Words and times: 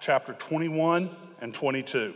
chapter 0.00 0.32
21 0.34 1.10
and 1.40 1.54
22. 1.54 2.14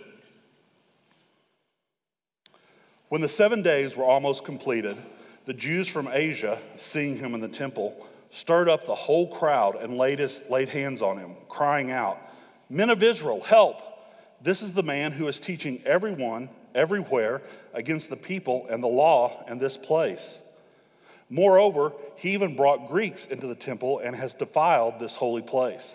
When 3.09 3.21
the 3.21 3.29
seven 3.29 3.63
days 3.63 3.97
were 3.97 4.05
almost 4.05 4.45
completed, 4.45 4.99
the 5.47 5.55
Jews 5.55 5.89
from 5.89 6.09
Asia, 6.13 6.59
seeing 6.77 7.17
him 7.17 7.35
in 7.35 7.41
the 7.41 7.49
temple, 7.49 8.07
stirred 8.31 8.69
up 8.69 8.87
the 8.87 8.95
whole 8.95 9.29
crowd 9.29 9.77
and 9.77 9.97
laid, 9.97 10.19
his, 10.19 10.41
laid 10.51 10.69
hands 10.69 11.01
on 11.01 11.19
him, 11.19 11.35
crying 11.49 11.91
out, 11.91 12.19
Men 12.69 12.91
of 12.91 13.03
Israel, 13.03 13.41
help! 13.41 13.81
This 14.43 14.61
is 14.63 14.75
the 14.75 14.83
man 14.83 15.13
who 15.13 15.27
is 15.27 15.39
teaching 15.39 15.83
everyone, 15.85 16.51
everywhere, 16.75 17.43
against 17.73 18.11
the 18.11 18.17
people 18.17 18.67
and 18.71 18.83
the 18.83 18.89
law 18.89 19.45
in 19.49 19.59
this 19.59 19.77
place. 19.77 20.39
Moreover, 21.31 21.93
he 22.17 22.33
even 22.33 22.57
brought 22.57 22.89
Greeks 22.89 23.25
into 23.25 23.47
the 23.47 23.55
temple 23.55 23.99
and 23.99 24.17
has 24.17 24.35
defiled 24.35 25.01
this 25.01 25.17
holy 25.17 25.43
place. 25.43 25.95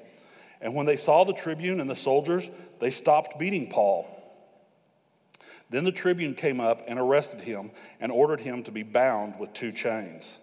And 0.61 0.75
when 0.75 0.85
they 0.85 0.97
saw 0.97 1.23
the 1.23 1.33
tribune 1.33 1.81
and 1.81 1.89
the 1.89 1.95
soldiers, 1.95 2.43
they 2.79 2.91
stopped 2.91 3.39
beating 3.39 3.69
Paul. 3.69 4.07
Then 5.69 5.85
the 5.85 5.91
tribune 5.91 6.35
came 6.35 6.59
up 6.59 6.83
and 6.87 6.99
arrested 6.99 7.41
him 7.41 7.71
and 7.99 8.11
ordered 8.11 8.41
him 8.41 8.63
to 8.63 8.71
be 8.71 8.83
bound 8.83 9.39
with 9.39 9.53
two 9.53 9.71
chains. 9.71 10.37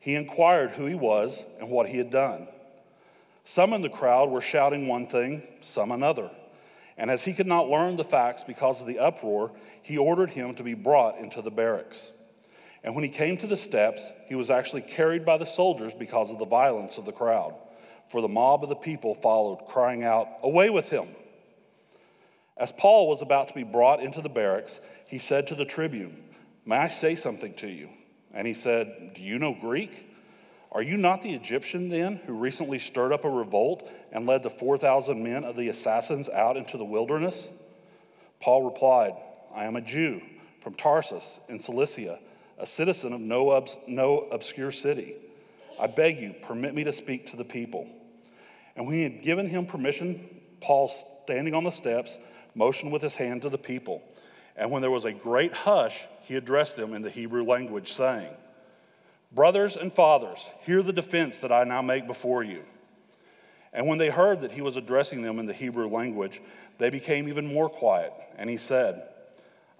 He 0.00 0.14
inquired 0.14 0.72
who 0.72 0.86
he 0.86 0.94
was 0.94 1.44
and 1.60 1.68
what 1.68 1.88
he 1.88 1.98
had 1.98 2.10
done. 2.10 2.48
Some 3.44 3.72
in 3.72 3.82
the 3.82 3.88
crowd 3.88 4.30
were 4.30 4.40
shouting 4.40 4.88
one 4.88 5.06
thing, 5.06 5.42
some 5.60 5.92
another. 5.92 6.30
And 6.96 7.10
as 7.10 7.22
he 7.22 7.32
could 7.32 7.46
not 7.46 7.68
learn 7.68 7.96
the 7.96 8.04
facts 8.04 8.44
because 8.46 8.80
of 8.80 8.86
the 8.86 8.98
uproar, 8.98 9.52
he 9.82 9.98
ordered 9.98 10.30
him 10.30 10.54
to 10.54 10.62
be 10.62 10.74
brought 10.74 11.18
into 11.18 11.42
the 11.42 11.50
barracks. 11.50 12.10
And 12.84 12.94
when 12.94 13.04
he 13.04 13.10
came 13.10 13.36
to 13.38 13.46
the 13.46 13.56
steps, 13.56 14.02
he 14.26 14.34
was 14.34 14.50
actually 14.50 14.82
carried 14.82 15.24
by 15.24 15.38
the 15.38 15.46
soldiers 15.46 15.92
because 15.98 16.30
of 16.30 16.38
the 16.38 16.44
violence 16.44 16.98
of 16.98 17.04
the 17.04 17.12
crowd. 17.12 17.54
For 18.10 18.20
the 18.20 18.28
mob 18.28 18.62
of 18.62 18.68
the 18.68 18.74
people 18.74 19.14
followed, 19.14 19.66
crying 19.68 20.04
out, 20.04 20.28
Away 20.42 20.70
with 20.70 20.88
him! 20.88 21.08
As 22.56 22.72
Paul 22.72 23.08
was 23.08 23.22
about 23.22 23.48
to 23.48 23.54
be 23.54 23.62
brought 23.62 24.02
into 24.02 24.20
the 24.20 24.28
barracks, 24.28 24.80
he 25.06 25.18
said 25.18 25.46
to 25.48 25.54
the 25.54 25.64
tribune, 25.64 26.22
May 26.64 26.76
I 26.76 26.88
say 26.88 27.16
something 27.16 27.54
to 27.54 27.68
you? 27.68 27.88
And 28.34 28.46
he 28.46 28.54
said, 28.54 29.14
Do 29.14 29.22
you 29.22 29.38
know 29.38 29.56
Greek? 29.58 30.08
Are 30.70 30.82
you 30.82 30.96
not 30.96 31.22
the 31.22 31.34
Egyptian 31.34 31.88
then 31.88 32.20
who 32.26 32.32
recently 32.32 32.78
stirred 32.78 33.12
up 33.12 33.24
a 33.24 33.30
revolt 33.30 33.90
and 34.10 34.26
led 34.26 34.42
the 34.42 34.50
4,000 34.50 35.22
men 35.22 35.44
of 35.44 35.56
the 35.56 35.68
assassins 35.68 36.28
out 36.28 36.56
into 36.56 36.78
the 36.78 36.84
wilderness? 36.84 37.48
Paul 38.40 38.62
replied, 38.62 39.12
I 39.54 39.64
am 39.64 39.76
a 39.76 39.82
Jew 39.82 40.22
from 40.62 40.74
Tarsus 40.74 41.38
in 41.48 41.60
Cilicia 41.60 42.18
a 42.58 42.66
citizen 42.66 43.12
of 43.12 43.20
no, 43.20 43.50
obs- 43.50 43.76
no 43.88 44.20
obscure 44.30 44.70
city. 44.70 45.16
I 45.82 45.88
beg 45.88 46.20
you, 46.20 46.32
permit 46.42 46.76
me 46.76 46.84
to 46.84 46.92
speak 46.92 47.32
to 47.32 47.36
the 47.36 47.44
people. 47.44 47.88
And 48.76 48.86
when 48.86 48.94
he 48.94 49.02
had 49.02 49.20
given 49.24 49.48
him 49.48 49.66
permission, 49.66 50.28
Paul, 50.60 50.92
standing 51.24 51.54
on 51.54 51.64
the 51.64 51.72
steps, 51.72 52.16
motioned 52.54 52.92
with 52.92 53.02
his 53.02 53.16
hand 53.16 53.42
to 53.42 53.50
the 53.50 53.58
people. 53.58 54.00
And 54.56 54.70
when 54.70 54.80
there 54.80 54.92
was 54.92 55.04
a 55.04 55.10
great 55.10 55.52
hush, 55.52 55.96
he 56.22 56.36
addressed 56.36 56.76
them 56.76 56.94
in 56.94 57.02
the 57.02 57.10
Hebrew 57.10 57.42
language, 57.42 57.94
saying, 57.94 58.32
Brothers 59.32 59.74
and 59.74 59.92
fathers, 59.92 60.38
hear 60.64 60.84
the 60.84 60.92
defense 60.92 61.34
that 61.42 61.50
I 61.50 61.64
now 61.64 61.82
make 61.82 62.06
before 62.06 62.44
you. 62.44 62.62
And 63.72 63.88
when 63.88 63.98
they 63.98 64.10
heard 64.10 64.42
that 64.42 64.52
he 64.52 64.60
was 64.60 64.76
addressing 64.76 65.22
them 65.22 65.40
in 65.40 65.46
the 65.46 65.52
Hebrew 65.52 65.88
language, 65.88 66.40
they 66.78 66.90
became 66.90 67.28
even 67.28 67.52
more 67.52 67.68
quiet. 67.68 68.12
And 68.38 68.48
he 68.48 68.56
said, 68.56 69.02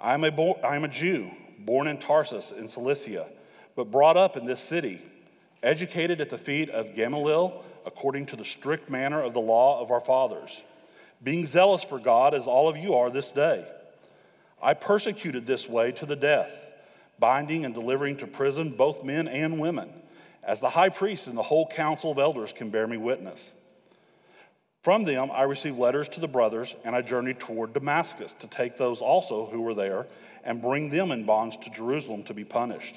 I 0.00 0.14
am 0.14 0.24
a, 0.24 0.32
bo- 0.32 0.58
I 0.64 0.74
am 0.74 0.82
a 0.82 0.88
Jew 0.88 1.30
born 1.60 1.86
in 1.86 1.98
Tarsus 1.98 2.50
in 2.50 2.66
Cilicia, 2.66 3.28
but 3.76 3.92
brought 3.92 4.16
up 4.16 4.36
in 4.36 4.46
this 4.46 4.58
city, 4.60 5.00
educated 5.62 6.20
at 6.20 6.30
the 6.30 6.38
feet 6.38 6.70
of 6.70 6.94
Gamaliel 6.94 7.64
according 7.86 8.26
to 8.26 8.36
the 8.36 8.44
strict 8.44 8.90
manner 8.90 9.22
of 9.22 9.32
the 9.32 9.40
law 9.40 9.80
of 9.80 9.90
our 9.90 10.00
fathers, 10.00 10.62
being 11.22 11.46
zealous 11.46 11.84
for 11.84 11.98
God 11.98 12.34
as 12.34 12.46
all 12.46 12.68
of 12.68 12.76
you 12.76 12.94
are 12.94 13.10
this 13.10 13.30
day. 13.30 13.66
I 14.62 14.74
persecuted 14.74 15.46
this 15.46 15.68
way 15.68 15.92
to 15.92 16.06
the 16.06 16.16
death, 16.16 16.50
binding 17.18 17.64
and 17.64 17.74
delivering 17.74 18.16
to 18.18 18.26
prison 18.26 18.70
both 18.76 19.04
men 19.04 19.26
and 19.28 19.60
women, 19.60 19.90
as 20.42 20.60
the 20.60 20.70
high 20.70 20.88
priest 20.88 21.26
and 21.26 21.36
the 21.36 21.42
whole 21.42 21.66
council 21.66 22.10
of 22.10 22.18
elders 22.18 22.52
can 22.52 22.70
bear 22.70 22.86
me 22.86 22.96
witness. 22.96 23.50
From 24.82 25.04
them 25.04 25.30
I 25.30 25.42
received 25.42 25.78
letters 25.78 26.08
to 26.10 26.20
the 26.20 26.28
brothers, 26.28 26.74
and 26.84 26.96
I 26.96 27.02
journeyed 27.02 27.38
toward 27.38 27.72
Damascus 27.72 28.34
to 28.40 28.48
take 28.48 28.76
those 28.76 29.00
also 29.00 29.46
who 29.46 29.60
were 29.60 29.74
there 29.74 30.06
and 30.42 30.60
bring 30.60 30.90
them 30.90 31.12
in 31.12 31.24
bonds 31.24 31.56
to 31.58 31.70
Jerusalem 31.70 32.24
to 32.24 32.34
be 32.34 32.44
punished. 32.44 32.96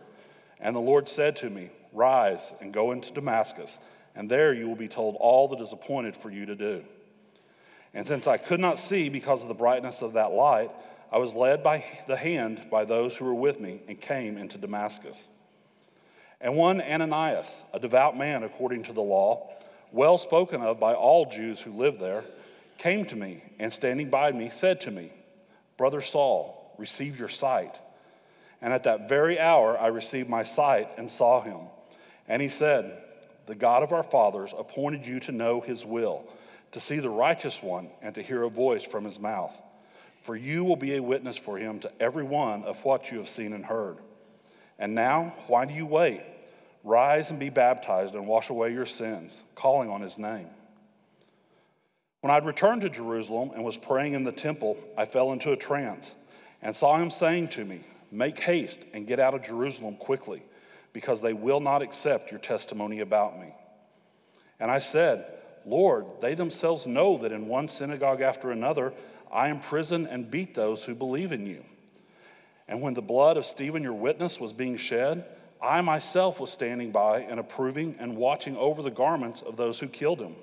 And 0.61 0.75
the 0.75 0.79
Lord 0.79 1.09
said 1.09 1.35
to 1.37 1.49
me, 1.49 1.71
Rise 1.91 2.51
and 2.61 2.73
go 2.73 2.91
into 2.91 3.11
Damascus, 3.11 3.77
and 4.15 4.29
there 4.29 4.53
you 4.53 4.67
will 4.67 4.75
be 4.75 4.87
told 4.87 5.17
all 5.19 5.47
that 5.49 5.59
is 5.59 5.73
appointed 5.73 6.15
for 6.15 6.29
you 6.29 6.45
to 6.45 6.55
do. 6.55 6.83
And 7.93 8.07
since 8.07 8.27
I 8.27 8.37
could 8.37 8.59
not 8.59 8.79
see 8.79 9.09
because 9.09 9.41
of 9.41 9.49
the 9.49 9.53
brightness 9.53 10.01
of 10.01 10.13
that 10.13 10.31
light, 10.31 10.71
I 11.11 11.17
was 11.17 11.33
led 11.33 11.61
by 11.61 11.83
the 12.07 12.15
hand 12.15 12.67
by 12.71 12.85
those 12.85 13.15
who 13.15 13.25
were 13.25 13.33
with 13.33 13.59
me 13.59 13.81
and 13.87 13.99
came 13.99 14.37
into 14.37 14.57
Damascus. 14.57 15.23
And 16.39 16.55
one 16.55 16.81
Ananias, 16.81 17.47
a 17.73 17.79
devout 17.79 18.17
man 18.17 18.43
according 18.43 18.83
to 18.83 18.93
the 18.93 19.01
law, 19.01 19.49
well 19.91 20.17
spoken 20.17 20.61
of 20.61 20.79
by 20.79 20.93
all 20.93 21.29
Jews 21.29 21.59
who 21.59 21.73
lived 21.73 21.99
there, 21.99 22.23
came 22.77 23.05
to 23.05 23.15
me 23.15 23.43
and 23.59 23.73
standing 23.73 24.09
by 24.09 24.31
me 24.31 24.49
said 24.49 24.79
to 24.81 24.91
me, 24.91 25.11
Brother 25.77 26.01
Saul, 26.01 26.73
receive 26.77 27.19
your 27.19 27.29
sight. 27.29 27.77
And 28.61 28.73
at 28.73 28.83
that 28.83 29.09
very 29.09 29.39
hour 29.39 29.77
I 29.77 29.87
received 29.87 30.29
my 30.29 30.43
sight 30.43 30.89
and 30.97 31.09
saw 31.09 31.41
him. 31.41 31.61
And 32.27 32.41
he 32.41 32.49
said, 32.49 33.01
The 33.47 33.55
God 33.55 33.83
of 33.83 33.91
our 33.91 34.03
fathers 34.03 34.51
appointed 34.57 35.05
you 35.05 35.19
to 35.21 35.31
know 35.31 35.61
his 35.61 35.83
will, 35.83 36.25
to 36.71 36.79
see 36.79 36.99
the 36.99 37.09
righteous 37.09 37.61
one, 37.61 37.89
and 38.01 38.13
to 38.15 38.21
hear 38.23 38.43
a 38.43 38.49
voice 38.49 38.83
from 38.83 39.05
his 39.05 39.19
mouth. 39.19 39.53
For 40.23 40.35
you 40.35 40.63
will 40.63 40.75
be 40.75 40.95
a 40.95 41.01
witness 41.01 41.37
for 41.37 41.57
him 41.57 41.79
to 41.79 41.91
every 41.99 42.23
one 42.23 42.63
of 42.63 42.77
what 42.85 43.11
you 43.11 43.17
have 43.17 43.29
seen 43.29 43.53
and 43.53 43.65
heard. 43.65 43.97
And 44.77 44.93
now, 44.93 45.33
why 45.47 45.65
do 45.65 45.73
you 45.73 45.85
wait? 45.85 46.21
Rise 46.83 47.29
and 47.29 47.39
be 47.39 47.49
baptized 47.49 48.13
and 48.13 48.27
wash 48.27 48.49
away 48.49 48.73
your 48.73 48.85
sins, 48.85 49.41
calling 49.55 49.89
on 49.89 50.01
his 50.01 50.17
name. 50.17 50.47
When 52.21 52.31
I'd 52.31 52.45
returned 52.45 52.81
to 52.81 52.89
Jerusalem 52.89 53.51
and 53.53 53.63
was 53.63 53.77
praying 53.77 54.13
in 54.13 54.23
the 54.23 54.31
temple, 54.31 54.77
I 54.95 55.05
fell 55.05 55.31
into 55.31 55.51
a 55.51 55.57
trance 55.57 56.11
and 56.61 56.75
saw 56.75 56.97
him 56.97 57.09
saying 57.09 57.49
to 57.49 57.65
me, 57.65 57.81
Make 58.11 58.39
haste 58.39 58.79
and 58.93 59.07
get 59.07 59.19
out 59.19 59.33
of 59.33 59.43
Jerusalem 59.43 59.95
quickly, 59.95 60.43
because 60.93 61.21
they 61.21 61.33
will 61.33 61.61
not 61.61 61.81
accept 61.81 62.31
your 62.31 62.39
testimony 62.39 62.99
about 62.99 63.39
me. 63.39 63.53
And 64.59 64.69
I 64.69 64.79
said, 64.79 65.25
Lord, 65.65 66.05
they 66.21 66.35
themselves 66.35 66.85
know 66.85 67.17
that 67.19 67.31
in 67.31 67.47
one 67.47 67.67
synagogue 67.67 68.21
after 68.21 68.51
another 68.51 68.93
I 69.31 69.47
imprison 69.47 70.05
and 70.07 70.29
beat 70.29 70.55
those 70.55 70.83
who 70.83 70.93
believe 70.93 71.31
in 71.31 71.45
you. 71.45 71.63
And 72.67 72.81
when 72.81 72.93
the 72.93 73.01
blood 73.01 73.37
of 73.37 73.45
Stephen, 73.45 73.83
your 73.83 73.93
witness, 73.93 74.39
was 74.39 74.53
being 74.53 74.77
shed, 74.77 75.25
I 75.61 75.81
myself 75.81 76.39
was 76.39 76.51
standing 76.51 76.91
by 76.91 77.21
and 77.21 77.39
approving 77.39 77.95
and 77.99 78.17
watching 78.17 78.57
over 78.57 78.81
the 78.81 78.91
garments 78.91 79.41
of 79.45 79.57
those 79.57 79.79
who 79.79 79.87
killed 79.87 80.19
him. 80.19 80.35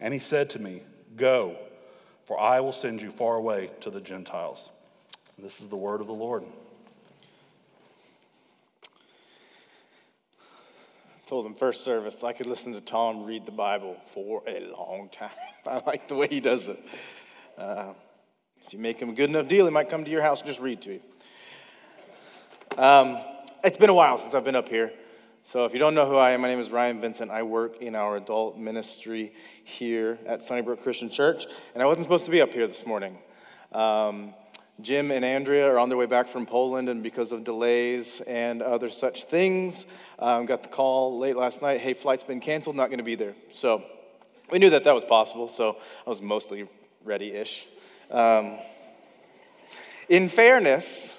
And 0.00 0.14
he 0.14 0.20
said 0.20 0.50
to 0.50 0.58
me, 0.58 0.82
Go, 1.16 1.56
for 2.26 2.38
I 2.38 2.60
will 2.60 2.72
send 2.72 3.00
you 3.00 3.10
far 3.10 3.36
away 3.36 3.70
to 3.82 3.90
the 3.90 4.00
Gentiles. 4.00 4.70
This 5.38 5.60
is 5.60 5.68
the 5.68 5.76
word 5.76 6.00
of 6.00 6.06
the 6.06 6.12
Lord. 6.12 6.44
Told 11.28 11.44
him 11.44 11.54
first 11.54 11.84
service 11.84 12.24
I 12.24 12.32
could 12.32 12.46
listen 12.46 12.72
to 12.72 12.80
Tom 12.80 13.24
read 13.24 13.44
the 13.44 13.52
Bible 13.52 13.98
for 14.14 14.42
a 14.48 14.60
long 14.72 15.10
time. 15.12 15.30
I 15.66 15.82
like 15.86 16.08
the 16.08 16.14
way 16.14 16.26
he 16.26 16.40
does 16.40 16.66
it. 16.66 16.82
Uh, 17.58 17.92
if 18.66 18.72
you 18.72 18.78
make 18.78 18.98
him 18.98 19.10
a 19.10 19.12
good 19.12 19.28
enough 19.28 19.46
deal, 19.46 19.66
he 19.66 19.70
might 19.70 19.90
come 19.90 20.06
to 20.06 20.10
your 20.10 20.22
house 20.22 20.40
and 20.40 20.48
just 20.48 20.60
read 20.60 20.80
to 20.82 20.94
you. 20.94 22.82
Um, 22.82 23.18
it's 23.62 23.76
been 23.76 23.90
a 23.90 23.94
while 23.94 24.18
since 24.18 24.34
I've 24.34 24.44
been 24.44 24.56
up 24.56 24.70
here. 24.70 24.90
So, 25.52 25.66
if 25.66 25.74
you 25.74 25.78
don't 25.78 25.94
know 25.94 26.06
who 26.06 26.16
I 26.16 26.30
am, 26.30 26.40
my 26.40 26.48
name 26.48 26.60
is 26.60 26.70
Ryan 26.70 27.00
Vincent. 27.00 27.30
I 27.30 27.42
work 27.42 27.82
in 27.82 27.94
our 27.94 28.16
adult 28.16 28.56
ministry 28.56 29.34
here 29.64 30.18
at 30.26 30.42
Sunnybrook 30.42 30.82
Christian 30.82 31.10
Church, 31.10 31.44
and 31.74 31.82
I 31.82 31.86
wasn't 31.86 32.04
supposed 32.04 32.24
to 32.26 32.30
be 32.30 32.40
up 32.40 32.52
here 32.52 32.66
this 32.66 32.86
morning. 32.86 33.18
Um, 33.72 34.34
Jim 34.80 35.10
and 35.10 35.24
Andrea 35.24 35.66
are 35.66 35.78
on 35.78 35.88
their 35.88 35.98
way 35.98 36.06
back 36.06 36.28
from 36.28 36.46
Poland, 36.46 36.88
and 36.88 37.02
because 37.02 37.32
of 37.32 37.42
delays 37.42 38.22
and 38.26 38.62
other 38.62 38.90
such 38.90 39.24
things, 39.24 39.86
um, 40.18 40.46
got 40.46 40.62
the 40.62 40.68
call 40.68 41.18
late 41.18 41.36
last 41.36 41.60
night 41.62 41.80
hey, 41.80 41.94
flight's 41.94 42.22
been 42.22 42.40
canceled, 42.40 42.76
not 42.76 42.86
going 42.86 42.98
to 42.98 43.04
be 43.04 43.16
there. 43.16 43.34
So, 43.52 43.82
we 44.50 44.58
knew 44.58 44.70
that 44.70 44.84
that 44.84 44.94
was 44.94 45.04
possible, 45.04 45.48
so 45.54 45.76
I 46.06 46.10
was 46.10 46.22
mostly 46.22 46.68
ready 47.04 47.32
ish. 47.32 47.66
Um, 48.10 48.58
in 50.08 50.28
fairness, 50.28 51.14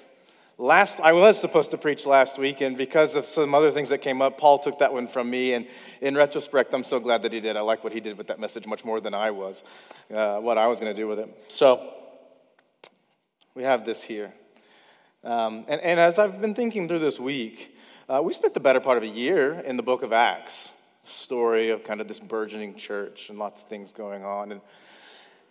Last, 0.60 1.00
I 1.00 1.14
was 1.14 1.40
supposed 1.40 1.70
to 1.70 1.78
preach 1.78 2.04
last 2.04 2.36
week, 2.36 2.60
and 2.60 2.76
because 2.76 3.14
of 3.14 3.24
some 3.24 3.54
other 3.54 3.70
things 3.70 3.88
that 3.88 4.02
came 4.02 4.20
up, 4.20 4.36
Paul 4.36 4.58
took 4.58 4.78
that 4.80 4.92
one 4.92 5.08
from 5.08 5.30
me. 5.30 5.54
And 5.54 5.66
in 6.02 6.14
retrospect, 6.14 6.74
I'm 6.74 6.84
so 6.84 7.00
glad 7.00 7.22
that 7.22 7.32
he 7.32 7.40
did. 7.40 7.56
I 7.56 7.62
like 7.62 7.82
what 7.82 7.94
he 7.94 8.00
did 8.00 8.18
with 8.18 8.26
that 8.26 8.38
message 8.38 8.66
much 8.66 8.84
more 8.84 9.00
than 9.00 9.14
I 9.14 9.30
was, 9.30 9.62
uh, 10.14 10.36
what 10.36 10.58
I 10.58 10.66
was 10.66 10.78
going 10.78 10.94
to 10.94 11.00
do 11.00 11.08
with 11.08 11.18
it. 11.18 11.30
So 11.48 11.94
we 13.54 13.62
have 13.62 13.84
this 13.84 14.02
here. 14.02 14.32
Um, 15.22 15.64
and, 15.68 15.80
and, 15.80 16.00
as 16.00 16.18
I've 16.18 16.40
been 16.40 16.54
thinking 16.54 16.88
through 16.88 17.00
this 17.00 17.20
week, 17.20 17.76
uh, 18.08 18.22
we 18.22 18.32
spent 18.32 18.54
the 18.54 18.60
better 18.60 18.80
part 18.80 18.96
of 18.96 19.02
a 19.02 19.08
year 19.08 19.60
in 19.60 19.76
the 19.76 19.82
book 19.82 20.02
of 20.02 20.12
Acts, 20.12 20.68
story 21.04 21.70
of 21.70 21.84
kind 21.84 22.00
of 22.00 22.08
this 22.08 22.20
burgeoning 22.20 22.76
church 22.76 23.28
and 23.28 23.38
lots 23.38 23.60
of 23.60 23.68
things 23.68 23.92
going 23.92 24.24
on. 24.24 24.52
And 24.52 24.60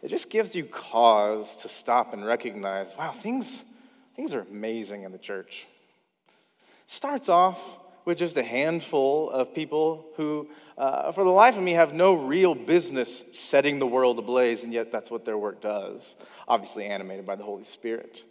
it 0.01 0.07
just 0.07 0.29
gives 0.29 0.55
you 0.55 0.65
cause 0.65 1.55
to 1.61 1.69
stop 1.69 2.13
and 2.13 2.25
recognize 2.25 2.89
wow, 2.97 3.11
things 3.11 3.63
Things 4.19 4.33
are 4.33 4.41
amazing 4.41 5.03
in 5.03 5.13
the 5.13 5.17
church. 5.17 5.65
Starts 6.87 7.29
off 7.29 7.57
with 8.05 8.17
just 8.17 8.37
a 8.37 8.43
handful 8.43 9.29
of 9.29 9.53
people 9.53 10.05
who, 10.15 10.49
uh, 10.77 11.11
for 11.11 11.23
the 11.23 11.29
life 11.29 11.57
of 11.57 11.63
me, 11.63 11.73
have 11.73 11.93
no 11.93 12.13
real 12.13 12.55
business 12.55 13.23
setting 13.31 13.79
the 13.79 13.87
world 13.87 14.19
ablaze, 14.19 14.63
and 14.63 14.73
yet 14.73 14.91
that's 14.91 15.11
what 15.11 15.25
their 15.25 15.37
work 15.37 15.61
does, 15.61 16.15
obviously 16.47 16.85
animated 16.85 17.25
by 17.25 17.35
the 17.35 17.43
Holy 17.43 17.63
Spirit. 17.63 18.23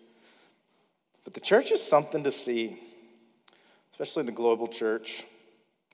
But 1.25 1.35
the 1.35 1.41
church 1.41 1.71
is 1.71 1.83
something 1.83 2.25
to 2.25 2.33
see, 2.33 2.81
especially 3.93 4.25
the 4.25 4.33
global 4.33 4.67
church. 4.67 5.25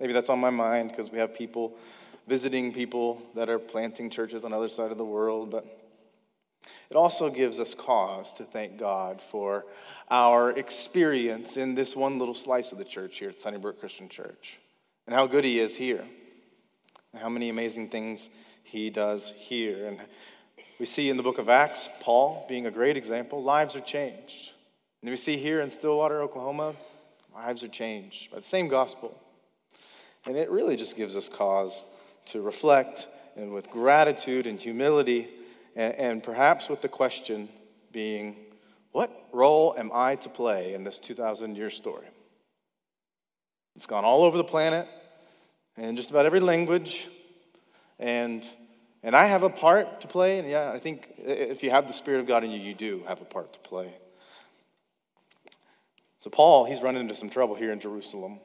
Maybe 0.01 0.13
that's 0.13 0.29
on 0.29 0.39
my 0.39 0.51
mind 0.51 0.91
because 0.91 1.11
we 1.11 1.19
have 1.19 1.35
people 1.35 1.77
visiting 2.27 2.73
people 2.73 3.21
that 3.35 3.49
are 3.49 3.59
planting 3.59 4.11
churches 4.11 4.45
on 4.45 4.53
the 4.53 4.57
other 4.57 4.69
side 4.69 4.91
of 4.91 4.99
the 4.99 5.05
world, 5.05 5.51
but 5.51 5.84
it 6.95 6.97
also 6.97 7.29
gives 7.29 7.59
us 7.59 7.75
cause 7.75 8.33
to 8.37 8.45
thank 8.45 8.79
God 8.79 9.21
for 9.33 9.65
our 10.13 10.53
experience 10.53 11.57
in 11.57 11.75
this 11.75 11.97
one 11.97 12.21
little 12.21 12.37
slice 12.37 12.71
of 12.71 12.79
the 12.79 12.85
church 12.85 13.19
here 13.19 13.31
at 13.31 13.37
Sunnybrook 13.37 13.81
Christian 13.81 14.09
Church 14.09 14.61
and 15.05 15.13
how 15.13 15.27
good 15.27 15.43
He 15.43 15.59
is 15.59 15.75
here 15.75 16.05
and 17.13 17.21
how 17.21 17.29
many 17.29 17.49
amazing 17.49 17.89
things 17.89 18.29
He 18.63 18.91
does 18.91 19.33
here. 19.37 19.89
And 19.89 20.03
we 20.79 20.87
see 20.87 21.09
in 21.09 21.17
the 21.17 21.25
book 21.25 21.39
of 21.39 21.49
Acts, 21.49 21.89
Paul 21.99 22.47
being 22.49 22.65
a 22.65 22.71
great 22.71 22.97
example, 22.97 23.43
lives 23.43 23.75
are 23.75 23.81
changed. 23.81 24.53
And 25.03 25.11
we 25.11 25.17
see 25.17 25.37
here 25.37 25.61
in 25.61 25.71
Stillwater, 25.71 26.23
Oklahoma, 26.23 26.77
lives 27.35 27.65
are 27.65 27.69
changed 27.69 28.31
by 28.31 28.39
the 28.39 28.47
same 28.47 28.69
gospel. 28.69 29.19
And 30.27 30.37
it 30.37 30.49
really 30.49 30.77
just 30.77 30.95
gives 30.95 31.17
us 31.17 31.29
cause 31.29 31.73
to 32.27 32.41
reflect 32.41 33.09
and 33.35 33.53
with 33.53 33.69
gratitude 33.69 34.47
and 34.47 34.61
humility 34.61 35.29
and, 35.75 35.95
and 35.95 36.23
perhaps 36.23 36.69
with 36.69 36.83
the 36.83 36.89
question 36.89 37.49
being, 37.93 38.37
what 38.93 39.11
role 39.33 39.75
am 39.77 39.91
I 39.93 40.17
to 40.17 40.29
play 40.29 40.75
in 40.75 40.85
this 40.85 40.99
2,000 40.99 41.57
year 41.57 41.71
story? 41.71 42.07
It's 43.77 43.87
gone 43.87 44.05
all 44.05 44.23
over 44.23 44.37
the 44.37 44.45
planet 44.45 44.87
in 45.77 45.97
just 45.97 46.11
about 46.11 46.27
every 46.27 46.41
language. 46.41 47.09
And, 47.99 48.45
and 49.03 49.17
I 49.17 49.27
have 49.27 49.43
a 49.43 49.51
part 49.51 50.01
to 50.03 50.07
play. 50.07 50.39
And 50.39 50.49
yeah, 50.49 50.71
I 50.73 50.79
think 50.79 51.09
if 51.19 51.63
you 51.63 51.71
have 51.71 51.89
the 51.89 51.93
Spirit 51.93 52.21
of 52.21 52.27
God 52.27 52.45
in 52.45 52.51
you, 52.51 52.61
you 52.61 52.75
do 52.75 53.03
have 53.09 53.21
a 53.21 53.25
part 53.25 53.53
to 53.53 53.59
play. 53.61 53.95
So, 56.21 56.31
Paul, 56.31 56.65
he's 56.65 56.81
running 56.81 57.03
into 57.03 57.15
some 57.15 57.31
trouble 57.31 57.55
here 57.55 57.73
in 57.73 57.81
Jerusalem. 57.81 58.39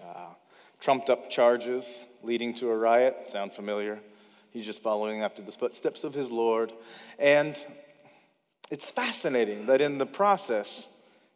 Uh, 0.00 0.34
trumped 0.80 1.08
up 1.10 1.30
charges 1.30 1.84
leading 2.22 2.54
to 2.56 2.68
a 2.68 2.76
riot. 2.76 3.16
Sound 3.32 3.52
familiar? 3.52 3.98
He's 4.54 4.64
just 4.64 4.82
following 4.84 5.22
after 5.22 5.42
the 5.42 5.50
footsteps 5.50 6.04
of 6.04 6.14
his 6.14 6.30
Lord. 6.30 6.72
And 7.18 7.58
it's 8.70 8.88
fascinating 8.88 9.66
that 9.66 9.80
in 9.80 9.98
the 9.98 10.06
process, 10.06 10.86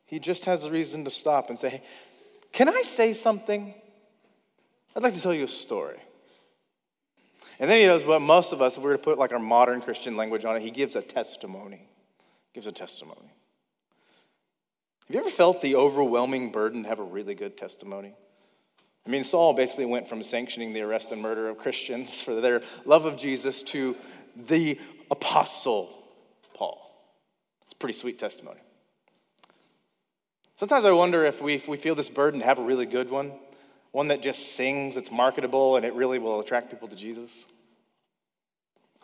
he 0.07 0.21
just 0.21 0.45
has 0.45 0.63
a 0.63 0.71
reason 0.71 1.05
to 1.05 1.11
stop 1.11 1.51
and 1.51 1.59
say, 1.59 1.69
hey, 1.69 1.83
Can 2.53 2.69
I 2.69 2.83
say 2.83 3.13
something? 3.13 3.75
I'd 4.95 5.03
like 5.03 5.15
to 5.15 5.21
tell 5.21 5.35
you 5.35 5.45
a 5.45 5.49
story. 5.49 5.99
And 7.59 7.69
then 7.69 7.81
he 7.81 7.87
does 7.87 8.05
what 8.05 8.23
most 8.23 8.53
of 8.53 8.63
us, 8.63 8.77
if 8.77 8.79
we 8.79 8.85
were 8.85 8.97
to 8.97 9.03
put 9.03 9.19
like 9.19 9.33
our 9.33 9.41
modern 9.41 9.81
Christian 9.81 10.17
language 10.17 10.45
on 10.45 10.55
it, 10.55 10.63
he 10.63 10.71
gives 10.71 10.95
a 10.95 11.03
testimony. 11.03 11.89
Gives 12.55 12.69
a 12.69 12.73
testimony. 12.73 13.33
Have 15.09 15.15
you 15.15 15.21
ever 15.21 15.31
felt 15.31 15.61
the 15.61 15.75
overwhelming 15.75 16.53
burden 16.53 16.85
to 16.85 16.89
have 16.89 17.01
a 17.01 17.05
really 17.05 17.35
good 17.35 17.57
testimony? 17.57 18.15
I 19.09 19.11
mean, 19.11 19.25
Saul 19.25 19.55
basically 19.55 19.87
went 19.87 20.07
from 20.07 20.23
sanctioning 20.23 20.75
the 20.75 20.83
arrest 20.83 21.13
and 21.13 21.23
murder 21.23 21.49
of 21.49 21.57
Christians 21.57 22.21
for 22.21 22.43
their 22.43 22.61
love 22.85 23.07
of 23.07 23.17
Jesus 23.17 23.63
to 23.63 23.97
the 24.37 24.79
apostle 25.11 26.05
Paul. 26.53 26.79
It's 27.65 27.73
pretty 27.73 27.99
sweet 27.99 28.19
testimony. 28.19 28.61
Sometimes 30.59 30.85
I 30.85 30.91
wonder 30.91 31.25
if 31.25 31.41
we, 31.41 31.55
if 31.55 31.67
we 31.67 31.79
feel 31.79 31.95
this 31.95 32.11
burden 32.11 32.41
to 32.41 32.47
have 32.47 32.59
a 32.59 32.63
really 32.63 32.85
good 32.85 33.11
one, 33.11 33.33
one 33.93 34.09
that 34.09 34.23
just 34.23 34.55
sings, 34.55 34.95
it's 34.95 35.11
marketable, 35.11 35.77
and 35.77 35.87
it 35.87 35.95
really 35.95 36.19
will 36.19 36.41
attract 36.41 36.71
people 36.71 36.89
to 36.89 36.97
Jesus. 36.97 37.31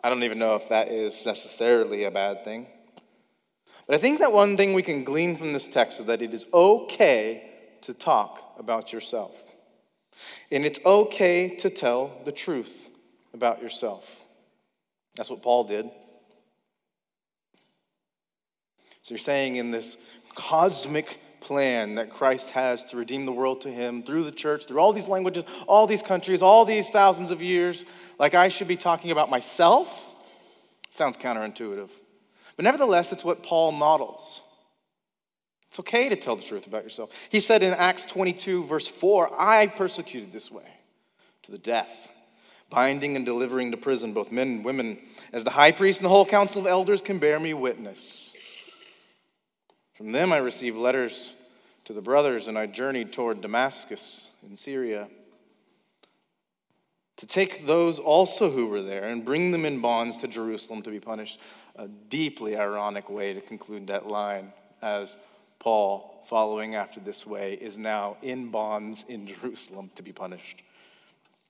I 0.03 0.09
don't 0.09 0.23
even 0.23 0.37
know 0.37 0.53
if 0.53 0.69
that 0.69 0.89
is 0.89 1.25
necessarily 1.25 2.03
a 2.03 2.11
bad 2.11 2.43
thing. 2.43 2.67
But 3.87 3.95
I 3.95 3.97
think 3.97 4.19
that 4.19 4.31
one 4.31 4.55
thing 4.55 4.75
we 4.75 4.83
can 4.83 5.03
glean 5.03 5.35
from 5.35 5.53
this 5.53 5.67
text 5.67 5.99
is 5.99 6.05
that 6.05 6.21
it 6.21 6.31
is 6.31 6.45
okay 6.53 7.49
to 7.81 7.93
talk 7.95 8.53
about 8.59 8.93
yourself. 8.93 9.33
And 10.51 10.65
it's 10.65 10.79
okay 10.85 11.55
to 11.57 11.69
tell 11.69 12.21
the 12.25 12.31
truth 12.31 12.89
about 13.33 13.61
yourself. 13.61 14.05
That's 15.15 15.29
what 15.29 15.41
Paul 15.41 15.65
did. 15.65 15.89
So 19.01 19.13
you're 19.13 19.19
saying 19.19 19.55
in 19.55 19.71
this 19.71 19.97
cosmic 20.35 21.19
plan 21.41 21.95
that 21.95 22.09
Christ 22.09 22.49
has 22.49 22.83
to 22.85 22.97
redeem 22.97 23.25
the 23.25 23.31
world 23.31 23.61
to 23.61 23.71
him 23.71 24.01
through 24.01 24.23
the 24.23 24.31
church, 24.31 24.65
through 24.67 24.79
all 24.79 24.93
these 24.93 25.07
languages, 25.07 25.43
all 25.67 25.85
these 25.85 26.01
countries, 26.01 26.41
all 26.41 26.65
these 26.65 26.89
thousands 26.89 27.29
of 27.29 27.41
years, 27.41 27.85
like 28.17 28.33
I 28.33 28.47
should 28.47 28.67
be 28.67 28.77
talking 28.77 29.11
about 29.11 29.29
myself? 29.29 29.87
Sounds 30.91 31.17
counterintuitive. 31.17 31.89
But 32.55 32.63
nevertheless, 32.63 33.11
it's 33.11 33.23
what 33.23 33.43
Paul 33.43 33.73
models. 33.73 34.41
It's 35.69 35.79
okay 35.79 36.09
to 36.09 36.15
tell 36.15 36.35
the 36.35 36.43
truth 36.43 36.67
about 36.67 36.83
yourself. 36.83 37.09
He 37.29 37.39
said 37.39 37.61
in 37.61 37.73
Acts 37.73 38.05
22, 38.05 38.65
verse 38.65 38.87
4, 38.87 39.39
I 39.39 39.67
persecuted 39.67 40.31
this 40.31 40.49
way 40.49 40.67
to 41.43 41.51
the 41.51 41.57
death, 41.57 42.09
binding 42.69 43.15
and 43.15 43.25
delivering 43.25 43.71
to 43.71 43.77
prison 43.77 44.13
both 44.13 44.31
men 44.31 44.47
and 44.47 44.65
women, 44.65 44.99
as 45.33 45.43
the 45.43 45.51
high 45.51 45.71
priest 45.71 45.99
and 45.99 46.05
the 46.05 46.09
whole 46.09 46.25
council 46.25 46.61
of 46.61 46.67
elders 46.67 47.01
can 47.01 47.19
bear 47.19 47.39
me 47.39 47.53
witness. 47.53 48.31
From 49.95 50.11
them 50.11 50.31
I 50.31 50.37
received 50.37 50.77
letters 50.77 51.31
to 51.85 51.93
the 51.93 52.01
brothers, 52.01 52.47
and 52.47 52.57
I 52.57 52.65
journeyed 52.65 53.13
toward 53.13 53.41
Damascus 53.41 54.27
in 54.47 54.55
Syria 54.55 55.07
to 57.17 57.25
take 57.25 57.65
those 57.65 57.97
also 57.97 58.51
who 58.51 58.67
were 58.67 58.81
there 58.81 59.05
and 59.05 59.23
bring 59.23 59.51
them 59.51 59.65
in 59.65 59.79
bonds 59.79 60.17
to 60.17 60.27
Jerusalem 60.27 60.81
to 60.81 60.89
be 60.89 60.99
punished. 60.99 61.39
A 61.75 61.87
deeply 61.87 62.57
ironic 62.57 63.09
way 63.09 63.33
to 63.33 63.41
conclude 63.41 63.87
that 63.87 64.07
line 64.07 64.51
as 64.81 65.15
Paul, 65.59 66.23
following 66.27 66.75
after 66.75 66.99
this 66.99 67.25
way, 67.25 67.53
is 67.53 67.77
now 67.77 68.17
in 68.21 68.49
bonds 68.49 69.03
in 69.07 69.27
Jerusalem 69.27 69.91
to 69.95 70.03
be 70.03 70.11
punished. 70.11 70.61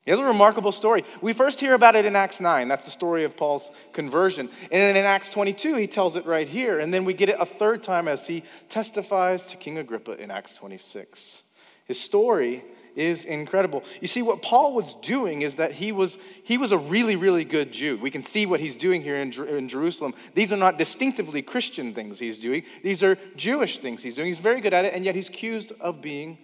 It's 0.06 0.20
a 0.20 0.24
remarkable 0.24 0.72
story. 0.72 1.04
We 1.20 1.34
first 1.34 1.60
hear 1.60 1.74
about 1.74 1.96
it 1.96 2.06
in 2.06 2.16
Acts 2.16 2.40
9. 2.40 2.68
That's 2.68 2.86
the 2.86 2.92
story 2.92 3.24
of 3.24 3.36
Paul's 3.36 3.72
conversion. 3.92 4.50
And 4.62 4.72
then 4.72 4.96
in 4.96 5.04
Acts 5.04 5.30
22, 5.30 5.76
he 5.76 5.88
tells 5.88 6.16
it 6.16 6.28
right 6.28 6.48
here. 6.48 6.80
And 6.80 6.94
then 6.94 7.06
we 7.06 7.16
get 7.16 7.28
it 7.28 7.38
a 7.40 7.46
third 7.46 7.82
time 7.82 8.08
as 8.08 8.28
he 8.28 8.44
testifies 8.70 9.46
to 9.48 9.58
King 9.58 9.80
Agrippa 9.80 10.12
in 10.12 10.30
Acts 10.30 10.54
26. 10.56 11.42
His 11.86 12.00
story 12.00 12.64
is 12.96 13.26
incredible. 13.26 13.84
You 14.02 14.08
see, 14.08 14.22
what 14.22 14.42
Paul 14.42 14.74
was 14.74 14.96
doing 15.02 15.42
is 15.42 15.58
that 15.58 15.74
he 15.74 15.92
was, 15.92 16.18
he 16.44 16.58
was 16.58 16.72
a 16.72 16.78
really, 16.78 17.16
really 17.16 17.44
good 17.44 17.72
Jew. 17.72 17.98
We 18.02 18.12
can 18.12 18.24
see 18.24 18.46
what 18.46 18.60
he's 18.60 18.76
doing 18.76 19.02
here 19.02 19.18
in, 19.18 19.34
in 19.34 19.70
Jerusalem. 19.70 20.14
These 20.34 20.52
are 20.52 20.58
not 20.58 20.78
distinctively 20.78 21.42
Christian 21.42 21.94
things 21.94 22.20
he's 22.20 22.40
doing, 22.40 22.64
these 22.84 23.04
are 23.04 23.18
Jewish 23.36 23.80
things 23.80 24.02
he's 24.02 24.16
doing. 24.16 24.30
He's 24.30 24.40
very 24.40 24.62
good 24.62 24.74
at 24.74 24.86
it, 24.86 24.94
and 24.94 25.04
yet 25.04 25.16
he's 25.16 25.30
accused 25.30 25.72
of 25.80 26.02
being 26.02 26.38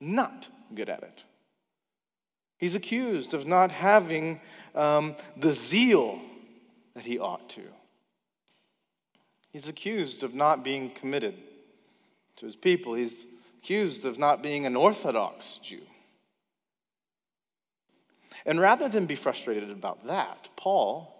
not 0.00 0.48
good 0.74 0.88
at 0.88 1.02
it. 1.02 1.22
He's 2.58 2.74
accused 2.74 3.34
of 3.34 3.46
not 3.46 3.70
having 3.70 4.40
um, 4.74 5.16
the 5.36 5.52
zeal 5.52 6.20
that 6.94 7.04
he 7.04 7.18
ought 7.18 7.48
to. 7.50 7.62
He's 9.52 9.68
accused 9.68 10.22
of 10.22 10.34
not 10.34 10.64
being 10.64 10.90
committed 10.90 11.34
to 12.36 12.46
his 12.46 12.56
people. 12.56 12.94
He's 12.94 13.26
accused 13.64 14.04
of 14.04 14.18
not 14.18 14.42
being 14.42 14.66
an 14.66 14.76
Orthodox 14.76 15.58
Jew. 15.62 15.80
And 18.44 18.60
rather 18.60 18.90
than 18.90 19.06
be 19.06 19.14
frustrated 19.14 19.70
about 19.70 20.06
that, 20.06 20.48
Paul 20.54 21.10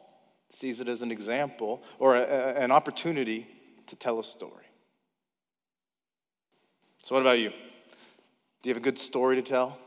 sees 0.50 0.78
it 0.78 0.86
as 0.86 1.00
an 1.00 1.10
example 1.10 1.82
or 1.98 2.16
a, 2.16 2.20
a, 2.20 2.54
an 2.56 2.70
opportunity 2.70 3.46
to 3.86 3.96
tell 3.96 4.20
a 4.20 4.24
story. 4.24 4.66
So, 7.02 7.14
what 7.14 7.22
about 7.22 7.38
you? 7.38 7.48
Do 7.48 8.68
you 8.68 8.74
have 8.74 8.82
a 8.82 8.84
good 8.84 8.98
story 8.98 9.36
to 9.36 9.42
tell? 9.42 9.78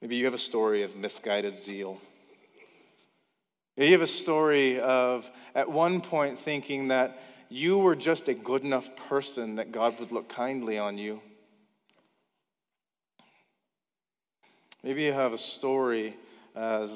Maybe 0.00 0.16
you 0.16 0.24
have 0.24 0.34
a 0.34 0.38
story 0.38 0.82
of 0.82 0.96
misguided 0.96 1.58
zeal. 1.58 2.00
Maybe 3.76 3.90
you 3.90 3.98
have 3.98 4.08
a 4.08 4.12
story 4.12 4.80
of, 4.80 5.30
at 5.54 5.70
one 5.70 6.00
point, 6.00 6.38
thinking 6.38 6.88
that 6.88 7.20
you 7.48 7.78
were 7.78 7.96
just 7.96 8.28
a 8.28 8.34
good 8.34 8.62
enough 8.62 8.88
person 9.08 9.56
that 9.56 9.72
God 9.72 9.98
would 10.00 10.12
look 10.12 10.28
kindly 10.28 10.78
on 10.78 10.98
you. 10.98 11.20
Maybe 14.82 15.02
you 15.02 15.12
have 15.12 15.32
a 15.32 15.38
story 15.38 16.16
as 16.54 16.90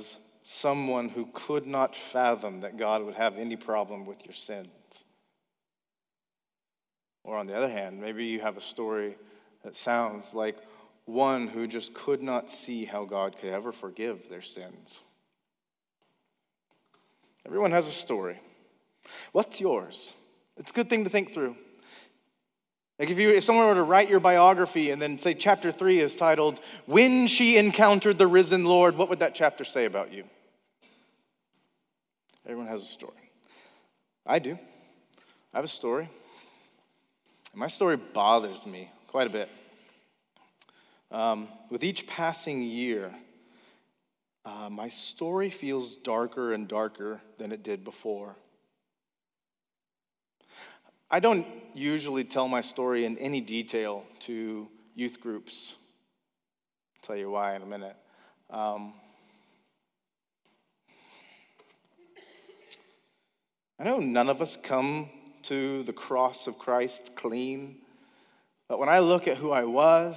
someone 0.45 1.09
who 1.09 1.29
could 1.33 1.67
not 1.67 1.95
fathom 1.95 2.61
that 2.61 2.77
God 2.77 3.03
would 3.03 3.15
have 3.15 3.37
any 3.37 3.57
problem 3.57 4.07
with 4.07 4.25
your 4.25 4.35
sins. 4.35 4.69
Or 7.25 7.37
on 7.37 7.47
the 7.47 7.57
other 7.57 7.69
hand, 7.69 8.01
maybe 8.01 8.27
you 8.27 8.41
have 8.41 8.57
a 8.57 8.63
story 8.63 9.17
that 9.65 9.77
sounds 9.77 10.27
like 10.33 10.57
one 11.05 11.49
who 11.49 11.67
just 11.67 11.93
could 11.95 12.23
not 12.23 12.49
see 12.49 12.85
how 12.85 13.05
God 13.05 13.37
could 13.39 13.51
ever 13.51 13.73
forgive 13.73 14.29
their 14.29 14.43
sins. 14.43 15.01
Everyone 17.45 17.73
has 17.73 17.89
a 17.89 17.93
story. 17.93 18.41
What's 19.33 19.61
yours? 19.61 20.13
It's 20.61 20.71
a 20.71 20.75
good 20.75 20.91
thing 20.91 21.05
to 21.05 21.11
think 21.11 21.33
through. 21.33 21.57
Like 22.99 23.09
if 23.09 23.19
you 23.19 23.31
if 23.31 23.45
someone 23.45 23.67
were 23.67 23.75
to 23.77 23.83
write 23.83 24.11
your 24.11 24.21
biography 24.21 24.91
and 24.91 25.01
then 25.01 25.19
say 25.19 25.33
chapter 25.33 25.73
3 25.73 26.01
is 26.01 26.15
titled 26.15 26.61
When 26.85 27.27
She 27.27 27.57
Encountered 27.57 28.19
the 28.19 28.27
Risen 28.27 28.67
Lord, 28.67 28.99
what 28.99 29.09
would 29.09 29.21
that 29.21 29.35
chapter 29.35 29.65
say 29.65 29.87
about 29.87 30.13
you? 30.13 30.25
Everyone 32.45 32.67
has 32.67 32.83
a 32.83 32.87
story. 32.87 33.31
I 34.27 34.39
do. 34.39 34.59
I 35.55 35.57
have 35.57 35.65
a 35.65 35.69
story. 35.69 36.11
My 37.55 37.69
story 37.69 37.97
bothers 37.97 38.67
me 38.67 38.91
quite 39.07 39.27
a 39.27 39.31
bit. 39.31 39.49
Um, 41.11 41.49
with 41.71 41.83
each 41.83 42.07
passing 42.07 42.63
year, 42.63 43.15
uh, 44.45 44.69
my 44.69 44.89
story 44.89 45.49
feels 45.49 45.97
darker 45.97 46.53
and 46.53 46.69
darker 46.69 47.23
than 47.39 47.51
it 47.51 47.63
did 47.63 47.83
before. 47.83 48.37
I 51.13 51.19
don't 51.19 51.45
usually 51.75 52.23
tell 52.23 52.47
my 52.47 52.61
story 52.61 53.05
in 53.05 53.19
any 53.19 53.41
detail 53.41 54.05
to 54.21 54.69
youth 54.95 55.21
groups. 55.21 55.73
I'll 56.95 57.07
tell 57.09 57.17
you 57.17 57.33
why 57.33 57.57
in 57.57 57.63
a 57.63 57.67
minute. 57.67 57.97
Um, 58.49 58.95
I 63.81 63.85
know 63.85 63.99
none 63.99 64.29
of 64.29 64.41
us 64.41 64.57
come 64.63 65.11
to 65.45 65.83
the 65.83 65.93
cross 65.93 66.47
of 66.47 66.61
Christ 66.61 67.11
clean, 67.17 67.79
but 68.69 68.79
when 68.79 68.89
I 68.89 69.01
look 69.01 69.27
at 69.27 69.39
who 69.39 69.51
I 69.51 69.65
was 69.65 70.15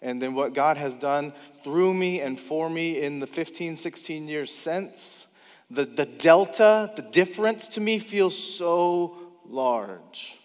and 0.00 0.22
then 0.22 0.32
what 0.32 0.54
God 0.54 0.78
has 0.78 0.94
done 0.94 1.34
through 1.62 1.92
me 1.92 2.18
and 2.18 2.40
for 2.40 2.70
me 2.70 3.02
in 3.02 3.18
the 3.18 3.26
15, 3.26 3.76
16 3.76 4.26
years 4.26 4.50
since, 4.50 5.26
the, 5.70 5.84
the 5.84 6.06
delta, 6.06 6.90
the 6.96 7.02
difference 7.02 7.68
to 7.68 7.80
me 7.82 7.98
feels 7.98 8.38
so 8.38 9.29
large. 9.50 10.38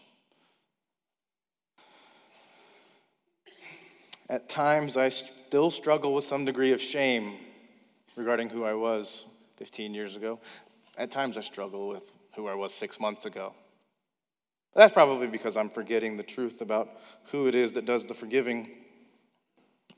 At 4.29 4.49
times, 4.49 4.97
I 4.97 5.09
still 5.09 5.69
struggle 5.69 6.13
with 6.13 6.25
some 6.25 6.45
degree 6.45 6.73
of 6.73 6.81
shame 6.81 7.37
regarding 8.15 8.49
who 8.49 8.63
I 8.63 8.73
was 8.73 9.25
15 9.57 9.93
years 9.93 10.15
ago. 10.15 10.39
At 10.97 11.11
times, 11.11 11.37
I 11.37 11.41
struggle 11.41 11.87
with 11.87 12.03
who 12.35 12.47
I 12.47 12.55
was 12.55 12.73
six 12.73 12.99
months 12.99 13.25
ago. 13.25 13.53
That's 14.75 14.93
probably 14.93 15.27
because 15.27 15.55
I'm 15.55 15.69
forgetting 15.69 16.17
the 16.17 16.23
truth 16.23 16.59
about 16.59 16.89
who 17.31 17.47
it 17.47 17.55
is 17.55 17.73
that 17.73 17.85
does 17.85 18.05
the 18.05 18.13
forgiving. 18.13 18.71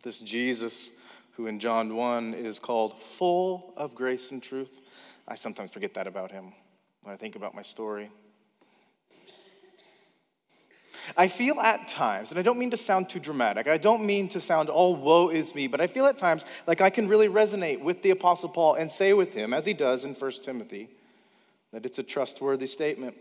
This 0.03 0.19
Jesus, 0.19 0.91
who 1.31 1.47
in 1.47 1.59
John 1.59 1.95
1 1.95 2.33
is 2.33 2.59
called 2.59 3.01
full 3.17 3.73
of 3.77 3.95
grace 3.95 4.29
and 4.29 4.43
truth. 4.43 4.79
I 5.27 5.35
sometimes 5.35 5.71
forget 5.71 5.93
that 5.95 6.05
about 6.05 6.31
him 6.31 6.53
when 7.01 7.13
I 7.13 7.17
think 7.17 7.35
about 7.35 7.55
my 7.55 7.63
story. 7.63 8.11
I 11.15 11.27
feel 11.27 11.59
at 11.59 11.87
times, 11.87 12.31
and 12.31 12.39
I 12.39 12.41
don't 12.41 12.59
mean 12.59 12.71
to 12.71 12.77
sound 12.77 13.09
too 13.09 13.19
dramatic, 13.19 13.67
I 13.67 13.77
don't 13.77 14.05
mean 14.05 14.29
to 14.29 14.41
sound, 14.41 14.69
oh, 14.71 14.89
woe 14.89 15.29
is 15.29 15.55
me, 15.55 15.67
but 15.67 15.79
I 15.79 15.87
feel 15.87 16.05
at 16.05 16.17
times 16.17 16.43
like 16.65 16.81
I 16.81 16.89
can 16.89 17.07
really 17.07 17.27
resonate 17.27 17.81
with 17.81 18.01
the 18.01 18.09
Apostle 18.09 18.49
Paul 18.49 18.75
and 18.75 18.91
say 18.91 19.13
with 19.13 19.33
him, 19.33 19.53
as 19.53 19.65
he 19.65 19.73
does 19.73 20.03
in 20.03 20.15
1 20.15 20.31
Timothy, 20.43 20.89
that 21.71 21.85
it's 21.85 21.99
a 21.99 22.03
trustworthy 22.03 22.67
statement, 22.67 23.15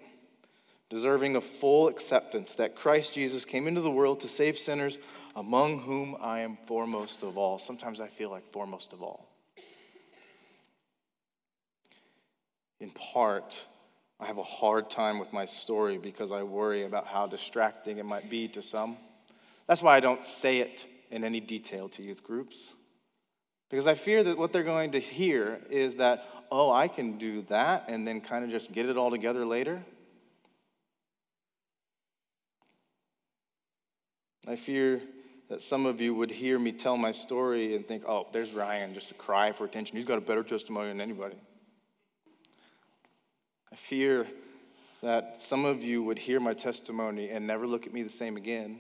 deserving 0.89 1.37
of 1.37 1.45
full 1.45 1.89
acceptance 1.89 2.55
that 2.55 2.77
Christ 2.77 3.13
Jesus 3.13 3.45
came 3.45 3.67
into 3.67 3.81
the 3.81 3.91
world 3.91 4.21
to 4.21 4.29
save 4.29 4.59
sinners, 4.59 4.99
among 5.35 5.81
whom 5.81 6.17
I 6.21 6.41
am 6.41 6.59
foremost 6.67 7.23
of 7.23 7.37
all. 7.37 7.59
Sometimes 7.59 8.01
I 8.01 8.09
feel 8.09 8.31
like 8.31 8.53
foremost 8.53 8.93
of 8.93 9.03
all. 9.03 9.29
In 12.81 12.91
part, 12.91 13.67
I 14.19 14.27
have 14.27 14.39
a 14.39 14.43
hard 14.43 14.91
time 14.91 15.19
with 15.19 15.33
my 15.33 15.45
story 15.45 15.99
because 15.99 16.33
I 16.33 16.43
worry 16.43 16.85
about 16.85 17.07
how 17.07 17.27
distracting 17.27 17.99
it 17.99 18.07
might 18.07 18.31
be 18.31 18.49
to 18.49 18.63
some. 18.63 18.97
That's 19.67 19.83
why 19.83 19.97
I 19.97 20.01
don't 20.01 20.25
say 20.25 20.59
it 20.59 20.87
in 21.11 21.23
any 21.23 21.41
detail 21.41 21.89
to 21.91 22.03
youth 22.03 22.23
groups. 22.23 22.73
Because 23.69 23.87
I 23.87 23.95
fear 23.95 24.25
that 24.25 24.39
what 24.39 24.53
they're 24.53 24.63
going 24.63 24.93
to 24.93 25.01
hear 25.01 25.61
is 25.71 25.97
that, 25.97 26.25
oh, 26.51 26.73
I 26.73 26.89
can 26.89 27.19
do 27.19 27.43
that 27.49 27.87
and 27.89 28.07
then 28.07 28.21
kind 28.21 28.45
of 28.45 28.51
just 28.51 28.73
get 28.73 28.87
it 28.87 28.97
all 28.97 29.11
together 29.11 29.45
later. 29.45 29.85
I 34.49 34.57
fear 34.57 35.03
that 35.51 35.61
some 35.63 35.87
of 35.87 36.01
you 36.01 36.15
would 36.15 36.31
hear 36.31 36.59
me 36.59 36.73
tell 36.73 36.97
my 36.97 37.13
story 37.13 37.75
and 37.75 37.87
think, 37.87 38.05
oh, 38.07 38.29
there's 38.33 38.53
Ryan, 38.53 38.95
just 38.95 39.11
a 39.11 39.15
cry 39.15 39.53
for 39.53 39.65
attention. 39.65 39.97
He's 39.97 40.07
got 40.07 40.19
a 40.19 40.23
better 40.23 40.43
testimony 40.43 40.89
than 40.89 41.01
anybody. 41.01 41.37
I 43.77 43.79
fear 43.79 44.27
that 45.03 45.43
some 45.43 45.67
of 45.67 45.83
you 45.83 46.03
would 46.03 46.19
hear 46.19 46.41
my 46.41 46.55
testimony 46.55 47.29
and 47.29 47.47
never 47.47 47.67
look 47.67 47.87
at 47.87 47.93
me 47.93 48.03
the 48.03 48.13
same 48.13 48.39
again. 48.39 48.79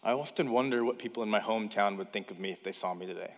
I 0.00 0.12
often 0.12 0.52
wonder 0.52 0.84
what 0.84 1.00
people 1.00 1.24
in 1.24 1.28
my 1.28 1.40
hometown 1.40 1.96
would 1.96 2.12
think 2.12 2.30
of 2.30 2.38
me 2.38 2.52
if 2.52 2.62
they 2.62 2.70
saw 2.70 2.94
me 2.94 3.04
today. 3.04 3.34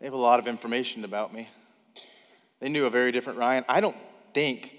They 0.00 0.06
have 0.06 0.14
a 0.14 0.16
lot 0.16 0.38
of 0.38 0.48
information 0.48 1.04
about 1.04 1.34
me. 1.34 1.50
They 2.58 2.70
knew 2.70 2.86
a 2.86 2.90
very 2.90 3.12
different 3.12 3.38
Ryan. 3.38 3.66
I 3.68 3.82
don't 3.82 3.98
think 4.32 4.76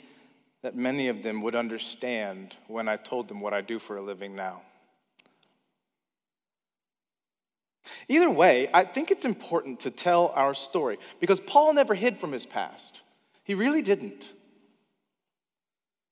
that 0.63 0.75
many 0.75 1.09
of 1.09 1.21
them 1.21 1.43
would 1.43 1.55
understand 1.55 2.55
when 2.67 2.89
I 2.89 2.97
told 2.97 3.27
them 3.27 3.39
what 3.39 3.53
I 3.53 3.61
do 3.61 3.77
for 3.77 3.97
a 3.97 4.01
living 4.01 4.35
now. 4.35 4.63
Either 8.07 8.29
way, 8.29 8.69
I 8.73 8.85
think 8.85 9.11
it's 9.11 9.25
important 9.25 9.79
to 9.81 9.91
tell 9.91 10.31
our 10.35 10.53
story 10.53 10.97
because 11.19 11.39
Paul 11.39 11.73
never 11.73 11.95
hid 11.95 12.17
from 12.17 12.31
his 12.31 12.45
past. 12.45 13.01
He 13.43 13.53
really 13.53 13.81
didn't. 13.81 14.33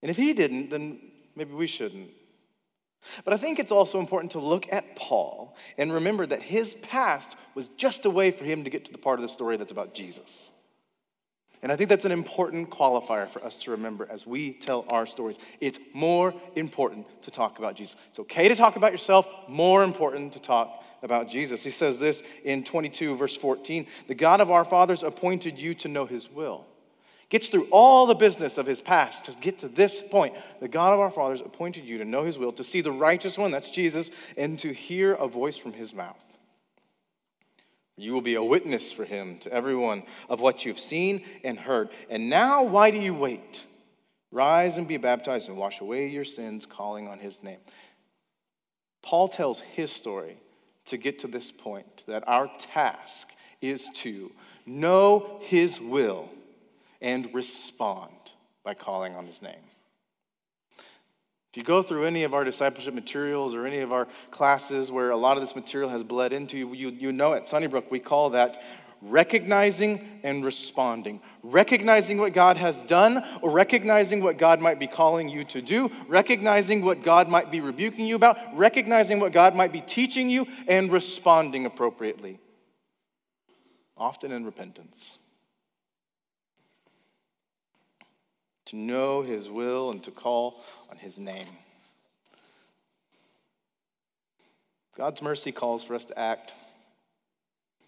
And 0.01 0.09
if 0.09 0.17
he 0.17 0.33
didn't, 0.33 0.69
then 0.69 0.99
maybe 1.35 1.53
we 1.53 1.67
shouldn't. 1.67 2.09
But 3.23 3.33
I 3.33 3.37
think 3.37 3.59
it's 3.59 3.71
also 3.71 3.99
important 3.99 4.31
to 4.31 4.39
look 4.39 4.71
at 4.71 4.95
Paul 4.95 5.55
and 5.77 5.93
remember 5.93 6.25
that 6.25 6.43
his 6.43 6.75
past 6.81 7.35
was 7.53 7.69
just 7.69 8.05
a 8.05 8.09
way 8.09 8.31
for 8.31 8.45
him 8.45 8.63
to 8.63 8.69
get 8.69 8.85
to 8.85 8.91
the 8.91 8.97
part 8.97 9.19
of 9.19 9.23
the 9.23 9.29
story 9.29 9.57
that's 9.57 9.71
about 9.71 9.93
Jesus. 9.93 10.49
And 11.61 11.71
I 11.71 11.75
think 11.75 11.89
that's 11.89 12.05
an 12.05 12.11
important 12.11 12.69
qualifier 12.69 13.27
for 13.27 13.43
us 13.43 13.55
to 13.63 13.71
remember 13.71 14.07
as 14.11 14.27
we 14.27 14.53
tell 14.53 14.85
our 14.89 15.07
stories. 15.07 15.37
It's 15.59 15.79
more 15.93 16.33
important 16.55 17.07
to 17.23 17.31
talk 17.31 17.57
about 17.57 17.75
Jesus. 17.75 17.95
It's 18.09 18.19
okay 18.19 18.47
to 18.47 18.55
talk 18.55 18.75
about 18.75 18.91
yourself, 18.91 19.25
more 19.47 19.83
important 19.83 20.33
to 20.33 20.39
talk 20.39 20.83
about 21.01 21.29
Jesus. 21.29 21.63
He 21.63 21.71
says 21.71 21.99
this 21.99 22.21
in 22.43 22.63
22, 22.63 23.15
verse 23.15 23.37
14 23.37 23.87
The 24.07 24.15
God 24.15 24.41
of 24.41 24.51
our 24.51 24.65
fathers 24.65 25.03
appointed 25.03 25.59
you 25.59 25.73
to 25.75 25.87
know 25.87 26.05
his 26.05 26.29
will. 26.29 26.65
Gets 27.29 27.47
through 27.47 27.67
all 27.71 28.05
the 28.05 28.13
business 28.13 28.57
of 28.57 28.67
his 28.67 28.81
past 28.81 29.25
to 29.25 29.31
get 29.33 29.57
to 29.59 29.67
this 29.67 30.01
point. 30.11 30.35
The 30.59 30.67
God 30.67 30.93
of 30.93 30.99
our 30.99 31.09
fathers 31.09 31.41
appointed 31.41 31.83
you 31.83 31.97
to 31.97 32.05
know 32.05 32.23
his 32.23 32.37
will, 32.37 32.51
to 32.53 32.63
see 32.63 32.81
the 32.81 32.91
righteous 32.91 33.37
one, 33.37 33.51
that's 33.51 33.71
Jesus, 33.71 34.11
and 34.37 34.59
to 34.59 34.73
hear 34.73 35.13
a 35.13 35.27
voice 35.27 35.57
from 35.57 35.73
his 35.73 35.93
mouth. 35.93 36.17
You 37.97 38.13
will 38.13 38.21
be 38.21 38.35
a 38.35 38.43
witness 38.43 38.91
for 38.91 39.05
him 39.05 39.39
to 39.39 39.51
everyone 39.51 40.03
of 40.29 40.39
what 40.39 40.65
you've 40.65 40.79
seen 40.79 41.23
and 41.43 41.57
heard. 41.57 41.89
And 42.09 42.29
now, 42.29 42.63
why 42.63 42.91
do 42.91 42.99
you 42.99 43.13
wait? 43.13 43.63
Rise 44.31 44.75
and 44.77 44.87
be 44.87 44.97
baptized 44.97 45.47
and 45.47 45.57
wash 45.57 45.79
away 45.79 46.07
your 46.07 46.25
sins, 46.25 46.65
calling 46.65 47.07
on 47.07 47.19
his 47.19 47.41
name. 47.41 47.59
Paul 49.01 49.29
tells 49.29 49.61
his 49.61 49.91
story 49.91 50.37
to 50.85 50.97
get 50.97 51.19
to 51.19 51.27
this 51.27 51.51
point 51.51 52.03
that 52.07 52.23
our 52.27 52.49
task 52.59 53.29
is 53.61 53.89
to 53.95 54.31
know 54.65 55.39
his 55.41 55.79
will 55.79 56.29
and 57.01 57.33
respond 57.33 58.11
by 58.63 58.73
calling 58.73 59.15
on 59.15 59.25
his 59.25 59.41
name. 59.41 59.61
If 61.55 61.57
you 61.59 61.63
go 61.63 61.81
through 61.81 62.05
any 62.05 62.23
of 62.23 62.33
our 62.33 62.43
discipleship 62.43 62.93
materials 62.93 63.55
or 63.55 63.65
any 63.65 63.79
of 63.79 63.93
our 63.93 64.09
classes 64.29 64.91
where 64.91 65.11
a 65.11 65.17
lot 65.17 65.37
of 65.37 65.43
this 65.43 65.55
material 65.55 65.89
has 65.89 66.03
bled 66.03 66.33
into 66.33 66.57
you, 66.57 66.89
you, 66.89 67.11
know 67.13 67.33
at 67.33 67.47
Sunnybrook 67.47 67.89
we 67.89 67.99
call 67.99 68.31
that 68.31 68.61
recognizing 69.01 70.19
and 70.23 70.43
responding. 70.43 71.21
Recognizing 71.43 72.17
what 72.17 72.33
God 72.33 72.57
has 72.57 72.75
done, 72.83 73.23
or 73.41 73.51
recognizing 73.51 74.21
what 74.21 74.37
God 74.37 74.59
might 74.59 74.79
be 74.79 74.87
calling 74.87 75.29
you 75.29 75.43
to 75.45 75.61
do, 75.61 75.91
recognizing 76.07 76.83
what 76.83 77.03
God 77.03 77.29
might 77.29 77.51
be 77.51 77.61
rebuking 77.61 78.05
you 78.05 78.15
about, 78.15 78.37
recognizing 78.55 79.19
what 79.19 79.31
God 79.31 79.55
might 79.55 79.71
be 79.71 79.81
teaching 79.81 80.29
you, 80.29 80.47
and 80.67 80.91
responding 80.91 81.65
appropriately. 81.65 82.39
Often 83.97 84.31
in 84.31 84.45
repentance. 84.45 85.17
To 88.67 88.75
know 88.75 89.21
His 89.21 89.47
will 89.47 89.91
and 89.91 90.03
to 90.03 90.11
call 90.11 90.63
on 90.89 90.97
His 90.97 91.17
name. 91.17 91.47
God's 94.97 95.21
mercy 95.21 95.51
calls 95.51 95.83
for 95.83 95.93
us 95.93 96.05
to 96.05 96.17
act. 96.17 96.53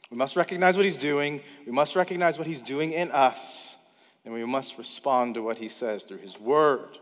We 0.10 0.18
must 0.18 0.36
recognize 0.36 0.78
what 0.78 0.86
he's 0.86 0.98
doing. 0.98 1.42
We 1.66 1.72
must 1.72 1.96
recognize 1.96 2.38
what 2.38 2.48
he's 2.48 2.62
doing 2.62 2.94
in 2.94 3.12
us. 3.12 3.76
And 4.24 4.34
we 4.34 4.46
must 4.46 4.78
respond 4.78 5.36
to 5.36 5.42
what 5.42 5.58
he 5.58 5.70
says 5.70 6.04
through 6.04 6.20
his 6.20 6.40
word, 6.40 6.98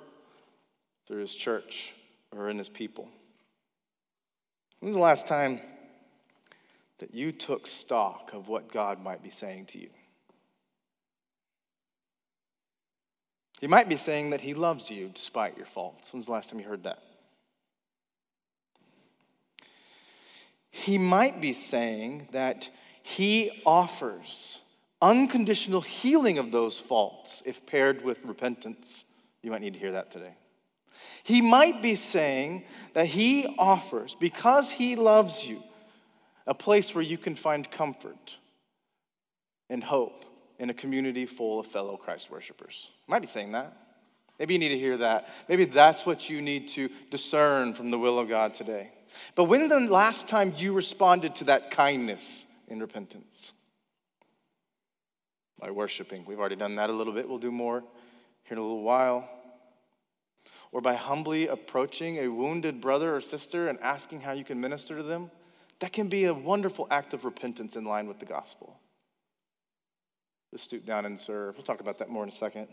through 1.08 1.22
his 1.22 1.36
church, 1.36 1.94
or 2.32 2.50
in 2.50 2.58
his 2.58 2.70
people. 2.70 3.10
When's 4.80 4.96
the 4.96 5.02
last 5.02 5.26
time 5.26 5.62
that 7.00 7.14
you 7.14 7.32
took 7.32 7.68
stock 7.68 8.32
of 8.34 8.48
what 8.48 8.72
God 8.72 9.02
might 9.02 9.24
be 9.24 9.32
saying 9.32 9.68
to 9.68 9.80
you? 9.80 9.90
He 13.60 13.68
might 13.68 13.90
be 13.90 13.98
saying 13.98 14.32
that 14.32 14.42
he 14.42 14.54
loves 14.54 14.90
you 14.90 15.10
despite 15.14 15.58
your 15.58 15.66
faults. 15.66 16.12
When's 16.12 16.26
the 16.26 16.32
last 16.32 16.50
time 16.50 16.60
you 16.60 16.68
heard 16.68 16.84
that? 16.84 17.02
He 20.70 20.98
might 20.98 21.40
be 21.40 21.54
saying 21.54 22.28
that 22.32 22.70
he 23.08 23.62
offers 23.68 24.62
unconditional 25.00 25.82
healing 25.82 26.40
of 26.40 26.52
those 26.52 26.80
faults 26.80 27.44
if 27.46 27.64
paired 27.68 28.04
with 28.04 28.18
repentance. 28.26 29.04
You 29.44 29.52
might 29.52 29.62
need 29.62 29.74
to 29.74 29.80
hear 29.80 29.92
that 29.92 30.12
today. 30.12 30.34
He 31.22 31.40
might 31.40 31.84
be 31.84 31.96
saying 31.96 32.64
that 32.94 33.06
He 33.06 33.46
offers, 33.60 34.18
because 34.20 34.72
He 34.72 34.96
loves 34.96 35.46
you, 35.46 35.62
a 36.48 36.56
place 36.56 36.96
where 36.96 37.04
you 37.04 37.20
can 37.20 37.36
find 37.36 37.70
comfort 37.70 38.38
and 39.70 39.84
hope 39.84 40.26
in 40.58 40.72
a 40.72 40.74
community 40.74 41.28
full 41.28 41.60
of 41.60 41.68
fellow 41.68 41.98
Christ 41.98 42.32
worshipers. 42.32 42.90
Might 43.06 43.22
be 43.22 43.28
saying 43.28 43.52
that. 43.52 43.72
Maybe 44.40 44.56
you 44.56 44.60
need 44.60 44.70
to 44.70 44.80
hear 44.80 44.98
that. 44.98 45.30
Maybe 45.48 45.66
that's 45.66 46.08
what 46.08 46.28
you 46.28 46.42
need 46.42 46.70
to 46.70 46.90
discern 47.12 47.76
from 47.76 47.92
the 47.92 48.00
will 48.00 48.18
of 48.18 48.28
God 48.28 48.56
today. 48.56 48.94
But 49.36 49.44
when's 49.44 49.70
the 49.70 49.80
last 49.82 50.28
time 50.28 50.56
you 50.58 50.74
responded 50.74 51.36
to 51.36 51.44
that 51.44 51.70
kindness 51.70 52.48
in 52.68 52.80
repentance. 52.80 53.52
By 55.60 55.72
worshiping. 55.72 56.26
We've 56.26 56.40
already 56.40 56.56
done 56.56 56.76
that 56.76 56.90
a 56.90 56.94
little 56.94 57.14
bit. 57.14 57.28
We'll 57.28 57.38
do 57.38 57.52
more 57.52 57.82
here 58.44 58.54
in 58.54 58.58
a 58.58 58.62
little 58.62 58.84
while. 58.84 59.30
Or 60.72 60.82
by 60.82 60.96
humbly 60.96 61.48
approaching 61.48 62.18
a 62.18 62.28
wounded 62.28 62.82
brother 62.82 63.16
or 63.16 63.22
sister 63.22 63.70
and 63.70 63.80
asking 63.80 64.22
how 64.22 64.34
you 64.34 64.44
can 64.44 64.60
minister 64.60 64.98
to 64.98 65.04
them. 65.04 65.32
That 65.80 65.94
can 65.94 66.10
be 66.10 66.26
a 66.26 66.34
wonderful 66.34 66.88
act 66.92 67.14
of 67.14 67.26
repentance 67.26 67.76
in 67.76 67.86
line 67.86 68.08
with 68.08 68.20
the 68.20 68.26
gospel. 68.26 68.80
Just 70.52 70.66
stoop 70.66 70.86
down 70.86 71.06
and 71.06 71.20
serve. 71.20 71.56
We'll 71.56 71.66
talk 71.66 71.82
about 71.82 72.00
that 72.00 72.10
more 72.10 72.24
in 72.24 72.30
a 72.30 72.36
second. 72.36 72.68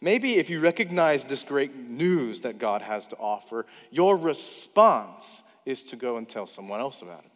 Maybe 0.00 0.36
if 0.36 0.50
you 0.50 0.60
recognize 0.60 1.24
this 1.24 1.42
great 1.42 1.74
news 1.74 2.40
that 2.40 2.58
God 2.58 2.82
has 2.82 3.06
to 3.08 3.16
offer, 3.16 3.66
your 3.90 4.16
response 4.16 5.24
is 5.64 5.82
to 5.84 5.96
go 5.96 6.16
and 6.16 6.28
tell 6.28 6.46
someone 6.46 6.80
else 6.80 7.02
about 7.02 7.24
it 7.24 7.30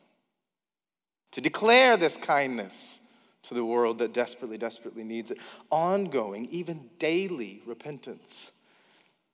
to 1.33 1.40
declare 1.40 1.97
this 1.97 2.16
kindness 2.16 3.01
to 3.45 3.55
the 3.55 3.64
world 3.64 3.99
that 3.99 4.12
desperately, 4.12 4.57
desperately 4.57 5.03
needs 5.03 5.31
it. 5.31 5.38
Ongoing, 5.71 6.47
even 6.51 6.90
daily 6.99 7.62
repentance 7.66 8.53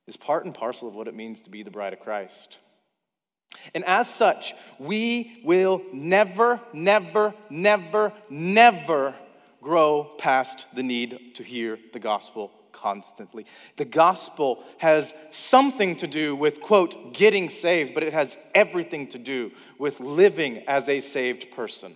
is 0.07 0.17
part 0.17 0.45
and 0.45 0.55
parcel 0.55 0.89
of 0.89 0.95
what 0.95 1.09
it 1.09 1.15
means 1.15 1.41
to 1.43 1.51
be 1.51 1.63
the 1.63 1.71
bride 1.71 1.93
of 1.93 2.01
Christ. 2.01 2.59
And 3.75 3.85
as 3.85 4.09
such, 4.09 4.55
we 4.79 5.41
will 5.45 5.83
never, 5.93 6.61
never, 6.73 7.35
never, 7.51 8.13
never 8.31 9.15
grow 9.61 10.13
past 10.19 10.67
the 10.75 10.83
need 10.83 11.35
to 11.35 11.43
hear 11.43 11.79
the 11.93 11.99
gospel 11.99 12.53
constantly. 12.81 13.47
The 13.77 13.85
gospel 13.85 14.63
has 14.79 15.13
something 15.31 15.97
to 15.97 16.07
do 16.07 16.37
with, 16.37 16.61
quote, 16.61 17.15
getting 17.15 17.51
saved, 17.51 17.95
but 17.95 18.03
it 18.03 18.13
has 18.13 18.37
everything 18.55 19.09
to 19.09 19.19
do 19.19 19.51
with 19.79 20.01
living 20.01 20.59
as 20.69 20.89
a 20.89 21.01
saved 21.01 21.51
person. 21.51 21.95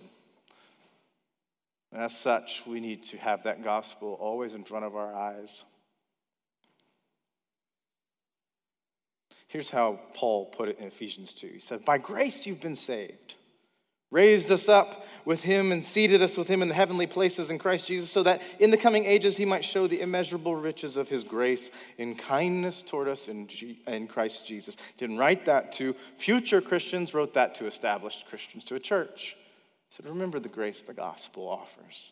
And 1.91 2.01
as 2.01 2.17
such, 2.17 2.63
we 2.65 2.79
need 2.79 3.03
to 3.09 3.17
have 3.17 3.43
that 3.43 3.63
gospel 3.63 4.17
always 4.19 4.53
in 4.53 4.63
front 4.63 4.85
of 4.85 4.95
our 4.95 5.13
eyes. 5.13 5.63
Here's 9.47 9.69
how 9.69 9.99
Paul 10.15 10.47
put 10.47 10.69
it 10.69 10.79
in 10.79 10.87
Ephesians 10.87 11.31
2. 11.31 11.51
He 11.53 11.59
said, 11.59 11.85
By 11.85 11.99
grace 11.99 12.47
you've 12.47 12.61
been 12.61 12.75
saved 12.75 13.35
raised 14.13 14.51
us 14.51 14.69
up 14.69 15.05
with 15.25 15.43
him 15.43 15.71
and 15.71 15.83
seated 15.83 16.21
us 16.21 16.37
with 16.37 16.47
him 16.47 16.61
in 16.61 16.67
the 16.67 16.73
heavenly 16.73 17.07
places 17.07 17.49
in 17.49 17.57
Christ 17.57 17.87
Jesus, 17.87 18.11
so 18.11 18.23
that 18.23 18.41
in 18.59 18.71
the 18.71 18.77
coming 18.77 19.05
ages 19.05 19.37
he 19.37 19.45
might 19.45 19.65
show 19.65 19.87
the 19.87 20.01
immeasurable 20.01 20.55
riches 20.55 20.95
of 20.95 21.09
his 21.09 21.23
grace 21.23 21.69
in 21.97 22.15
kindness 22.15 22.83
toward 22.83 23.07
us 23.07 23.27
in, 23.27 23.47
G- 23.47 23.79
in 23.87 24.07
Christ 24.07 24.45
Jesus. 24.45 24.77
Didn't 24.97 25.17
write 25.17 25.45
that 25.45 25.71
to 25.73 25.95
future 26.15 26.61
Christians, 26.61 27.13
wrote 27.13 27.33
that 27.33 27.55
to 27.55 27.67
established 27.67 28.25
Christians, 28.29 28.63
to 28.65 28.75
a 28.75 28.79
church. 28.79 29.35
He 29.89 29.95
said, 29.95 30.05
Remember 30.05 30.39
the 30.39 30.49
grace 30.49 30.81
the 30.81 30.93
gospel 30.93 31.47
offers. 31.47 32.11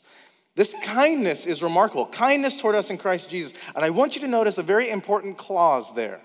This 0.55 0.73
kindness 0.83 1.45
is 1.45 1.61
remarkable. 1.61 2.07
Kindness 2.07 2.57
toward 2.57 2.75
us 2.75 2.89
in 2.89 2.97
Christ 2.97 3.29
Jesus. 3.29 3.53
And 3.75 3.85
I 3.85 3.89
want 3.89 4.15
you 4.15 4.21
to 4.21 4.27
notice 4.27 4.57
a 4.57 4.63
very 4.63 4.89
important 4.89 5.37
clause 5.37 5.93
there. 5.95 6.21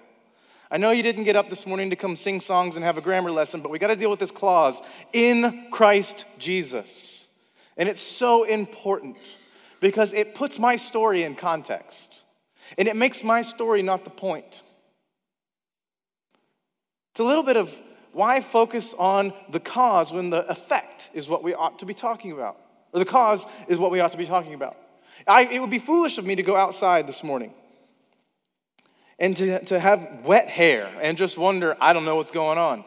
I 0.70 0.78
know 0.78 0.90
you 0.90 1.02
didn't 1.02 1.24
get 1.24 1.36
up 1.36 1.48
this 1.48 1.64
morning 1.64 1.90
to 1.90 1.96
come 1.96 2.16
sing 2.16 2.40
songs 2.40 2.74
and 2.74 2.84
have 2.84 2.98
a 2.98 3.00
grammar 3.00 3.30
lesson, 3.30 3.60
but 3.60 3.70
we 3.70 3.78
got 3.78 3.86
to 3.88 3.96
deal 3.96 4.10
with 4.10 4.18
this 4.18 4.32
clause 4.32 4.80
in 5.12 5.68
Christ 5.70 6.24
Jesus. 6.38 6.88
And 7.76 7.88
it's 7.88 8.00
so 8.00 8.42
important 8.42 9.16
because 9.80 10.12
it 10.12 10.34
puts 10.34 10.58
my 10.58 10.74
story 10.74 11.22
in 11.22 11.36
context 11.36 12.22
and 12.76 12.88
it 12.88 12.96
makes 12.96 13.22
my 13.22 13.42
story 13.42 13.80
not 13.80 14.02
the 14.02 14.10
point. 14.10 14.62
It's 17.12 17.20
a 17.20 17.24
little 17.24 17.44
bit 17.44 17.56
of 17.56 17.72
why 18.12 18.40
focus 18.40 18.92
on 18.98 19.34
the 19.48 19.60
cause 19.60 20.12
when 20.12 20.30
the 20.30 20.48
effect 20.48 21.10
is 21.14 21.28
what 21.28 21.44
we 21.44 21.54
ought 21.54 21.78
to 21.78 21.86
be 21.86 21.94
talking 21.94 22.32
about, 22.32 22.56
or 22.92 22.98
the 22.98 23.04
cause 23.04 23.44
is 23.68 23.78
what 23.78 23.92
we 23.92 24.00
ought 24.00 24.12
to 24.12 24.18
be 24.18 24.26
talking 24.26 24.54
about. 24.54 24.76
I, 25.28 25.44
it 25.44 25.60
would 25.60 25.70
be 25.70 25.78
foolish 25.78 26.18
of 26.18 26.24
me 26.24 26.34
to 26.34 26.42
go 26.42 26.56
outside 26.56 27.06
this 27.06 27.22
morning 27.22 27.54
and 29.18 29.36
to, 29.36 29.64
to 29.64 29.80
have 29.80 30.20
wet 30.24 30.48
hair 30.48 30.92
and 31.00 31.16
just 31.16 31.38
wonder, 31.38 31.76
I 31.80 31.92
don't 31.92 32.04
know 32.04 32.16
what's 32.16 32.30
going 32.30 32.58
on, 32.58 32.84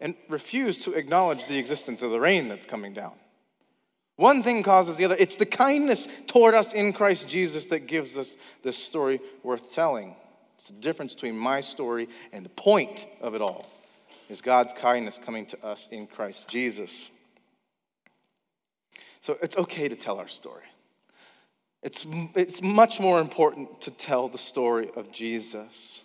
and 0.00 0.14
refuse 0.28 0.78
to 0.78 0.92
acknowledge 0.92 1.46
the 1.46 1.58
existence 1.58 2.02
of 2.02 2.10
the 2.10 2.20
rain 2.20 2.48
that's 2.48 2.66
coming 2.66 2.92
down. 2.92 3.12
One 4.16 4.42
thing 4.42 4.62
causes 4.62 4.96
the 4.96 5.04
other. 5.04 5.16
It's 5.18 5.36
the 5.36 5.46
kindness 5.46 6.06
toward 6.26 6.54
us 6.54 6.72
in 6.72 6.92
Christ 6.92 7.28
Jesus 7.28 7.66
that 7.66 7.86
gives 7.86 8.16
us 8.16 8.28
this 8.62 8.76
story 8.76 9.20
worth 9.42 9.72
telling. 9.72 10.14
It's 10.58 10.68
the 10.68 10.74
difference 10.74 11.14
between 11.14 11.36
my 11.36 11.60
story 11.60 12.08
and 12.32 12.44
the 12.44 12.50
point 12.50 13.06
of 13.20 13.34
it 13.34 13.40
all 13.40 13.66
is 14.28 14.40
God's 14.40 14.72
kindness 14.74 15.18
coming 15.24 15.46
to 15.46 15.64
us 15.64 15.88
in 15.90 16.06
Christ 16.06 16.46
Jesus. 16.48 17.08
So 19.22 19.38
it's 19.42 19.56
okay 19.56 19.88
to 19.88 19.96
tell 19.96 20.18
our 20.18 20.28
story. 20.28 20.64
It's, 21.82 22.06
it's 22.34 22.62
much 22.62 23.00
more 23.00 23.20
important 23.20 23.80
to 23.82 23.90
tell 23.90 24.28
the 24.28 24.38
story 24.38 24.90
of 24.94 25.10
Jesus. 25.10 26.00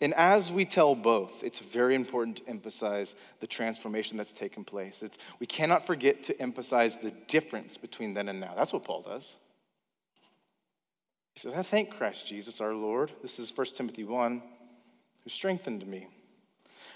And 0.00 0.14
as 0.14 0.50
we 0.50 0.64
tell 0.64 0.94
both, 0.94 1.42
it's 1.42 1.58
very 1.58 1.94
important 1.94 2.38
to 2.38 2.48
emphasize 2.48 3.14
the 3.40 3.46
transformation 3.46 4.16
that's 4.16 4.32
taken 4.32 4.64
place. 4.64 4.98
It's, 5.02 5.18
we 5.38 5.46
cannot 5.46 5.86
forget 5.86 6.24
to 6.24 6.40
emphasize 6.40 6.98
the 6.98 7.12
difference 7.28 7.76
between 7.76 8.14
then 8.14 8.28
and 8.28 8.40
now. 8.40 8.54
That's 8.56 8.72
what 8.72 8.84
Paul 8.84 9.02
does. 9.02 9.36
He 11.34 11.40
says, 11.40 11.52
I 11.54 11.62
thank 11.62 11.90
Christ 11.90 12.26
Jesus 12.26 12.62
our 12.62 12.74
Lord. 12.74 13.12
This 13.20 13.38
is 13.38 13.54
1 13.54 13.66
Timothy 13.76 14.04
1, 14.04 14.42
who 15.24 15.30
strengthened 15.30 15.86
me 15.86 16.08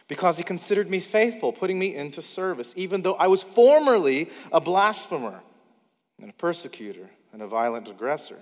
because 0.08 0.38
he 0.38 0.42
considered 0.42 0.90
me 0.90 0.98
faithful, 0.98 1.52
putting 1.52 1.78
me 1.78 1.94
into 1.94 2.20
service, 2.20 2.72
even 2.74 3.02
though 3.02 3.14
I 3.14 3.28
was 3.28 3.42
formerly 3.42 4.30
a 4.50 4.60
blasphemer 4.60 5.42
and 6.20 6.30
a 6.30 6.35
persecutor 6.35 7.11
and 7.33 7.42
a 7.42 7.46
violent 7.46 7.88
aggressor. 7.88 8.38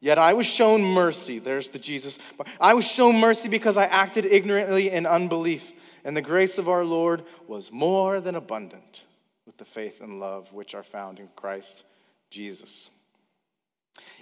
Yet 0.00 0.18
I 0.18 0.34
was 0.34 0.46
shown 0.46 0.82
mercy. 0.82 1.38
There's 1.38 1.70
the 1.70 1.78
Jesus. 1.78 2.18
I 2.60 2.74
was 2.74 2.84
shown 2.84 3.18
mercy 3.18 3.48
because 3.48 3.76
I 3.76 3.84
acted 3.84 4.26
ignorantly 4.26 4.90
in 4.90 5.06
unbelief, 5.06 5.72
and 6.04 6.16
the 6.16 6.22
grace 6.22 6.58
of 6.58 6.68
our 6.68 6.84
Lord 6.84 7.24
was 7.48 7.72
more 7.72 8.20
than 8.20 8.34
abundant 8.34 9.04
with 9.46 9.56
the 9.56 9.64
faith 9.64 10.00
and 10.00 10.20
love 10.20 10.52
which 10.52 10.74
are 10.74 10.82
found 10.82 11.18
in 11.18 11.28
Christ 11.34 11.84
Jesus. 12.30 12.90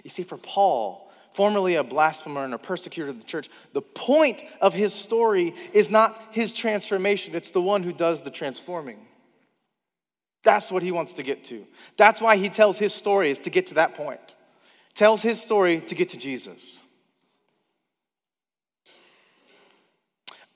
You 0.03 0.09
see, 0.09 0.23
for 0.23 0.37
Paul, 0.37 1.11
formerly 1.33 1.75
a 1.75 1.83
blasphemer 1.83 2.45
and 2.45 2.53
a 2.53 2.57
persecutor 2.57 3.09
of 3.09 3.19
the 3.19 3.25
church, 3.25 3.49
the 3.73 3.81
point 3.81 4.41
of 4.61 4.73
his 4.73 4.93
story 4.93 5.53
is 5.73 5.89
not 5.89 6.21
his 6.31 6.53
transformation, 6.53 7.35
it's 7.35 7.51
the 7.51 7.61
one 7.61 7.83
who 7.83 7.91
does 7.91 8.21
the 8.21 8.31
transforming. 8.31 8.99
That's 10.45 10.71
what 10.71 10.83
he 10.83 10.91
wants 10.91 11.13
to 11.13 11.23
get 11.23 11.43
to. 11.45 11.65
That's 11.97 12.21
why 12.21 12.37
he 12.37 12.47
tells 12.47 12.77
his 12.77 12.93
story, 12.93 13.31
is 13.31 13.39
to 13.39 13.49
get 13.49 13.67
to 13.67 13.73
that 13.73 13.95
point. 13.95 14.21
Tells 14.93 15.21
his 15.21 15.41
story 15.41 15.81
to 15.81 15.95
get 15.95 16.09
to 16.09 16.17
Jesus. 16.17 16.79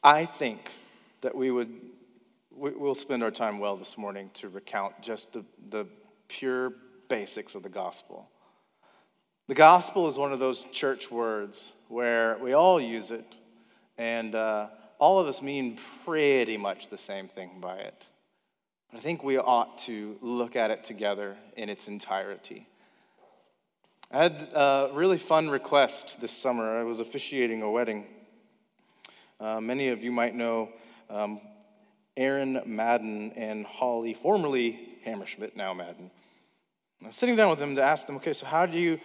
I 0.02 0.26
think 0.26 0.72
that 1.22 1.36
we 1.36 1.52
would 1.52 1.70
we'll 2.52 2.96
spend 2.96 3.24
our 3.24 3.32
time 3.32 3.58
well 3.60 3.78
this 3.78 3.98
morning 3.98 4.30
to 4.34 4.50
recount 4.50 5.02
just 5.02 5.32
the, 5.32 5.46
the 5.70 5.86
pure 6.28 6.74
basics 7.08 7.56
of 7.56 7.64
the 7.64 7.70
gospel. 7.70 8.30
The 9.48 9.56
gospel 9.56 10.10
is 10.10 10.18
one 10.18 10.34
of 10.34 10.40
those 10.40 10.66
church 10.74 11.10
words 11.10 11.72
where 11.88 12.38
we 12.38 12.54
all 12.54 12.80
use 12.82 13.12
it, 13.12 13.38
and 13.98 14.36
uh, 14.36 14.68
all 15.00 15.20
of 15.20 15.28
us 15.28 15.42
mean 15.42 15.80
pretty 16.06 16.58
much 16.58 16.90
the 16.90 16.98
same 16.98 17.30
thing 17.30 17.60
by 17.62 17.78
it. 17.78 18.06
But 18.92 19.00
I 19.00 19.02
think 19.02 19.24
we 19.24 19.38
ought 19.38 19.78
to 19.86 20.18
look 20.22 20.56
at 20.56 20.72
it 20.72 20.86
together 20.86 21.38
in 21.56 21.70
its 21.70 21.88
entirety. 21.88 22.68
I 24.12 24.24
had 24.24 24.50
a 24.54 24.90
really 24.94 25.20
fun 25.20 25.50
request 25.50 26.18
this 26.20 26.32
summer. 26.32 26.80
I 26.80 26.84
was 26.84 27.00
officiating 27.00 27.62
a 27.62 27.70
wedding. 27.70 28.08
Uh, 29.40 29.62
many 29.62 29.90
of 29.90 30.04
you 30.04 30.12
might 30.12 30.34
know 30.34 30.70
um, 31.10 31.40
Aaron 32.18 32.62
Madden 32.66 33.32
and 33.34 33.66
Holly, 33.66 34.16
formerly 34.16 34.98
Hammerschmidt, 35.06 35.56
now 35.56 35.74
Madden. 35.74 36.10
I 37.04 37.08
was 37.08 37.16
sitting 37.16 37.36
down 37.36 37.52
with 37.52 37.60
them 37.60 37.76
to 37.76 37.84
ask 37.84 38.08
them, 38.08 38.16
okay, 38.18 38.34
so 38.34 38.48
how 38.48 38.66
do 38.66 38.78
you, 38.78 39.00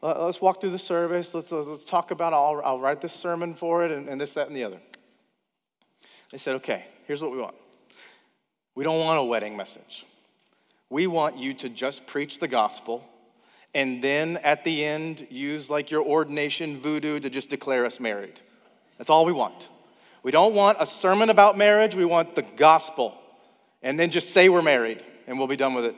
let's 0.00 0.40
walk 0.40 0.60
through 0.60 0.70
the 0.70 0.78
service, 0.78 1.34
let's, 1.34 1.50
let's 1.50 1.84
talk 1.84 2.12
about, 2.12 2.32
I'll, 2.32 2.62
I'll 2.64 2.80
write 2.80 3.02
this 3.02 3.12
sermon 3.12 3.54
for 3.54 3.84
it, 3.84 3.90
and, 3.90 4.08
and 4.08 4.20
this, 4.20 4.32
that, 4.34 4.46
and 4.46 4.56
the 4.56 4.64
other. 4.64 4.80
They 6.30 6.38
said, 6.38 6.54
okay, 6.56 6.86
here's 7.06 7.20
what 7.20 7.32
we 7.32 7.38
want. 7.38 7.56
We 8.74 8.84
don't 8.84 9.00
want 9.00 9.18
a 9.18 9.24
wedding 9.24 9.56
message. 9.56 10.04
We 10.90 11.06
want 11.06 11.36
you 11.36 11.54
to 11.54 11.68
just 11.68 12.06
preach 12.06 12.38
the 12.38 12.48
gospel 12.48 13.04
and 13.74 14.02
then 14.02 14.36
at 14.38 14.62
the 14.64 14.84
end 14.84 15.26
use 15.30 15.68
like 15.68 15.90
your 15.90 16.02
ordination 16.02 16.80
voodoo 16.80 17.18
to 17.18 17.28
just 17.28 17.50
declare 17.50 17.84
us 17.84 17.98
married. 17.98 18.40
That's 18.98 19.10
all 19.10 19.24
we 19.24 19.32
want. 19.32 19.68
We 20.22 20.30
don't 20.30 20.54
want 20.54 20.78
a 20.80 20.86
sermon 20.86 21.28
about 21.28 21.58
marriage, 21.58 21.94
we 21.94 22.04
want 22.04 22.36
the 22.36 22.42
gospel. 22.42 23.18
And 23.82 23.98
then 23.98 24.10
just 24.10 24.30
say 24.30 24.48
we're 24.48 24.62
married 24.62 25.04
and 25.26 25.38
we'll 25.38 25.48
be 25.48 25.56
done 25.56 25.74
with 25.74 25.84
it. 25.84 25.94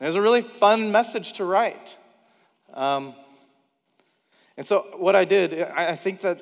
And 0.00 0.06
it 0.06 0.06
was 0.06 0.16
a 0.16 0.22
really 0.22 0.42
fun 0.42 0.90
message 0.90 1.34
to 1.34 1.44
write. 1.44 1.96
Um, 2.72 3.14
and 4.56 4.66
so, 4.66 4.86
what 4.96 5.14
I 5.14 5.24
did, 5.24 5.62
I 5.62 5.94
think 5.96 6.22
that 6.22 6.40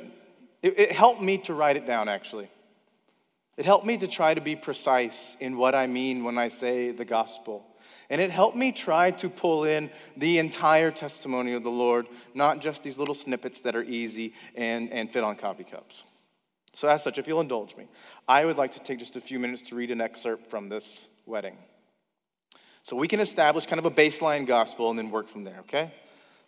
it, 0.62 0.78
it 0.78 0.92
helped 0.92 1.20
me 1.20 1.38
to 1.38 1.54
write 1.54 1.76
it 1.76 1.86
down 1.86 2.08
actually. 2.08 2.48
It 3.58 3.66
helped 3.66 3.84
me 3.84 3.98
to 3.98 4.06
try 4.06 4.34
to 4.34 4.40
be 4.40 4.54
precise 4.54 5.36
in 5.40 5.56
what 5.56 5.74
I 5.74 5.88
mean 5.88 6.22
when 6.22 6.38
I 6.38 6.46
say 6.46 6.92
the 6.92 7.04
gospel. 7.04 7.66
And 8.08 8.20
it 8.20 8.30
helped 8.30 8.56
me 8.56 8.70
try 8.70 9.10
to 9.10 9.28
pull 9.28 9.64
in 9.64 9.90
the 10.16 10.38
entire 10.38 10.92
testimony 10.92 11.54
of 11.54 11.64
the 11.64 11.70
Lord, 11.70 12.06
not 12.34 12.60
just 12.60 12.84
these 12.84 12.96
little 12.96 13.16
snippets 13.16 13.60
that 13.62 13.74
are 13.74 13.82
easy 13.82 14.32
and, 14.54 14.90
and 14.92 15.12
fit 15.12 15.24
on 15.24 15.34
coffee 15.34 15.64
cups. 15.64 16.04
So, 16.72 16.88
as 16.88 17.02
such, 17.02 17.18
if 17.18 17.26
you'll 17.26 17.40
indulge 17.40 17.76
me, 17.76 17.88
I 18.28 18.44
would 18.44 18.56
like 18.56 18.72
to 18.74 18.78
take 18.78 19.00
just 19.00 19.16
a 19.16 19.20
few 19.20 19.40
minutes 19.40 19.62
to 19.70 19.74
read 19.74 19.90
an 19.90 20.00
excerpt 20.00 20.48
from 20.48 20.68
this 20.68 21.08
wedding. 21.26 21.56
So 22.84 22.96
we 22.96 23.08
can 23.08 23.18
establish 23.20 23.66
kind 23.66 23.80
of 23.80 23.86
a 23.86 23.90
baseline 23.90 24.46
gospel 24.46 24.88
and 24.88 24.98
then 24.98 25.10
work 25.10 25.28
from 25.28 25.42
there, 25.42 25.58
okay? 25.60 25.92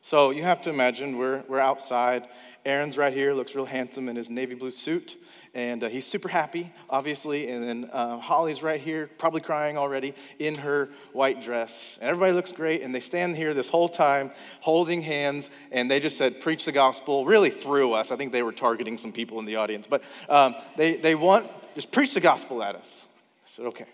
So 0.02 0.30
you 0.30 0.42
have 0.42 0.62
to 0.62 0.70
imagine 0.70 1.18
we're, 1.18 1.44
we're 1.48 1.60
outside. 1.60 2.26
Aaron's 2.64 2.96
right 2.98 3.12
here, 3.12 3.32
looks 3.32 3.54
real 3.54 3.66
handsome 3.66 4.08
in 4.08 4.16
his 4.16 4.28
navy 4.28 4.54
blue 4.54 4.70
suit, 4.70 5.16
and 5.54 5.82
uh, 5.82 5.88
he's 5.88 6.06
super 6.06 6.28
happy, 6.28 6.72
obviously. 6.90 7.50
And 7.50 7.66
then 7.66 7.90
uh, 7.90 8.18
Holly's 8.18 8.62
right 8.62 8.80
here, 8.80 9.08
probably 9.18 9.40
crying 9.40 9.78
already, 9.78 10.14
in 10.38 10.56
her 10.56 10.90
white 11.12 11.42
dress. 11.42 11.98
And 12.00 12.10
everybody 12.10 12.32
looks 12.32 12.52
great, 12.52 12.82
and 12.82 12.94
they 12.94 13.00
stand 13.00 13.36
here 13.36 13.54
this 13.54 13.68
whole 13.68 13.88
time 13.88 14.30
holding 14.60 15.02
hands, 15.02 15.48
and 15.70 15.90
they 15.90 16.00
just 16.00 16.18
said, 16.18 16.40
Preach 16.40 16.64
the 16.66 16.72
gospel, 16.72 17.24
really 17.24 17.50
through 17.50 17.94
us. 17.94 18.10
I 18.10 18.16
think 18.16 18.32
they 18.32 18.42
were 18.42 18.52
targeting 18.52 18.98
some 18.98 19.12
people 19.12 19.38
in 19.38 19.46
the 19.46 19.56
audience, 19.56 19.86
but 19.88 20.02
um, 20.28 20.54
they, 20.76 20.96
they 20.96 21.14
want, 21.14 21.50
just 21.74 21.92
preach 21.92 22.12
the 22.14 22.20
gospel 22.20 22.62
at 22.62 22.74
us. 22.74 23.00
I 23.44 23.48
said, 23.56 23.66
Okay. 23.66 23.86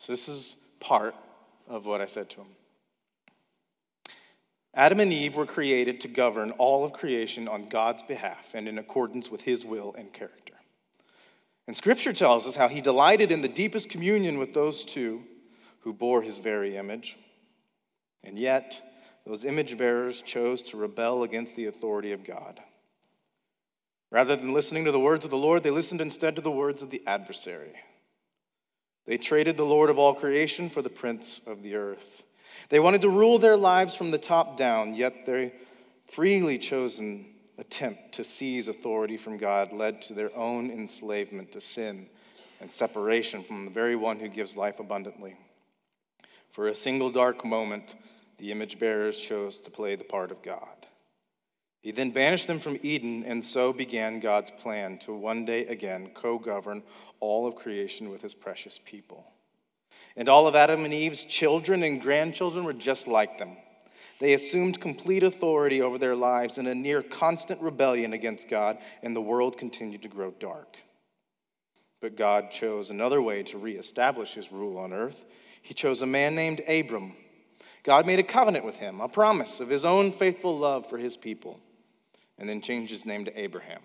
So 0.00 0.12
this 0.12 0.28
is 0.28 0.56
part 0.80 1.14
of 1.66 1.84
what 1.86 2.00
I 2.00 2.06
said 2.06 2.30
to 2.30 2.42
him. 2.42 2.48
Adam 4.74 5.00
and 5.00 5.12
Eve 5.12 5.34
were 5.34 5.46
created 5.46 6.00
to 6.00 6.08
govern 6.08 6.50
all 6.52 6.84
of 6.84 6.92
creation 6.92 7.48
on 7.48 7.68
God's 7.68 8.02
behalf 8.02 8.48
and 8.54 8.68
in 8.68 8.78
accordance 8.78 9.30
with 9.30 9.42
his 9.42 9.64
will 9.64 9.94
and 9.96 10.12
character. 10.12 10.54
And 11.66 11.76
scripture 11.76 12.12
tells 12.12 12.46
us 12.46 12.56
how 12.56 12.68
he 12.68 12.80
delighted 12.80 13.30
in 13.30 13.42
the 13.42 13.48
deepest 13.48 13.88
communion 13.88 14.38
with 14.38 14.54
those 14.54 14.84
two 14.84 15.22
who 15.80 15.92
bore 15.92 16.22
his 16.22 16.38
very 16.38 16.76
image. 16.76 17.18
And 18.22 18.38
yet, 18.38 18.80
those 19.26 19.44
image 19.44 19.76
bearers 19.76 20.22
chose 20.22 20.62
to 20.62 20.76
rebel 20.76 21.22
against 21.22 21.56
the 21.56 21.66
authority 21.66 22.12
of 22.12 22.24
God. 22.24 22.60
Rather 24.10 24.36
than 24.36 24.54
listening 24.54 24.86
to 24.86 24.92
the 24.92 25.00
words 25.00 25.24
of 25.24 25.30
the 25.30 25.36
Lord, 25.36 25.62
they 25.62 25.70
listened 25.70 26.00
instead 26.00 26.36
to 26.36 26.42
the 26.42 26.50
words 26.50 26.80
of 26.80 26.90
the 26.90 27.02
adversary. 27.06 27.74
They 29.06 29.18
traded 29.18 29.56
the 29.56 29.64
Lord 29.64 29.90
of 29.90 29.98
all 29.98 30.14
creation 30.14 30.70
for 30.70 30.80
the 30.82 30.88
prince 30.88 31.40
of 31.46 31.62
the 31.62 31.74
earth 31.74 32.22
they 32.68 32.80
wanted 32.80 33.02
to 33.02 33.08
rule 33.08 33.38
their 33.38 33.56
lives 33.56 33.94
from 33.94 34.10
the 34.10 34.18
top 34.18 34.56
down, 34.56 34.94
yet 34.94 35.26
their 35.26 35.52
freely 36.06 36.58
chosen 36.58 37.26
attempt 37.58 38.12
to 38.12 38.24
seize 38.24 38.68
authority 38.68 39.16
from 39.16 39.36
God 39.36 39.72
led 39.72 40.00
to 40.02 40.14
their 40.14 40.34
own 40.36 40.70
enslavement 40.70 41.52
to 41.52 41.60
sin 41.60 42.08
and 42.60 42.70
separation 42.70 43.44
from 43.44 43.64
the 43.64 43.70
very 43.70 43.96
one 43.96 44.18
who 44.20 44.28
gives 44.28 44.56
life 44.56 44.80
abundantly. 44.80 45.36
For 46.52 46.68
a 46.68 46.74
single 46.74 47.10
dark 47.10 47.44
moment, 47.44 47.94
the 48.38 48.52
image 48.52 48.78
bearers 48.78 49.18
chose 49.18 49.58
to 49.58 49.70
play 49.70 49.96
the 49.96 50.04
part 50.04 50.30
of 50.30 50.42
God. 50.42 50.86
He 51.80 51.92
then 51.92 52.10
banished 52.10 52.46
them 52.46 52.58
from 52.58 52.78
Eden, 52.82 53.24
and 53.24 53.44
so 53.44 53.72
began 53.72 54.20
God's 54.20 54.50
plan 54.50 54.98
to 55.00 55.14
one 55.14 55.44
day 55.44 55.66
again 55.66 56.10
co 56.14 56.38
govern 56.38 56.82
all 57.20 57.46
of 57.46 57.54
creation 57.54 58.10
with 58.10 58.22
his 58.22 58.34
precious 58.34 58.80
people. 58.84 59.24
And 60.18 60.28
all 60.28 60.48
of 60.48 60.56
Adam 60.56 60.84
and 60.84 60.92
Eve's 60.92 61.24
children 61.24 61.84
and 61.84 62.02
grandchildren 62.02 62.64
were 62.64 62.72
just 62.72 63.06
like 63.06 63.38
them. 63.38 63.56
They 64.18 64.34
assumed 64.34 64.80
complete 64.80 65.22
authority 65.22 65.80
over 65.80 65.96
their 65.96 66.16
lives 66.16 66.58
in 66.58 66.66
a 66.66 66.74
near 66.74 67.04
constant 67.04 67.62
rebellion 67.62 68.12
against 68.12 68.48
God, 68.48 68.78
and 69.00 69.14
the 69.14 69.20
world 69.20 69.56
continued 69.56 70.02
to 70.02 70.08
grow 70.08 70.32
dark. 70.32 70.76
But 72.00 72.16
God 72.16 72.50
chose 72.50 72.90
another 72.90 73.22
way 73.22 73.44
to 73.44 73.58
reestablish 73.58 74.34
his 74.34 74.50
rule 74.50 74.76
on 74.76 74.92
earth. 74.92 75.24
He 75.62 75.72
chose 75.72 76.02
a 76.02 76.06
man 76.06 76.34
named 76.34 76.62
Abram. 76.66 77.14
God 77.84 78.04
made 78.04 78.18
a 78.18 78.24
covenant 78.24 78.64
with 78.64 78.76
him, 78.76 79.00
a 79.00 79.08
promise 79.08 79.60
of 79.60 79.68
his 79.68 79.84
own 79.84 80.10
faithful 80.10 80.58
love 80.58 80.88
for 80.90 80.98
his 80.98 81.16
people, 81.16 81.60
and 82.36 82.48
then 82.48 82.60
changed 82.60 82.90
his 82.90 83.06
name 83.06 83.24
to 83.24 83.40
Abraham. 83.40 83.82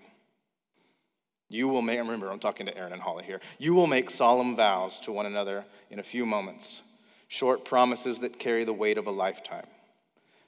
You 1.48 1.68
will 1.68 1.82
make, 1.82 1.98
remember, 1.98 2.30
I'm 2.30 2.40
talking 2.40 2.66
to 2.66 2.76
Aaron 2.76 2.92
and 2.92 3.02
Holly 3.02 3.24
here. 3.24 3.40
You 3.58 3.74
will 3.74 3.86
make 3.86 4.10
solemn 4.10 4.56
vows 4.56 4.98
to 5.04 5.12
one 5.12 5.26
another 5.26 5.64
in 5.90 5.98
a 5.98 6.04
few 6.04 6.26
moments, 6.26 6.82
short 7.28 7.64
promises 7.64 8.18
that 8.20 8.38
carry 8.38 8.64
the 8.64 8.72
weight 8.72 8.98
of 8.98 9.06
a 9.06 9.12
lifetime. 9.12 9.66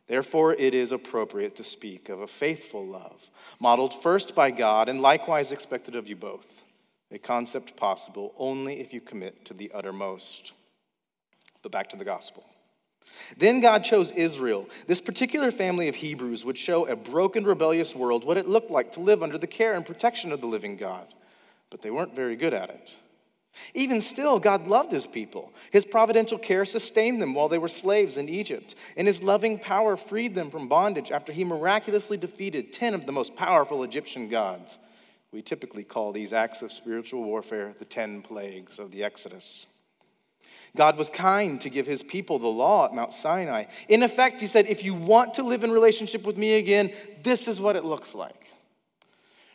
Therefore, 0.08 0.54
it 0.54 0.72
is 0.72 0.92
appropriate 0.92 1.56
to 1.56 1.64
speak 1.64 2.08
of 2.08 2.20
a 2.20 2.26
faithful 2.26 2.86
love, 2.86 3.20
modeled 3.58 3.94
first 4.02 4.34
by 4.34 4.50
God 4.50 4.88
and 4.88 5.02
likewise 5.02 5.52
expected 5.52 5.96
of 5.96 6.08
you 6.08 6.16
both, 6.16 6.62
a 7.10 7.18
concept 7.18 7.76
possible 7.76 8.32
only 8.38 8.80
if 8.80 8.92
you 8.92 9.00
commit 9.00 9.44
to 9.46 9.54
the 9.54 9.70
uttermost. 9.74 10.52
But 11.62 11.72
back 11.72 11.90
to 11.90 11.96
the 11.96 12.04
gospel. 12.04 12.44
Then 13.36 13.60
God 13.60 13.84
chose 13.84 14.10
Israel. 14.12 14.68
This 14.86 15.00
particular 15.00 15.50
family 15.50 15.88
of 15.88 15.96
Hebrews 15.96 16.44
would 16.44 16.58
show 16.58 16.86
a 16.86 16.96
broken, 16.96 17.44
rebellious 17.44 17.94
world 17.94 18.24
what 18.24 18.36
it 18.36 18.48
looked 18.48 18.70
like 18.70 18.92
to 18.92 19.00
live 19.00 19.22
under 19.22 19.38
the 19.38 19.46
care 19.46 19.74
and 19.74 19.84
protection 19.84 20.32
of 20.32 20.40
the 20.40 20.46
living 20.46 20.76
God. 20.76 21.06
But 21.70 21.82
they 21.82 21.90
weren't 21.90 22.14
very 22.14 22.36
good 22.36 22.54
at 22.54 22.70
it. 22.70 22.96
Even 23.74 24.02
still, 24.02 24.38
God 24.38 24.66
loved 24.66 24.92
his 24.92 25.06
people. 25.06 25.52
His 25.70 25.84
providential 25.84 26.38
care 26.38 26.64
sustained 26.64 27.20
them 27.22 27.34
while 27.34 27.48
they 27.48 27.58
were 27.58 27.68
slaves 27.68 28.16
in 28.16 28.28
Egypt, 28.28 28.74
and 28.96 29.06
his 29.06 29.22
loving 29.22 29.58
power 29.58 29.96
freed 29.96 30.34
them 30.34 30.50
from 30.50 30.68
bondage 30.68 31.10
after 31.10 31.32
he 31.32 31.44
miraculously 31.44 32.16
defeated 32.16 32.72
10 32.72 32.94
of 32.94 33.06
the 33.06 33.12
most 33.12 33.34
powerful 33.34 33.82
Egyptian 33.82 34.28
gods. 34.28 34.78
We 35.32 35.42
typically 35.42 35.84
call 35.84 36.12
these 36.12 36.32
acts 36.32 36.62
of 36.62 36.72
spiritual 36.72 37.24
warfare 37.24 37.74
the 37.78 37.84
10 37.84 38.22
plagues 38.22 38.78
of 38.78 38.90
the 38.90 39.02
Exodus. 39.02 39.66
God 40.76 40.96
was 40.96 41.08
kind 41.08 41.60
to 41.62 41.70
give 41.70 41.86
his 41.86 42.02
people 42.02 42.38
the 42.38 42.46
law 42.46 42.84
at 42.84 42.94
Mount 42.94 43.12
Sinai. 43.12 43.64
In 43.88 44.02
effect, 44.02 44.40
he 44.40 44.46
said, 44.46 44.66
if 44.66 44.84
you 44.84 44.94
want 44.94 45.34
to 45.34 45.42
live 45.42 45.64
in 45.64 45.70
relationship 45.70 46.24
with 46.24 46.36
me 46.36 46.54
again, 46.54 46.92
this 47.22 47.48
is 47.48 47.60
what 47.60 47.76
it 47.76 47.84
looks 47.84 48.14
like. 48.14 48.46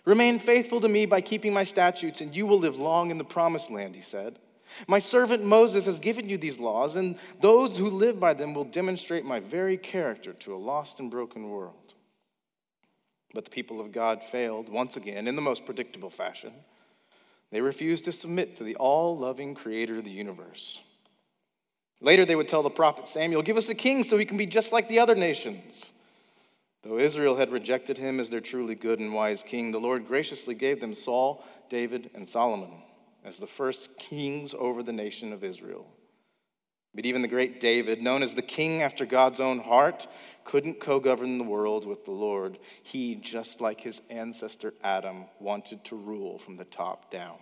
Remain 0.04 0.40
faithful 0.40 0.82
to 0.82 0.90
me 0.90 1.06
by 1.06 1.22
keeping 1.22 1.54
my 1.54 1.64
statutes, 1.64 2.22
and 2.22 2.36
you 2.36 2.48
will 2.48 2.60
live 2.60 2.78
long 2.78 3.12
in 3.12 3.18
the 3.18 3.24
promised 3.24 3.70
land, 3.70 3.96
he 3.96 4.02
said. 4.02 4.40
My 4.88 5.00
servant 5.00 5.44
Moses 5.44 5.86
has 5.86 6.00
given 6.00 6.28
you 6.28 6.38
these 6.38 6.58
laws, 6.58 6.96
and 6.96 7.18
those 7.42 7.78
who 7.78 7.90
live 7.90 8.20
by 8.20 8.34
them 8.34 8.54
will 8.54 8.64
demonstrate 8.64 9.26
my 9.26 9.40
very 9.40 9.78
character 9.78 10.34
to 10.34 10.56
a 10.56 10.58
lost 10.58 11.00
and 11.00 11.12
broken 11.12 11.50
world. 11.50 11.94
But 13.34 13.46
the 13.46 13.52
people 13.52 13.80
of 13.80 13.92
God 13.92 14.22
failed 14.32 14.70
once 14.70 14.98
again 14.98 15.28
in 15.28 15.36
the 15.36 15.42
most 15.42 15.66
predictable 15.66 16.10
fashion. 16.10 16.54
They 17.52 17.62
refused 17.62 18.06
to 18.06 18.12
submit 18.12 18.58
to 18.58 18.64
the 18.64 18.76
all 18.76 19.18
loving 19.18 19.56
creator 19.56 20.00
of 20.00 20.06
the 20.06 20.12
universe. 20.12 20.80
Later, 22.02 22.26
they 22.26 22.36
would 22.36 22.50
tell 22.50 22.64
the 22.64 22.70
prophet 22.70 23.08
Samuel, 23.08 23.44
Give 23.44 23.58
us 23.58 23.70
a 23.70 23.76
king 23.76 24.04
so 24.04 24.18
he 24.18 24.26
can 24.26 24.38
be 24.38 24.48
just 24.48 24.72
like 24.72 24.90
the 24.90 25.00
other 25.00 25.16
nations. 25.16 25.92
Though 26.84 26.98
Israel 26.98 27.38
had 27.38 27.52
rejected 27.52 28.00
him 28.00 28.20
as 28.20 28.32
their 28.32 28.42
truly 28.42 28.74
good 28.74 29.00
and 29.00 29.14
wise 29.14 29.44
king, 29.46 29.72
the 29.72 29.80
Lord 29.80 30.08
graciously 30.08 30.56
gave 30.56 30.82
them 30.82 30.96
Saul, 30.96 31.44
David, 31.70 32.10
and 32.16 32.28
Solomon 32.28 32.72
as 33.24 33.38
the 33.38 33.48
first 33.48 33.90
kings 34.00 34.56
over 34.58 34.82
the 34.82 34.92
nation 34.92 35.32
of 35.32 35.44
Israel. 35.44 35.86
But 36.94 37.06
even 37.06 37.22
the 37.22 37.28
great 37.28 37.62
David, 37.62 38.02
known 38.02 38.24
as 38.24 38.34
the 38.34 38.42
king 38.42 38.82
after 38.82 39.06
God's 39.06 39.40
own 39.40 39.60
heart, 39.60 40.08
couldn't 40.44 40.82
co 40.82 41.00
govern 41.00 41.38
the 41.38 41.44
world 41.44 41.86
with 41.86 42.04
the 42.04 42.12
Lord. 42.12 42.58
He, 42.84 43.16
just 43.16 43.62
like 43.62 43.80
his 43.80 44.02
ancestor 44.10 44.74
Adam, 44.84 45.26
wanted 45.40 45.86
to 45.86 45.96
rule 45.96 46.40
from 46.40 46.58
the 46.58 46.66
top 46.66 47.10
down. 47.12 47.38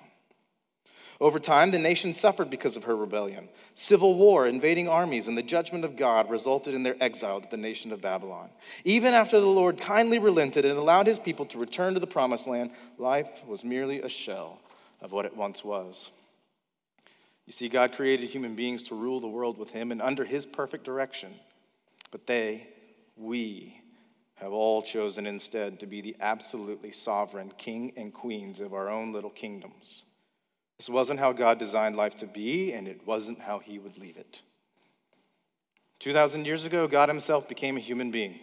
Over 1.22 1.40
time, 1.40 1.72
the 1.72 1.80
nation 1.80 2.14
suffered 2.14 2.50
because 2.50 2.78
of 2.78 2.86
her 2.86 2.96
rebellion. 2.96 3.50
Civil 3.76 4.16
war, 4.16 4.48
invading 4.48 4.88
armies, 4.88 5.28
and 5.28 5.38
the 5.38 5.44
judgment 5.44 5.84
of 5.84 5.98
God 5.98 6.30
resulted 6.30 6.74
in 6.74 6.84
their 6.84 6.96
exile 7.04 7.42
to 7.42 7.48
the 7.52 7.58
nation 7.58 7.92
of 7.92 8.02
Babylon. 8.02 8.50
Even 8.86 9.14
after 9.14 9.40
the 9.40 9.46
Lord 9.46 9.82
kindly 9.82 10.18
relented 10.18 10.64
and 10.64 10.78
allowed 10.78 11.08
his 11.08 11.20
people 11.20 11.46
to 11.48 11.58
return 11.58 11.94
to 11.94 12.00
the 12.00 12.08
promised 12.08 12.48
land, 12.48 12.72
life 12.98 13.30
was 13.46 13.66
merely 13.66 14.02
a 14.02 14.08
shell 14.08 14.62
of 15.02 15.12
what 15.12 15.26
it 15.26 15.36
once 15.36 15.62
was. 15.62 16.10
You 17.46 17.52
see, 17.52 17.68
God 17.68 17.94
created 17.94 18.30
human 18.30 18.56
beings 18.56 18.84
to 18.84 18.96
rule 18.96 19.20
the 19.20 19.28
world 19.28 19.58
with 19.58 19.72
him 19.72 19.92
and 19.92 20.02
under 20.02 20.24
his 20.24 20.46
perfect 20.46 20.86
direction. 20.86 21.34
But 22.12 22.28
they, 22.28 22.68
we, 23.18 23.82
have 24.36 24.54
all 24.54 24.82
chosen 24.82 25.26
instead 25.26 25.82
to 25.82 25.86
be 25.86 26.00
the 26.00 26.16
absolutely 26.22 26.94
sovereign 26.94 27.52
king 27.58 27.92
and 27.98 28.14
queens 28.14 28.62
of 28.62 28.74
our 28.74 28.90
own 28.90 29.12
little 29.12 29.30
kingdoms. 29.30 30.04
This 30.80 30.90
wasn't 30.90 31.20
how 31.20 31.34
God 31.34 31.60
designed 31.60 31.98
life 31.98 32.16
to 32.18 32.26
be, 32.26 32.72
and 32.72 32.88
it 32.88 33.06
wasn't 33.06 33.42
how 33.42 33.60
He 33.60 33.78
would 33.78 33.98
leave 33.98 34.16
it. 34.16 34.42
2,000 36.00 36.46
years 36.46 36.64
ago, 36.64 36.88
God 36.88 37.10
Himself 37.10 37.50
became 37.50 37.76
a 37.76 37.82
human 37.82 38.10
being. 38.10 38.40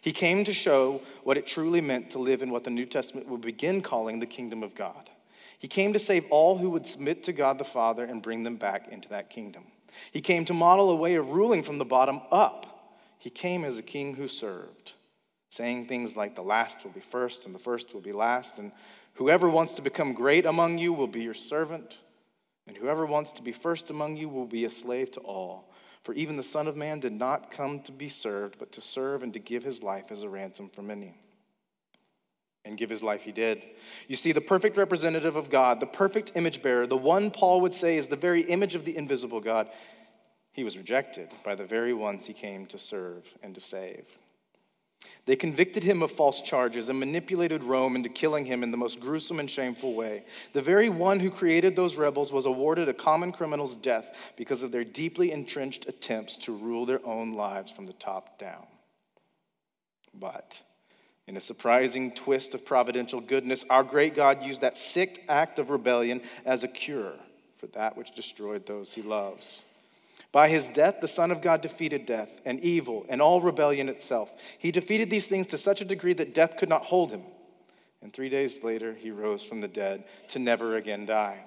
He 0.00 0.12
came 0.12 0.44
to 0.44 0.54
show 0.54 1.02
what 1.24 1.36
it 1.36 1.46
truly 1.46 1.80
meant 1.80 2.10
to 2.10 2.20
live 2.20 2.40
in 2.40 2.50
what 2.50 2.62
the 2.62 2.70
New 2.70 2.86
Testament 2.86 3.28
would 3.28 3.40
begin 3.40 3.82
calling 3.82 4.20
the 4.20 4.26
kingdom 4.26 4.62
of 4.62 4.76
God. 4.76 5.10
He 5.58 5.68
came 5.68 5.92
to 5.92 5.98
save 5.98 6.24
all 6.30 6.58
who 6.58 6.70
would 6.70 6.86
submit 6.86 7.24
to 7.24 7.32
God 7.32 7.58
the 7.58 7.64
Father 7.64 8.04
and 8.04 8.22
bring 8.22 8.44
them 8.44 8.56
back 8.56 8.88
into 8.88 9.08
that 9.08 9.30
kingdom. 9.30 9.64
He 10.12 10.20
came 10.20 10.44
to 10.46 10.54
model 10.54 10.90
a 10.90 10.96
way 10.96 11.16
of 11.16 11.30
ruling 11.30 11.62
from 11.64 11.78
the 11.78 11.84
bottom 11.84 12.20
up. 12.30 12.96
He 13.18 13.30
came 13.30 13.64
as 13.64 13.76
a 13.76 13.82
king 13.82 14.14
who 14.14 14.26
served, 14.28 14.94
saying 15.50 15.86
things 15.86 16.16
like, 16.16 16.34
The 16.34 16.42
last 16.42 16.84
will 16.84 16.92
be 16.92 17.00
first, 17.00 17.44
and 17.44 17.54
the 17.54 17.60
first 17.60 17.92
will 17.92 18.00
be 18.00 18.12
last, 18.12 18.58
and 18.58 18.72
Whoever 19.14 19.48
wants 19.48 19.74
to 19.74 19.82
become 19.82 20.14
great 20.14 20.46
among 20.46 20.78
you 20.78 20.92
will 20.92 21.06
be 21.06 21.22
your 21.22 21.34
servant, 21.34 21.98
and 22.66 22.76
whoever 22.76 23.04
wants 23.04 23.32
to 23.32 23.42
be 23.42 23.52
first 23.52 23.90
among 23.90 24.16
you 24.16 24.28
will 24.28 24.46
be 24.46 24.64
a 24.64 24.70
slave 24.70 25.10
to 25.12 25.20
all. 25.20 25.70
For 26.02 26.14
even 26.14 26.36
the 26.36 26.42
Son 26.42 26.66
of 26.66 26.76
Man 26.76 27.00
did 27.00 27.12
not 27.12 27.50
come 27.50 27.80
to 27.82 27.92
be 27.92 28.08
served, 28.08 28.56
but 28.58 28.72
to 28.72 28.80
serve 28.80 29.22
and 29.22 29.32
to 29.34 29.38
give 29.38 29.62
his 29.62 29.82
life 29.82 30.06
as 30.10 30.22
a 30.22 30.28
ransom 30.28 30.68
for 30.68 30.82
many. 30.82 31.14
And 32.64 32.78
give 32.78 32.90
his 32.90 33.02
life 33.02 33.22
he 33.22 33.32
did. 33.32 33.64
You 34.08 34.16
see, 34.16 34.32
the 34.32 34.40
perfect 34.40 34.76
representative 34.76 35.36
of 35.36 35.50
God, 35.50 35.80
the 35.80 35.86
perfect 35.86 36.32
image 36.34 36.62
bearer, 36.62 36.86
the 36.86 36.96
one 36.96 37.30
Paul 37.30 37.60
would 37.60 37.74
say 37.74 37.96
is 37.96 38.08
the 38.08 38.16
very 38.16 38.42
image 38.42 38.74
of 38.74 38.84
the 38.84 38.96
invisible 38.96 39.40
God, 39.40 39.68
he 40.52 40.64
was 40.64 40.76
rejected 40.76 41.30
by 41.44 41.54
the 41.54 41.64
very 41.64 41.92
ones 41.92 42.26
he 42.26 42.32
came 42.32 42.66
to 42.66 42.78
serve 42.78 43.24
and 43.42 43.54
to 43.54 43.60
save. 43.60 44.06
They 45.24 45.36
convicted 45.36 45.84
him 45.84 46.02
of 46.02 46.10
false 46.10 46.40
charges 46.40 46.88
and 46.88 46.98
manipulated 46.98 47.62
Rome 47.62 47.94
into 47.94 48.08
killing 48.08 48.44
him 48.44 48.62
in 48.62 48.72
the 48.72 48.76
most 48.76 48.98
gruesome 48.98 49.38
and 49.38 49.48
shameful 49.48 49.94
way. 49.94 50.24
The 50.52 50.62
very 50.62 50.88
one 50.88 51.20
who 51.20 51.30
created 51.30 51.76
those 51.76 51.96
rebels 51.96 52.32
was 52.32 52.44
awarded 52.44 52.88
a 52.88 52.94
common 52.94 53.30
criminal's 53.30 53.76
death 53.76 54.12
because 54.36 54.62
of 54.62 54.72
their 54.72 54.84
deeply 54.84 55.30
entrenched 55.30 55.86
attempts 55.88 56.36
to 56.38 56.56
rule 56.56 56.86
their 56.86 57.04
own 57.06 57.32
lives 57.32 57.70
from 57.70 57.86
the 57.86 57.92
top 57.92 58.38
down. 58.38 58.66
But, 60.12 60.60
in 61.28 61.36
a 61.36 61.40
surprising 61.40 62.12
twist 62.12 62.52
of 62.52 62.66
providential 62.66 63.20
goodness, 63.20 63.64
our 63.70 63.84
great 63.84 64.16
God 64.16 64.42
used 64.42 64.60
that 64.60 64.76
sick 64.76 65.22
act 65.28 65.60
of 65.60 65.70
rebellion 65.70 66.20
as 66.44 66.64
a 66.64 66.68
cure 66.68 67.14
for 67.58 67.68
that 67.68 67.96
which 67.96 68.14
destroyed 68.14 68.66
those 68.66 68.92
he 68.92 69.02
loves. 69.02 69.62
By 70.32 70.48
his 70.48 70.66
death, 70.68 70.96
the 71.00 71.08
Son 71.08 71.30
of 71.30 71.42
God 71.42 71.60
defeated 71.60 72.06
death 72.06 72.40
and 72.46 72.58
evil 72.60 73.04
and 73.08 73.20
all 73.20 73.42
rebellion 73.42 73.90
itself. 73.90 74.32
He 74.58 74.72
defeated 74.72 75.10
these 75.10 75.28
things 75.28 75.46
to 75.48 75.58
such 75.58 75.82
a 75.82 75.86
degree 75.86 76.14
that 76.14 76.34
death 76.34 76.56
could 76.56 76.70
not 76.70 76.86
hold 76.86 77.12
him. 77.12 77.22
And 78.00 78.12
three 78.12 78.30
days 78.30 78.62
later, 78.62 78.94
he 78.94 79.10
rose 79.10 79.44
from 79.44 79.60
the 79.60 79.68
dead 79.68 80.04
to 80.30 80.38
never 80.38 80.76
again 80.76 81.04
die. 81.04 81.44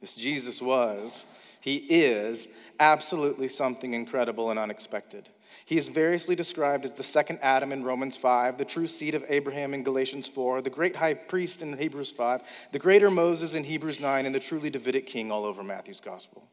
This 0.00 0.14
Jesus 0.14 0.62
was, 0.62 1.26
he 1.60 1.76
is 1.76 2.46
absolutely 2.78 3.48
something 3.48 3.94
incredible 3.94 4.50
and 4.50 4.58
unexpected. 4.58 5.28
He 5.64 5.76
is 5.76 5.88
variously 5.88 6.36
described 6.36 6.84
as 6.84 6.92
the 6.92 7.02
second 7.02 7.40
Adam 7.42 7.72
in 7.72 7.82
Romans 7.82 8.16
5, 8.16 8.58
the 8.58 8.64
true 8.64 8.86
seed 8.86 9.14
of 9.14 9.24
Abraham 9.28 9.74
in 9.74 9.82
Galatians 9.82 10.28
4, 10.28 10.62
the 10.62 10.70
great 10.70 10.96
high 10.96 11.14
priest 11.14 11.62
in 11.62 11.76
Hebrews 11.76 12.12
5, 12.12 12.42
the 12.72 12.78
greater 12.78 13.10
Moses 13.10 13.54
in 13.54 13.64
Hebrews 13.64 13.98
9, 13.98 14.26
and 14.26 14.34
the 14.34 14.40
truly 14.40 14.70
Davidic 14.70 15.06
king 15.06 15.32
all 15.32 15.44
over 15.44 15.64
Matthew's 15.64 16.00
gospel. 16.00 16.46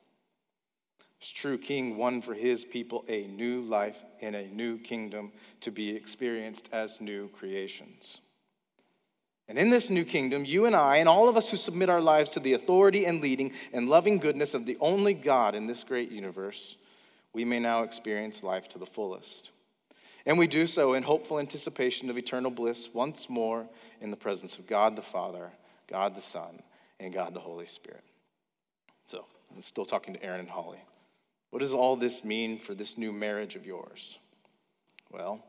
True 1.32 1.58
king 1.58 1.98
won 1.98 2.22
for 2.22 2.34
his 2.34 2.66
people 2.66 3.06
a 3.08 3.28
new 3.28 3.62
life 3.62 3.98
in 4.20 4.36
a 4.36 4.48
new 4.48 4.78
kingdom 4.78 5.32
to 5.62 5.72
be 5.72 5.96
experienced 5.96 6.70
as 6.72 7.00
new 7.00 7.30
creations. 7.30 8.20
And 9.48 9.58
in 9.58 9.70
this 9.70 9.90
new 9.90 10.06
kingdom, 10.06 10.46
you 10.46 10.66
and 10.66 10.76
I, 10.76 10.98
and 10.98 11.10
all 11.10 11.28
of 11.28 11.36
us 11.36 11.50
who 11.50 11.58
submit 11.58 11.90
our 11.90 12.02
lives 12.02 12.30
to 12.32 12.40
the 12.40 12.54
authority 12.54 13.06
and 13.06 13.22
leading 13.22 13.52
and 13.74 13.90
loving 13.90 14.18
goodness 14.18 14.54
of 14.54 14.66
the 14.66 14.78
only 14.80 15.14
God 15.14 15.54
in 15.54 15.68
this 15.68 15.84
great 15.84 16.12
universe, 16.12 16.78
we 17.34 17.44
may 17.44 17.60
now 17.60 17.84
experience 17.84 18.42
life 18.42 18.70
to 18.70 18.80
the 18.80 18.86
fullest. 18.86 19.52
And 20.26 20.40
we 20.40 20.48
do 20.48 20.66
so 20.66 20.94
in 20.94 21.04
hopeful 21.04 21.40
anticipation 21.40 22.10
of 22.10 22.18
eternal 22.18 22.52
bliss 22.52 22.90
once 22.94 23.28
more 23.30 23.68
in 24.00 24.12
the 24.12 24.18
presence 24.18 24.58
of 24.58 24.68
God 24.68 24.96
the 24.96 25.02
Father, 25.02 25.52
God 25.90 26.16
the 26.16 26.22
Son, 26.22 26.64
and 27.00 27.14
God 27.14 27.34
the 27.34 27.42
Holy 27.42 27.66
Spirit. 27.66 28.04
So, 29.08 29.26
I'm 29.54 29.64
still 29.64 29.86
talking 29.86 30.14
to 30.14 30.24
Aaron 30.24 30.40
and 30.40 30.50
Holly. 30.50 30.80
What 31.54 31.60
does 31.60 31.72
all 31.72 31.96
this 31.96 32.24
mean 32.24 32.58
for 32.58 32.74
this 32.74 32.98
new 32.98 33.12
marriage 33.12 33.56
of 33.56 33.64
yours? 33.64 34.18
Well, 35.12 35.40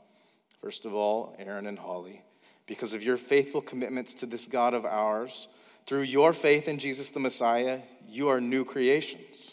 first 0.61 0.85
of 0.85 0.93
all, 0.93 1.35
Aaron 1.39 1.67
and 1.67 1.79
Holly, 1.79 2.21
because 2.67 2.93
of 2.93 3.03
your 3.03 3.17
faithful 3.17 3.63
commitments 3.63 4.13
to 4.17 4.27
this 4.27 4.45
God 4.45 4.75
of 4.75 4.85
ours, 4.85 5.49
through 5.87 6.03
your 6.03 6.35
faith 6.35 6.69
in 6.69 6.79
Jesus 6.79 7.09
the 7.09 7.21
Messiah, 7.21 7.81
you 8.07 8.29
are 8.29 8.39
new 8.39 8.67
creations. 8.67 9.53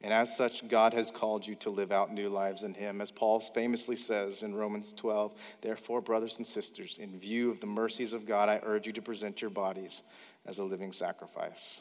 And 0.00 0.12
as 0.12 0.36
such, 0.36 0.68
God 0.68 0.94
has 0.94 1.10
called 1.10 1.48
you 1.48 1.56
to 1.56 1.70
live 1.70 1.90
out 1.90 2.14
new 2.14 2.28
lives 2.28 2.62
in 2.62 2.74
Him. 2.74 3.00
As 3.00 3.10
Paul 3.10 3.40
famously 3.40 3.96
says 3.96 4.44
in 4.44 4.54
Romans 4.54 4.94
12, 4.96 5.32
therefore, 5.62 6.00
brothers 6.00 6.36
and 6.38 6.46
sisters, 6.46 6.96
in 7.00 7.18
view 7.18 7.50
of 7.50 7.58
the 7.58 7.66
mercies 7.66 8.12
of 8.12 8.24
God, 8.24 8.48
I 8.48 8.60
urge 8.62 8.86
you 8.86 8.92
to 8.92 9.02
present 9.02 9.40
your 9.40 9.50
bodies 9.50 10.02
as 10.46 10.58
a 10.58 10.62
living 10.62 10.92
sacrifice. 10.92 11.80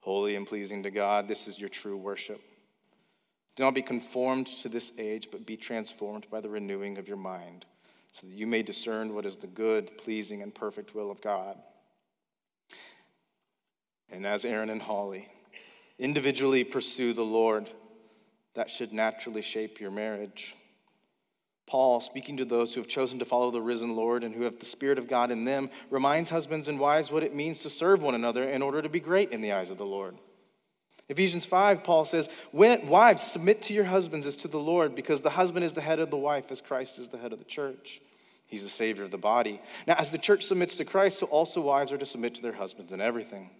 Holy 0.00 0.36
and 0.36 0.46
pleasing 0.46 0.82
to 0.82 0.90
God, 0.90 1.26
this 1.26 1.48
is 1.48 1.58
your 1.58 1.70
true 1.70 1.96
worship. 1.96 2.42
Do 3.56 3.62
not 3.62 3.74
be 3.74 3.82
conformed 3.82 4.48
to 4.62 4.68
this 4.68 4.90
age, 4.98 5.28
but 5.30 5.46
be 5.46 5.56
transformed 5.56 6.26
by 6.30 6.40
the 6.40 6.48
renewing 6.48 6.98
of 6.98 7.06
your 7.06 7.16
mind, 7.16 7.66
so 8.12 8.26
that 8.26 8.34
you 8.34 8.46
may 8.46 8.62
discern 8.62 9.14
what 9.14 9.26
is 9.26 9.36
the 9.36 9.46
good, 9.46 9.96
pleasing, 9.98 10.42
and 10.42 10.54
perfect 10.54 10.94
will 10.94 11.10
of 11.10 11.22
God. 11.22 11.56
And 14.10 14.26
as 14.26 14.44
Aaron 14.44 14.70
and 14.70 14.82
Holly 14.82 15.28
individually 15.98 16.64
pursue 16.64 17.12
the 17.12 17.22
Lord, 17.22 17.70
that 18.54 18.70
should 18.70 18.92
naturally 18.92 19.42
shape 19.42 19.80
your 19.80 19.90
marriage. 19.90 20.56
Paul, 21.66 22.00
speaking 22.00 22.36
to 22.36 22.44
those 22.44 22.74
who 22.74 22.80
have 22.80 22.88
chosen 22.88 23.18
to 23.20 23.24
follow 23.24 23.50
the 23.50 23.62
risen 23.62 23.96
Lord 23.96 24.22
and 24.22 24.34
who 24.34 24.42
have 24.42 24.58
the 24.58 24.66
Spirit 24.66 24.98
of 24.98 25.08
God 25.08 25.30
in 25.30 25.44
them, 25.44 25.70
reminds 25.90 26.30
husbands 26.30 26.68
and 26.68 26.78
wives 26.78 27.10
what 27.10 27.22
it 27.22 27.34
means 27.34 27.62
to 27.62 27.70
serve 27.70 28.02
one 28.02 28.14
another 28.14 28.44
in 28.44 28.60
order 28.60 28.82
to 28.82 28.88
be 28.88 29.00
great 29.00 29.30
in 29.30 29.40
the 29.40 29.52
eyes 29.52 29.70
of 29.70 29.78
the 29.78 29.86
Lord. 29.86 30.16
Ephesians 31.08 31.44
5, 31.44 31.84
Paul 31.84 32.04
says, 32.06 32.28
Wives, 32.52 33.22
submit 33.22 33.62
to 33.62 33.74
your 33.74 33.84
husbands 33.84 34.26
as 34.26 34.36
to 34.38 34.48
the 34.48 34.58
Lord, 34.58 34.94
because 34.94 35.20
the 35.20 35.30
husband 35.30 35.64
is 35.64 35.74
the 35.74 35.82
head 35.82 36.00
of 36.00 36.10
the 36.10 36.16
wife, 36.16 36.50
as 36.50 36.60
Christ 36.60 36.98
is 36.98 37.08
the 37.08 37.18
head 37.18 37.32
of 37.32 37.38
the 37.38 37.44
church. 37.44 38.00
He's 38.46 38.62
the 38.62 38.68
Savior 38.68 39.04
of 39.04 39.10
the 39.10 39.18
body. 39.18 39.60
Now, 39.86 39.94
as 39.98 40.10
the 40.10 40.18
church 40.18 40.44
submits 40.44 40.76
to 40.76 40.84
Christ, 40.84 41.18
so 41.18 41.26
also 41.26 41.60
wives 41.60 41.92
are 41.92 41.98
to 41.98 42.06
submit 42.06 42.34
to 42.36 42.42
their 42.42 42.54
husbands 42.54 42.92
in 42.92 43.00
everything. 43.00 43.50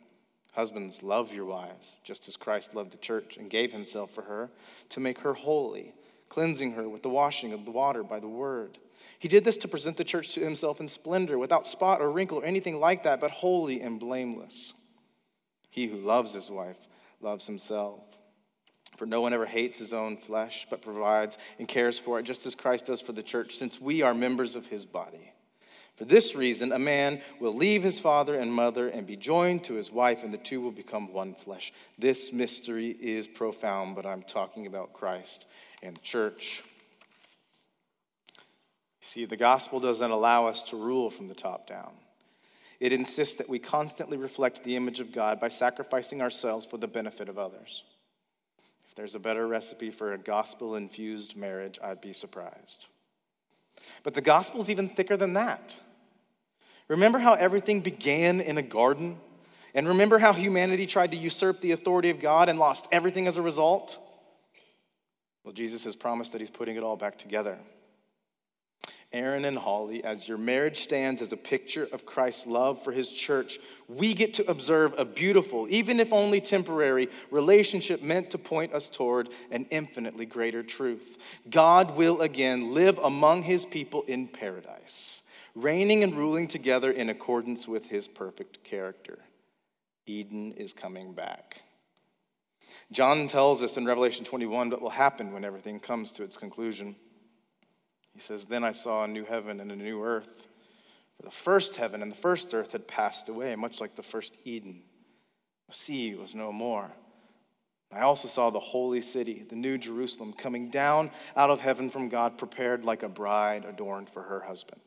Husbands, 0.52 1.02
love 1.02 1.32
your 1.32 1.44
wives, 1.44 1.96
just 2.04 2.28
as 2.28 2.36
Christ 2.36 2.74
loved 2.74 2.92
the 2.92 2.98
church 2.98 3.36
and 3.36 3.50
gave 3.50 3.72
himself 3.72 4.12
for 4.12 4.22
her 4.22 4.50
to 4.90 5.00
make 5.00 5.18
her 5.18 5.34
holy, 5.34 5.94
cleansing 6.28 6.72
her 6.72 6.88
with 6.88 7.02
the 7.02 7.08
washing 7.08 7.52
of 7.52 7.64
the 7.64 7.72
water 7.72 8.02
by 8.04 8.20
the 8.20 8.28
word. 8.28 8.78
He 9.18 9.28
did 9.28 9.44
this 9.44 9.56
to 9.58 9.68
present 9.68 9.96
the 9.96 10.04
church 10.04 10.32
to 10.34 10.44
himself 10.44 10.80
in 10.80 10.88
splendor, 10.88 11.38
without 11.38 11.66
spot 11.66 12.00
or 12.00 12.10
wrinkle 12.10 12.38
or 12.38 12.44
anything 12.44 12.78
like 12.78 13.02
that, 13.02 13.20
but 13.20 13.32
holy 13.32 13.80
and 13.80 13.98
blameless. 13.98 14.74
He 15.70 15.88
who 15.88 15.96
loves 15.96 16.34
his 16.34 16.50
wife 16.50 16.86
loves 17.24 17.46
himself. 17.46 18.00
For 18.96 19.06
no 19.06 19.20
one 19.20 19.32
ever 19.32 19.46
hates 19.46 19.76
his 19.78 19.92
own 19.92 20.16
flesh, 20.16 20.68
but 20.70 20.82
provides 20.82 21.36
and 21.58 21.66
cares 21.66 21.98
for 21.98 22.20
it, 22.20 22.22
just 22.22 22.46
as 22.46 22.54
Christ 22.54 22.86
does 22.86 23.00
for 23.00 23.12
the 23.12 23.22
church, 23.22 23.56
since 23.56 23.80
we 23.80 24.02
are 24.02 24.14
members 24.14 24.54
of 24.54 24.66
his 24.66 24.86
body. 24.86 25.32
For 25.96 26.04
this 26.04 26.34
reason, 26.34 26.70
a 26.70 26.78
man 26.78 27.20
will 27.40 27.54
leave 27.54 27.82
his 27.82 27.98
father 27.98 28.38
and 28.38 28.52
mother 28.52 28.88
and 28.88 29.06
be 29.06 29.16
joined 29.16 29.64
to 29.64 29.74
his 29.74 29.90
wife, 29.90 30.22
and 30.22 30.32
the 30.32 30.38
two 30.38 30.60
will 30.60 30.72
become 30.72 31.12
one 31.12 31.34
flesh. 31.34 31.72
This 31.98 32.32
mystery 32.32 32.90
is 32.90 33.26
profound, 33.26 33.96
but 33.96 34.06
I'm 34.06 34.22
talking 34.22 34.66
about 34.66 34.92
Christ 34.92 35.46
and 35.82 35.96
the 35.96 36.00
church. 36.00 36.62
See, 39.00 39.24
the 39.24 39.36
gospel 39.36 39.80
doesn't 39.80 40.10
allow 40.10 40.46
us 40.46 40.62
to 40.64 40.76
rule 40.76 41.10
from 41.10 41.28
the 41.28 41.34
top 41.34 41.68
down. 41.68 41.92
It 42.80 42.92
insists 42.92 43.36
that 43.36 43.48
we 43.48 43.58
constantly 43.58 44.16
reflect 44.16 44.64
the 44.64 44.76
image 44.76 45.00
of 45.00 45.12
God 45.12 45.40
by 45.40 45.48
sacrificing 45.48 46.20
ourselves 46.20 46.66
for 46.66 46.76
the 46.76 46.88
benefit 46.88 47.28
of 47.28 47.38
others. 47.38 47.84
If 48.88 48.94
there's 48.94 49.14
a 49.14 49.20
better 49.20 49.46
recipe 49.46 49.90
for 49.90 50.12
a 50.12 50.18
gospel 50.18 50.76
infused 50.76 51.36
marriage, 51.36 51.78
I'd 51.82 52.00
be 52.00 52.12
surprised. 52.12 52.86
But 54.02 54.14
the 54.14 54.20
gospel 54.20 54.60
is 54.60 54.70
even 54.70 54.88
thicker 54.88 55.16
than 55.16 55.34
that. 55.34 55.76
Remember 56.88 57.18
how 57.18 57.34
everything 57.34 57.80
began 57.80 58.40
in 58.40 58.58
a 58.58 58.62
garden? 58.62 59.18
And 59.74 59.88
remember 59.88 60.18
how 60.18 60.32
humanity 60.32 60.86
tried 60.86 61.10
to 61.10 61.16
usurp 61.16 61.60
the 61.60 61.72
authority 61.72 62.10
of 62.10 62.20
God 62.20 62.48
and 62.48 62.58
lost 62.58 62.86
everything 62.92 63.26
as 63.26 63.36
a 63.36 63.42
result? 63.42 63.98
Well, 65.42 65.52
Jesus 65.52 65.84
has 65.84 65.96
promised 65.96 66.32
that 66.32 66.40
he's 66.40 66.50
putting 66.50 66.76
it 66.76 66.82
all 66.82 66.96
back 66.96 67.18
together. 67.18 67.58
Aaron 69.12 69.44
and 69.44 69.58
Holly, 69.58 70.02
as 70.02 70.26
your 70.26 70.38
marriage 70.38 70.82
stands 70.82 71.22
as 71.22 71.32
a 71.32 71.36
picture 71.36 71.88
of 71.92 72.04
Christ's 72.04 72.46
love 72.46 72.82
for 72.82 72.92
his 72.92 73.10
church, 73.10 73.58
we 73.88 74.14
get 74.14 74.34
to 74.34 74.50
observe 74.50 74.94
a 74.98 75.04
beautiful, 75.04 75.66
even 75.70 76.00
if 76.00 76.12
only 76.12 76.40
temporary, 76.40 77.08
relationship 77.30 78.02
meant 78.02 78.30
to 78.30 78.38
point 78.38 78.72
us 78.72 78.88
toward 78.88 79.28
an 79.50 79.66
infinitely 79.70 80.26
greater 80.26 80.62
truth. 80.62 81.16
God 81.48 81.96
will 81.96 82.20
again 82.20 82.74
live 82.74 82.98
among 82.98 83.44
his 83.44 83.64
people 83.64 84.02
in 84.02 84.26
paradise, 84.26 85.22
reigning 85.54 86.02
and 86.02 86.16
ruling 86.16 86.48
together 86.48 86.90
in 86.90 87.08
accordance 87.08 87.68
with 87.68 87.86
his 87.86 88.08
perfect 88.08 88.64
character. 88.64 89.20
Eden 90.06 90.52
is 90.52 90.72
coming 90.72 91.12
back. 91.12 91.62
John 92.92 93.28
tells 93.28 93.62
us 93.62 93.76
in 93.76 93.86
Revelation 93.86 94.24
21 94.24 94.70
what 94.70 94.82
will 94.82 94.90
happen 94.90 95.32
when 95.32 95.44
everything 95.44 95.80
comes 95.80 96.10
to 96.12 96.22
its 96.22 96.36
conclusion. 96.36 96.96
He 98.14 98.20
says, 98.20 98.46
Then 98.46 98.64
I 98.64 98.72
saw 98.72 99.04
a 99.04 99.08
new 99.08 99.24
heaven 99.24 99.60
and 99.60 99.70
a 99.70 99.76
new 99.76 100.02
earth. 100.02 100.28
For 101.16 101.22
the 101.22 101.30
first 101.30 101.76
heaven 101.76 102.02
and 102.02 102.10
the 102.10 102.16
first 102.16 102.54
earth 102.54 102.72
had 102.72 102.88
passed 102.88 103.28
away, 103.28 103.54
much 103.56 103.80
like 103.80 103.96
the 103.96 104.02
first 104.02 104.36
Eden. 104.44 104.82
The 105.68 105.74
sea 105.74 106.14
was 106.14 106.34
no 106.34 106.52
more. 106.52 106.90
I 107.92 108.00
also 108.00 108.26
saw 108.26 108.50
the 108.50 108.60
holy 108.60 109.02
city, 109.02 109.44
the 109.48 109.54
new 109.54 109.78
Jerusalem, 109.78 110.32
coming 110.32 110.68
down 110.68 111.10
out 111.36 111.50
of 111.50 111.60
heaven 111.60 111.90
from 111.90 112.08
God, 112.08 112.38
prepared 112.38 112.84
like 112.84 113.04
a 113.04 113.08
bride 113.08 113.64
adorned 113.64 114.10
for 114.10 114.22
her 114.22 114.40
husband. 114.40 114.80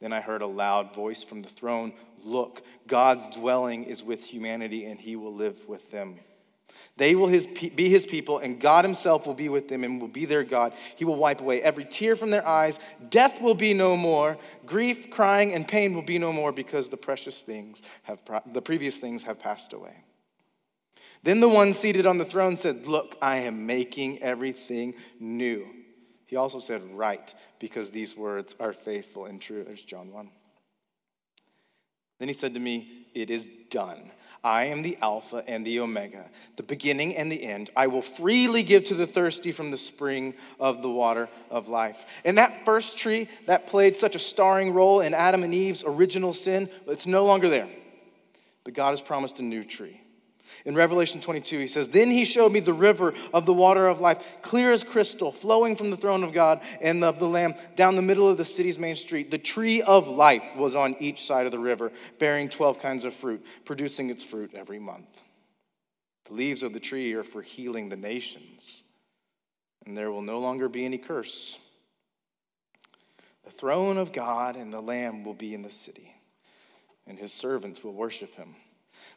Then 0.00 0.12
I 0.12 0.20
heard 0.20 0.42
a 0.42 0.46
loud 0.46 0.94
voice 0.94 1.24
from 1.24 1.42
the 1.42 1.48
throne 1.48 1.92
Look, 2.24 2.62
God's 2.86 3.36
dwelling 3.36 3.84
is 3.84 4.04
with 4.04 4.22
humanity, 4.22 4.84
and 4.84 5.00
he 5.00 5.16
will 5.16 5.34
live 5.34 5.66
with 5.66 5.90
them. 5.90 6.20
They 6.98 7.14
will 7.14 7.28
his, 7.28 7.46
be 7.46 7.88
his 7.88 8.04
people, 8.04 8.38
and 8.38 8.60
God 8.60 8.84
himself 8.84 9.26
will 9.26 9.34
be 9.34 9.48
with 9.48 9.68
them 9.68 9.82
and 9.82 10.00
will 10.00 10.08
be 10.08 10.26
their 10.26 10.44
God. 10.44 10.74
He 10.96 11.06
will 11.06 11.16
wipe 11.16 11.40
away 11.40 11.62
every 11.62 11.86
tear 11.86 12.16
from 12.16 12.30
their 12.30 12.46
eyes. 12.46 12.78
Death 13.08 13.40
will 13.40 13.54
be 13.54 13.72
no 13.72 13.96
more. 13.96 14.36
Grief, 14.66 15.08
crying, 15.10 15.54
and 15.54 15.66
pain 15.66 15.94
will 15.94 16.02
be 16.02 16.18
no 16.18 16.32
more 16.32 16.52
because 16.52 16.90
the 16.90 16.98
precious 16.98 17.38
things 17.38 17.80
have, 18.02 18.20
the 18.52 18.60
previous 18.60 18.96
things 18.96 19.22
have 19.22 19.38
passed 19.38 19.72
away. 19.72 20.04
Then 21.22 21.40
the 21.40 21.48
one 21.48 21.72
seated 21.72 22.04
on 22.04 22.18
the 22.18 22.24
throne 22.24 22.56
said, 22.56 22.86
Look, 22.86 23.16
I 23.22 23.38
am 23.38 23.64
making 23.64 24.22
everything 24.22 24.94
new. 25.18 25.66
He 26.26 26.36
also 26.36 26.58
said, 26.58 26.82
Write, 26.92 27.34
because 27.58 27.90
these 27.90 28.16
words 28.16 28.54
are 28.60 28.72
faithful 28.72 29.26
and 29.26 29.40
true. 29.40 29.64
There's 29.64 29.84
John 29.84 30.12
1. 30.12 30.30
Then 32.18 32.28
he 32.28 32.34
said 32.34 32.54
to 32.54 32.60
me, 32.60 33.06
It 33.14 33.30
is 33.30 33.48
done. 33.70 34.10
I 34.44 34.64
am 34.64 34.82
the 34.82 34.98
Alpha 35.00 35.44
and 35.46 35.64
the 35.64 35.78
Omega, 35.78 36.24
the 36.56 36.64
beginning 36.64 37.16
and 37.16 37.30
the 37.30 37.44
end. 37.44 37.70
I 37.76 37.86
will 37.86 38.02
freely 38.02 38.64
give 38.64 38.84
to 38.86 38.94
the 38.94 39.06
thirsty 39.06 39.52
from 39.52 39.70
the 39.70 39.78
spring 39.78 40.34
of 40.58 40.82
the 40.82 40.90
water 40.90 41.28
of 41.48 41.68
life. 41.68 42.04
And 42.24 42.36
that 42.38 42.64
first 42.64 42.96
tree 42.96 43.28
that 43.46 43.68
played 43.68 43.96
such 43.96 44.16
a 44.16 44.18
starring 44.18 44.72
role 44.72 45.00
in 45.00 45.14
Adam 45.14 45.44
and 45.44 45.54
Eve's 45.54 45.84
original 45.86 46.34
sin, 46.34 46.68
it's 46.88 47.06
no 47.06 47.24
longer 47.24 47.48
there. 47.48 47.68
But 48.64 48.74
God 48.74 48.90
has 48.90 49.00
promised 49.00 49.38
a 49.38 49.42
new 49.42 49.62
tree. 49.62 50.00
In 50.64 50.74
Revelation 50.74 51.20
22, 51.20 51.58
he 51.58 51.66
says, 51.66 51.88
Then 51.88 52.10
he 52.10 52.24
showed 52.24 52.52
me 52.52 52.60
the 52.60 52.72
river 52.72 53.14
of 53.32 53.46
the 53.46 53.52
water 53.52 53.86
of 53.86 54.00
life, 54.00 54.22
clear 54.42 54.72
as 54.72 54.84
crystal, 54.84 55.32
flowing 55.32 55.76
from 55.76 55.90
the 55.90 55.96
throne 55.96 56.24
of 56.24 56.32
God 56.32 56.60
and 56.80 57.02
of 57.02 57.18
the 57.18 57.28
Lamb 57.28 57.54
down 57.76 57.96
the 57.96 58.02
middle 58.02 58.28
of 58.28 58.36
the 58.36 58.44
city's 58.44 58.78
main 58.78 58.96
street. 58.96 59.30
The 59.30 59.38
tree 59.38 59.82
of 59.82 60.08
life 60.08 60.44
was 60.56 60.74
on 60.74 60.96
each 61.00 61.26
side 61.26 61.46
of 61.46 61.52
the 61.52 61.58
river, 61.58 61.92
bearing 62.18 62.48
12 62.48 62.78
kinds 62.78 63.04
of 63.04 63.14
fruit, 63.14 63.44
producing 63.64 64.10
its 64.10 64.24
fruit 64.24 64.52
every 64.54 64.78
month. 64.78 65.10
The 66.26 66.34
leaves 66.34 66.62
of 66.62 66.72
the 66.72 66.80
tree 66.80 67.12
are 67.14 67.24
for 67.24 67.42
healing 67.42 67.88
the 67.88 67.96
nations, 67.96 68.82
and 69.84 69.96
there 69.96 70.10
will 70.10 70.22
no 70.22 70.38
longer 70.38 70.68
be 70.68 70.84
any 70.84 70.98
curse. 70.98 71.58
The 73.44 73.50
throne 73.50 73.98
of 73.98 74.12
God 74.12 74.56
and 74.56 74.72
the 74.72 74.80
Lamb 74.80 75.24
will 75.24 75.34
be 75.34 75.54
in 75.54 75.62
the 75.62 75.70
city, 75.70 76.14
and 77.06 77.18
his 77.18 77.32
servants 77.32 77.82
will 77.82 77.94
worship 77.94 78.34
him. 78.34 78.54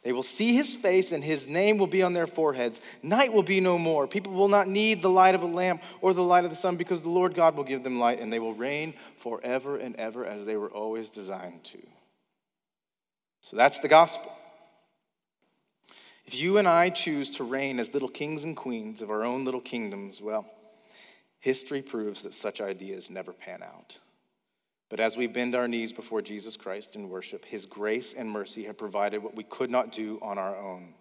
They 0.06 0.12
will 0.12 0.22
see 0.22 0.54
his 0.54 0.76
face, 0.76 1.10
and 1.10 1.24
his 1.24 1.48
name 1.48 1.78
will 1.78 1.88
be 1.88 2.00
on 2.00 2.12
their 2.12 2.28
foreheads. 2.28 2.80
Night 3.02 3.32
will 3.32 3.42
be 3.42 3.58
no 3.58 3.76
more. 3.76 4.06
People 4.06 4.34
will 4.34 4.46
not 4.46 4.68
need 4.68 5.02
the 5.02 5.10
light 5.10 5.34
of 5.34 5.42
a 5.42 5.46
lamp 5.46 5.82
or 6.00 6.14
the 6.14 6.22
light 6.22 6.44
of 6.44 6.50
the 6.50 6.56
sun, 6.56 6.76
because 6.76 7.02
the 7.02 7.08
Lord 7.08 7.34
God 7.34 7.56
will 7.56 7.64
give 7.64 7.82
them 7.82 7.98
light, 7.98 8.20
and 8.20 8.32
they 8.32 8.38
will 8.38 8.54
reign 8.54 8.94
forever 9.18 9.76
and 9.76 9.96
ever 9.96 10.24
as 10.24 10.46
they 10.46 10.56
were 10.56 10.70
always 10.70 11.08
designed 11.08 11.64
to. 11.64 11.78
So 13.40 13.56
that's 13.56 13.80
the 13.80 13.88
gospel. 13.88 14.30
If 16.24 16.36
you 16.36 16.58
and 16.58 16.68
I 16.68 16.90
choose 16.90 17.28
to 17.30 17.42
reign 17.42 17.80
as 17.80 17.92
little 17.92 18.08
kings 18.08 18.44
and 18.44 18.56
queens 18.56 19.02
of 19.02 19.10
our 19.10 19.24
own 19.24 19.44
little 19.44 19.60
kingdoms, 19.60 20.20
well, 20.22 20.46
history 21.40 21.82
proves 21.82 22.22
that 22.22 22.34
such 22.34 22.60
ideas 22.60 23.10
never 23.10 23.32
pan 23.32 23.60
out. 23.60 23.96
But 24.88 25.00
as 25.00 25.16
we 25.16 25.26
bend 25.26 25.54
our 25.54 25.66
knees 25.66 25.92
before 25.92 26.22
Jesus 26.22 26.56
Christ 26.56 26.94
in 26.94 27.08
worship, 27.08 27.44
his 27.44 27.66
grace 27.66 28.14
and 28.16 28.30
mercy 28.30 28.64
have 28.64 28.78
provided 28.78 29.22
what 29.22 29.34
we 29.34 29.42
could 29.42 29.70
not 29.70 29.92
do 29.92 30.18
on 30.22 30.38
our 30.38 30.56
own. 30.56 30.94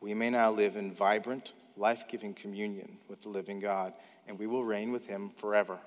We 0.00 0.14
may 0.14 0.30
now 0.30 0.52
live 0.52 0.76
in 0.76 0.94
vibrant, 0.94 1.52
life 1.76 2.04
giving 2.08 2.34
communion 2.34 2.98
with 3.08 3.22
the 3.22 3.28
living 3.28 3.60
God, 3.60 3.92
and 4.26 4.38
we 4.38 4.46
will 4.46 4.64
reign 4.64 4.92
with 4.92 5.06
him 5.06 5.30
forever. 5.30 5.78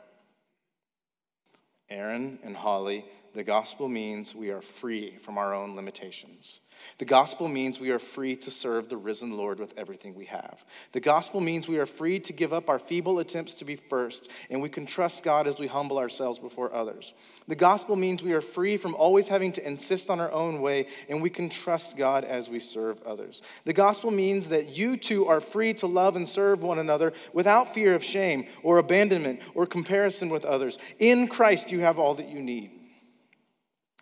Aaron 1.89 2.39
and 2.43 2.56
Holly, 2.56 3.06
the 3.36 3.43
gospel 3.43 3.89
means 3.89 4.34
we 4.34 4.50
are 4.50 4.62
free 4.62 5.17
from 5.21 5.38
our 5.38 5.54
own 5.54 5.76
limitations. 5.76 6.62
The 7.00 7.06
gospel 7.06 7.48
means 7.48 7.80
we 7.80 7.89
are 7.89 8.00
free 8.00 8.36
to 8.38 8.52
serve 8.52 8.89
the 8.89 8.98
risen 8.98 9.36
Lord 9.36 9.60
with 9.60 9.74
everything 9.78 10.15
we 10.15 10.26
have. 10.26 10.63
The 10.93 11.02
gospel 11.02 11.41
means 11.41 11.67
we 11.67 11.78
are 11.78 11.86
free 11.86 12.19
to 12.21 12.34
give 12.34 12.54
up 12.54 12.69
our 12.69 12.80
feeble 12.80 13.19
attempts 13.19 13.54
to 13.56 13.65
be 13.65 13.76
first, 13.76 14.30
and 14.50 14.62
we 14.62 14.69
can 14.69 14.86
trust 14.86 15.24
God 15.24 15.48
as 15.48 15.60
we 15.60 15.67
humble 15.67 15.98
ourselves 15.98 16.39
before 16.39 16.74
others. 16.74 17.13
The 17.48 17.56
gospel 17.56 17.95
means 17.95 18.24
we 18.24 18.34
are 18.34 18.41
free 18.41 18.78
from 18.78 18.95
always 18.95 19.28
having 19.28 19.52
to 19.54 19.67
insist 19.67 20.10
on 20.10 20.19
our 20.21 20.32
own 20.32 20.62
way, 20.62 20.88
and 21.10 21.21
we 21.21 21.30
can 21.30 21.50
trust 21.50 21.98
God 21.98 22.24
as 22.24 22.50
we 22.50 22.60
serve 22.62 23.02
others. 23.04 23.41
The 23.65 23.74
gospel 23.74 24.12
means 24.12 24.48
that 24.48 24.78
you 24.78 24.95
too 24.95 25.28
are 25.28 25.41
free 25.41 25.74
to 25.76 25.88
love 25.88 26.15
and 26.15 26.28
serve 26.28 26.62
one 26.62 26.80
another 26.80 27.12
without 27.34 27.74
fear 27.74 27.95
of 27.95 28.04
shame 28.04 28.48
or 28.63 28.78
abandonment 28.78 29.41
or 29.54 29.65
comparison 29.65 30.30
with 30.30 30.45
others. 30.45 30.78
In 31.00 31.28
Christ, 31.28 31.71
you 31.71 31.82
have 31.82 32.00
all 32.00 32.15
that 32.15 32.30
you 32.30 32.41
need. 32.41 32.75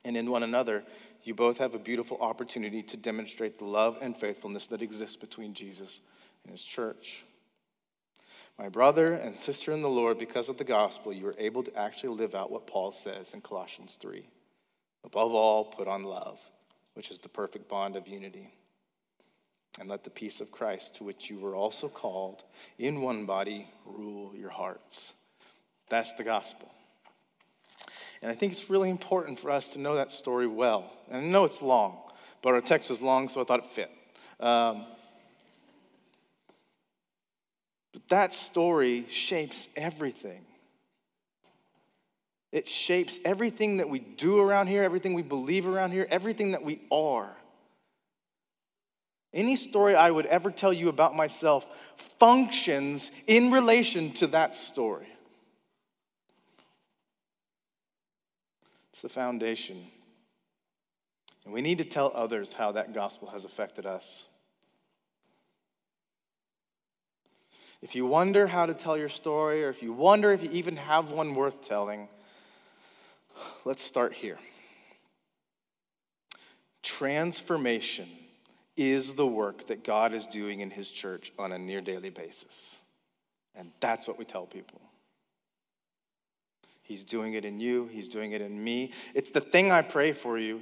And 0.05 0.17
in 0.17 0.29
one 0.29 0.43
another, 0.43 0.83
you 1.23 1.33
both 1.33 1.57
have 1.57 1.73
a 1.73 1.79
beautiful 1.79 2.17
opportunity 2.19 2.83
to 2.83 2.97
demonstrate 2.97 3.57
the 3.57 3.65
love 3.65 3.97
and 4.01 4.17
faithfulness 4.17 4.67
that 4.67 4.81
exists 4.81 5.15
between 5.15 5.53
Jesus 5.53 5.99
and 6.43 6.51
his 6.51 6.63
church. 6.63 7.23
My 8.59 8.69
brother 8.69 9.13
and 9.13 9.37
sister 9.37 9.71
in 9.71 9.81
the 9.81 9.89
Lord, 9.89 10.19
because 10.19 10.49
of 10.49 10.57
the 10.57 10.63
gospel, 10.63 11.13
you 11.13 11.27
are 11.27 11.35
able 11.39 11.63
to 11.63 11.75
actually 11.75 12.15
live 12.15 12.35
out 12.35 12.51
what 12.51 12.67
Paul 12.67 12.91
says 12.91 13.33
in 13.33 13.41
Colossians 13.41 13.97
3. 13.99 14.27
Above 15.05 15.33
all, 15.33 15.65
put 15.65 15.87
on 15.87 16.03
love, 16.03 16.39
which 16.93 17.09
is 17.09 17.19
the 17.19 17.29
perfect 17.29 17.67
bond 17.67 17.95
of 17.95 18.07
unity. 18.07 18.53
And 19.79 19.89
let 19.89 20.03
the 20.03 20.11
peace 20.11 20.39
of 20.39 20.51
Christ, 20.51 20.95
to 20.95 21.03
which 21.03 21.29
you 21.31 21.39
were 21.39 21.55
also 21.55 21.87
called 21.87 22.43
in 22.77 23.01
one 23.01 23.25
body, 23.25 23.69
rule 23.85 24.35
your 24.35 24.51
hearts. 24.51 25.13
That's 25.89 26.13
the 26.13 26.23
gospel. 26.23 26.72
And 28.23 28.31
I 28.31 28.35
think 28.35 28.53
it's 28.53 28.69
really 28.69 28.89
important 28.89 29.37
for 29.37 29.51
us 29.51 29.67
to 29.73 29.79
know 29.79 29.95
that 29.95 30.13
story 30.13 30.47
well. 30.47 30.89
And 31.11 31.25
I 31.25 31.27
know 31.27 31.43
it's 31.43 31.61
long, 31.61 31.97
but 32.41 32.53
our 32.53 32.61
text 32.61 32.89
was 32.89 33.01
long, 33.01 33.27
so 33.27 33.41
I 33.41 33.43
thought 33.43 33.59
it 33.59 33.69
fit. 33.75 33.91
Um, 34.39 34.85
but 37.91 38.07
that 38.07 38.33
story 38.33 39.07
shapes 39.09 39.67
everything. 39.75 40.45
It 42.53 42.69
shapes 42.69 43.19
everything 43.25 43.77
that 43.77 43.89
we 43.89 43.99
do 43.99 44.39
around 44.39 44.67
here, 44.67 44.83
everything 44.83 45.13
we 45.15 45.21
believe 45.21 45.67
around 45.67 45.91
here, 45.91 46.07
everything 46.09 46.51
that 46.51 46.63
we 46.63 46.79
are. 46.93 47.35
Any 49.33 49.57
story 49.57 49.95
I 49.95 50.09
would 50.09 50.27
ever 50.27 50.49
tell 50.49 50.71
you 50.71 50.87
about 50.87 51.13
myself 51.13 51.67
functions 52.19 53.11
in 53.27 53.51
relation 53.51 54.13
to 54.13 54.27
that 54.27 54.55
story. 54.55 55.12
It's 58.93 59.01
the 59.01 59.09
foundation. 59.09 59.87
And 61.43 61.53
we 61.53 61.61
need 61.61 61.79
to 61.79 61.83
tell 61.83 62.11
others 62.15 62.53
how 62.53 62.71
that 62.73 62.93
gospel 62.93 63.29
has 63.29 63.43
affected 63.43 63.85
us. 63.85 64.25
If 67.81 67.95
you 67.95 68.05
wonder 68.05 68.47
how 68.47 68.65
to 68.65 68.73
tell 68.73 68.97
your 68.97 69.09
story, 69.09 69.65
or 69.65 69.69
if 69.69 69.81
you 69.81 69.91
wonder 69.91 70.31
if 70.31 70.41
you 70.41 70.49
even 70.51 70.77
have 70.77 71.09
one 71.09 71.35
worth 71.35 71.67
telling, 71.67 72.07
let's 73.65 73.83
start 73.83 74.13
here. 74.13 74.39
Transformation 76.81 78.07
is 78.77 79.15
the 79.15 79.27
work 79.27 79.67
that 79.67 79.83
God 79.83 80.13
is 80.13 80.27
doing 80.27 80.61
in 80.61 80.69
His 80.69 80.91
church 80.91 81.33
on 81.37 81.51
a 81.51 81.57
near 81.57 81.81
daily 81.81 82.09
basis. 82.09 82.77
And 83.55 83.71
that's 83.81 84.07
what 84.07 84.17
we 84.17 84.23
tell 84.23 84.45
people. 84.45 84.79
He's 86.83 87.03
doing 87.03 87.33
it 87.33 87.45
in 87.45 87.59
you, 87.59 87.87
He's 87.91 88.07
doing 88.07 88.33
it 88.33 88.41
in 88.41 88.63
me. 88.63 88.91
It's 89.15 89.31
the 89.31 89.41
thing 89.41 89.71
I 89.71 89.81
pray 89.81 90.11
for 90.11 90.37
you 90.37 90.61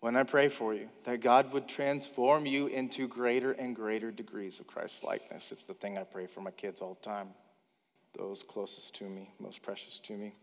when 0.00 0.14
I 0.14 0.22
pray 0.22 0.48
for 0.48 0.74
you, 0.74 0.88
that 1.04 1.20
God 1.20 1.52
would 1.52 1.68
transform 1.68 2.46
you 2.46 2.66
into 2.68 3.08
greater 3.08 3.52
and 3.52 3.74
greater 3.74 4.10
degrees 4.10 4.60
of 4.60 4.66
Christ 4.66 5.02
likeness. 5.02 5.50
It's 5.50 5.64
the 5.64 5.74
thing 5.74 5.98
I 5.98 6.04
pray 6.04 6.26
for 6.26 6.42
my 6.42 6.50
kids 6.52 6.80
all 6.80 6.96
the 7.00 7.04
time, 7.04 7.30
those 8.16 8.44
closest 8.46 8.94
to 8.96 9.04
me, 9.04 9.32
most 9.40 9.62
precious 9.62 9.98
to 10.00 10.12
me. 10.12 10.34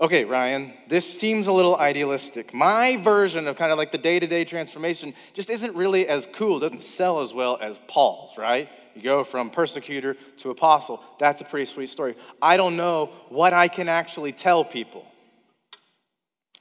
Okay, 0.00 0.24
Ryan, 0.24 0.72
this 0.88 1.20
seems 1.20 1.46
a 1.46 1.52
little 1.52 1.76
idealistic. 1.76 2.54
My 2.54 2.96
version 2.96 3.46
of 3.46 3.56
kind 3.56 3.70
of 3.70 3.76
like 3.76 3.92
the 3.92 3.98
day 3.98 4.18
to 4.18 4.26
day 4.26 4.46
transformation 4.46 5.12
just 5.34 5.50
isn't 5.50 5.76
really 5.76 6.08
as 6.08 6.26
cool, 6.32 6.58
doesn't 6.58 6.82
sell 6.82 7.20
as 7.20 7.34
well 7.34 7.58
as 7.60 7.78
Paul's, 7.86 8.38
right? 8.38 8.70
You 8.94 9.02
go 9.02 9.24
from 9.24 9.50
persecutor 9.50 10.16
to 10.38 10.50
apostle. 10.50 11.02
That's 11.18 11.42
a 11.42 11.44
pretty 11.44 11.70
sweet 11.70 11.90
story. 11.90 12.16
I 12.40 12.56
don't 12.56 12.78
know 12.78 13.10
what 13.28 13.52
I 13.52 13.68
can 13.68 13.90
actually 13.90 14.32
tell 14.32 14.64
people. 14.64 15.04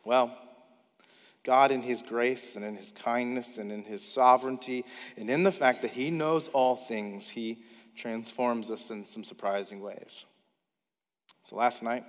Well, 0.04 0.38
God, 1.46 1.72
in 1.72 1.82
His 1.82 2.02
grace 2.02 2.58
and 2.58 2.66
in 2.66 2.76
His 2.76 2.92
kindness 2.92 3.58
and 3.58 3.72
in 3.72 3.84
His 3.84 4.06
sovereignty 4.06 4.84
and 5.16 5.30
in 5.30 5.44
the 5.44 5.52
fact 5.54 5.82
that 5.84 5.92
He 5.92 6.12
knows 6.12 6.50
all 6.50 6.76
things, 6.76 7.30
He 7.30 7.64
transforms 7.96 8.70
us 8.70 8.90
in 8.90 9.06
some 9.06 9.24
surprising 9.24 9.80
ways. 9.80 10.26
So 11.50 11.56
last 11.56 11.82
night, 11.82 12.04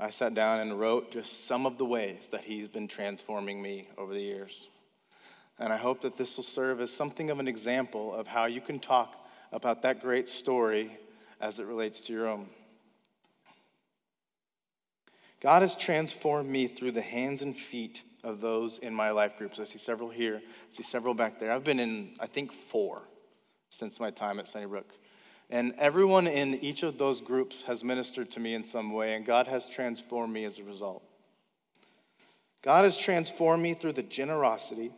I 0.00 0.08
sat 0.08 0.34
down 0.34 0.60
and 0.60 0.80
wrote 0.80 1.12
just 1.12 1.46
some 1.46 1.66
of 1.66 1.76
the 1.76 1.84
ways 1.84 2.30
that 2.32 2.44
He's 2.44 2.68
been 2.68 2.88
transforming 2.88 3.60
me 3.60 3.88
over 3.98 4.14
the 4.14 4.20
years. 4.20 4.68
And 5.58 5.74
I 5.74 5.76
hope 5.76 6.00
that 6.00 6.16
this 6.16 6.38
will 6.38 6.44
serve 6.44 6.80
as 6.80 6.90
something 6.90 7.28
of 7.28 7.38
an 7.38 7.46
example 7.46 8.14
of 8.14 8.26
how 8.26 8.46
you 8.46 8.62
can 8.62 8.80
talk 8.80 9.14
about 9.52 9.82
that 9.82 10.00
great 10.00 10.30
story 10.30 10.96
as 11.38 11.58
it 11.58 11.66
relates 11.66 12.00
to 12.02 12.14
your 12.14 12.26
own. 12.26 12.48
God 15.42 15.60
has 15.60 15.74
transformed 15.74 16.48
me 16.48 16.66
through 16.66 16.92
the 16.92 17.02
hands 17.02 17.42
and 17.42 17.54
feet 17.54 18.02
of 18.24 18.40
those 18.40 18.78
in 18.78 18.94
my 18.94 19.10
life 19.10 19.36
groups. 19.36 19.60
I 19.60 19.64
see 19.64 19.78
several 19.78 20.08
here, 20.08 20.40
I 20.42 20.76
see 20.76 20.82
several 20.82 21.12
back 21.12 21.38
there. 21.38 21.52
I've 21.52 21.64
been 21.64 21.80
in, 21.80 22.16
I 22.18 22.26
think, 22.26 22.52
four 22.52 23.02
since 23.68 24.00
my 24.00 24.10
time 24.10 24.40
at 24.40 24.48
Sunnybrook. 24.48 24.88
And 25.50 25.74
everyone 25.78 26.28
in 26.28 26.54
each 26.54 26.84
of 26.84 26.96
those 26.96 27.20
groups 27.20 27.62
has 27.66 27.82
ministered 27.82 28.30
to 28.32 28.40
me 28.40 28.54
in 28.54 28.62
some 28.62 28.92
way, 28.92 29.14
and 29.14 29.26
God 29.26 29.48
has 29.48 29.68
transformed 29.68 30.32
me 30.32 30.44
as 30.44 30.58
a 30.58 30.62
result. 30.62 31.02
God 32.62 32.84
has 32.84 32.96
transformed 32.96 33.62
me 33.62 33.74
through 33.74 33.94
the 33.94 34.02
generosity 34.02 34.92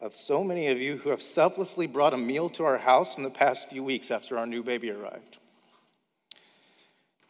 of 0.00 0.16
so 0.16 0.42
many 0.42 0.68
of 0.68 0.78
you 0.78 0.96
who 0.96 1.10
have 1.10 1.22
selflessly 1.22 1.86
brought 1.86 2.14
a 2.14 2.18
meal 2.18 2.48
to 2.48 2.64
our 2.64 2.78
house 2.78 3.16
in 3.16 3.22
the 3.22 3.30
past 3.30 3.68
few 3.68 3.84
weeks 3.84 4.10
after 4.10 4.36
our 4.36 4.46
new 4.46 4.64
baby 4.64 4.90
arrived. 4.90 5.38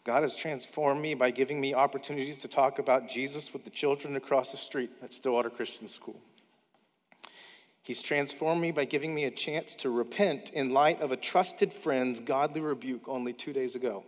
God 0.04 0.22
has 0.22 0.34
transformed 0.34 1.02
me 1.02 1.14
by 1.14 1.30
giving 1.30 1.60
me 1.60 1.74
opportunities 1.74 2.38
to 2.38 2.48
talk 2.48 2.78
about 2.78 3.10
Jesus 3.10 3.52
with 3.52 3.64
the 3.64 3.70
children 3.70 4.16
across 4.16 4.50
the 4.50 4.56
street 4.56 4.90
at 5.02 5.12
Stillwater 5.12 5.50
Christian 5.50 5.88
School. 5.88 6.20
He's 7.82 8.02
transformed 8.02 8.60
me 8.60 8.72
by 8.72 8.84
giving 8.84 9.14
me 9.14 9.24
a 9.24 9.30
chance 9.30 9.74
to 9.76 9.90
repent 9.90 10.50
in 10.50 10.70
light 10.70 11.00
of 11.00 11.12
a 11.12 11.16
trusted 11.16 11.72
friend's 11.72 12.20
godly 12.20 12.60
rebuke 12.60 13.08
only 13.08 13.32
two 13.32 13.52
days 13.52 13.74
ago. 13.74 14.04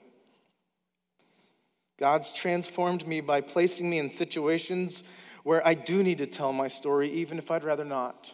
God's 1.98 2.32
transformed 2.32 3.06
me 3.06 3.20
by 3.20 3.40
placing 3.40 3.88
me 3.88 3.98
in 3.98 4.10
situations 4.10 5.02
where 5.44 5.66
I 5.66 5.74
do 5.74 6.02
need 6.02 6.18
to 6.18 6.26
tell 6.26 6.52
my 6.52 6.68
story, 6.68 7.10
even 7.12 7.38
if 7.38 7.50
I'd 7.50 7.64
rather 7.64 7.84
not. 7.84 8.32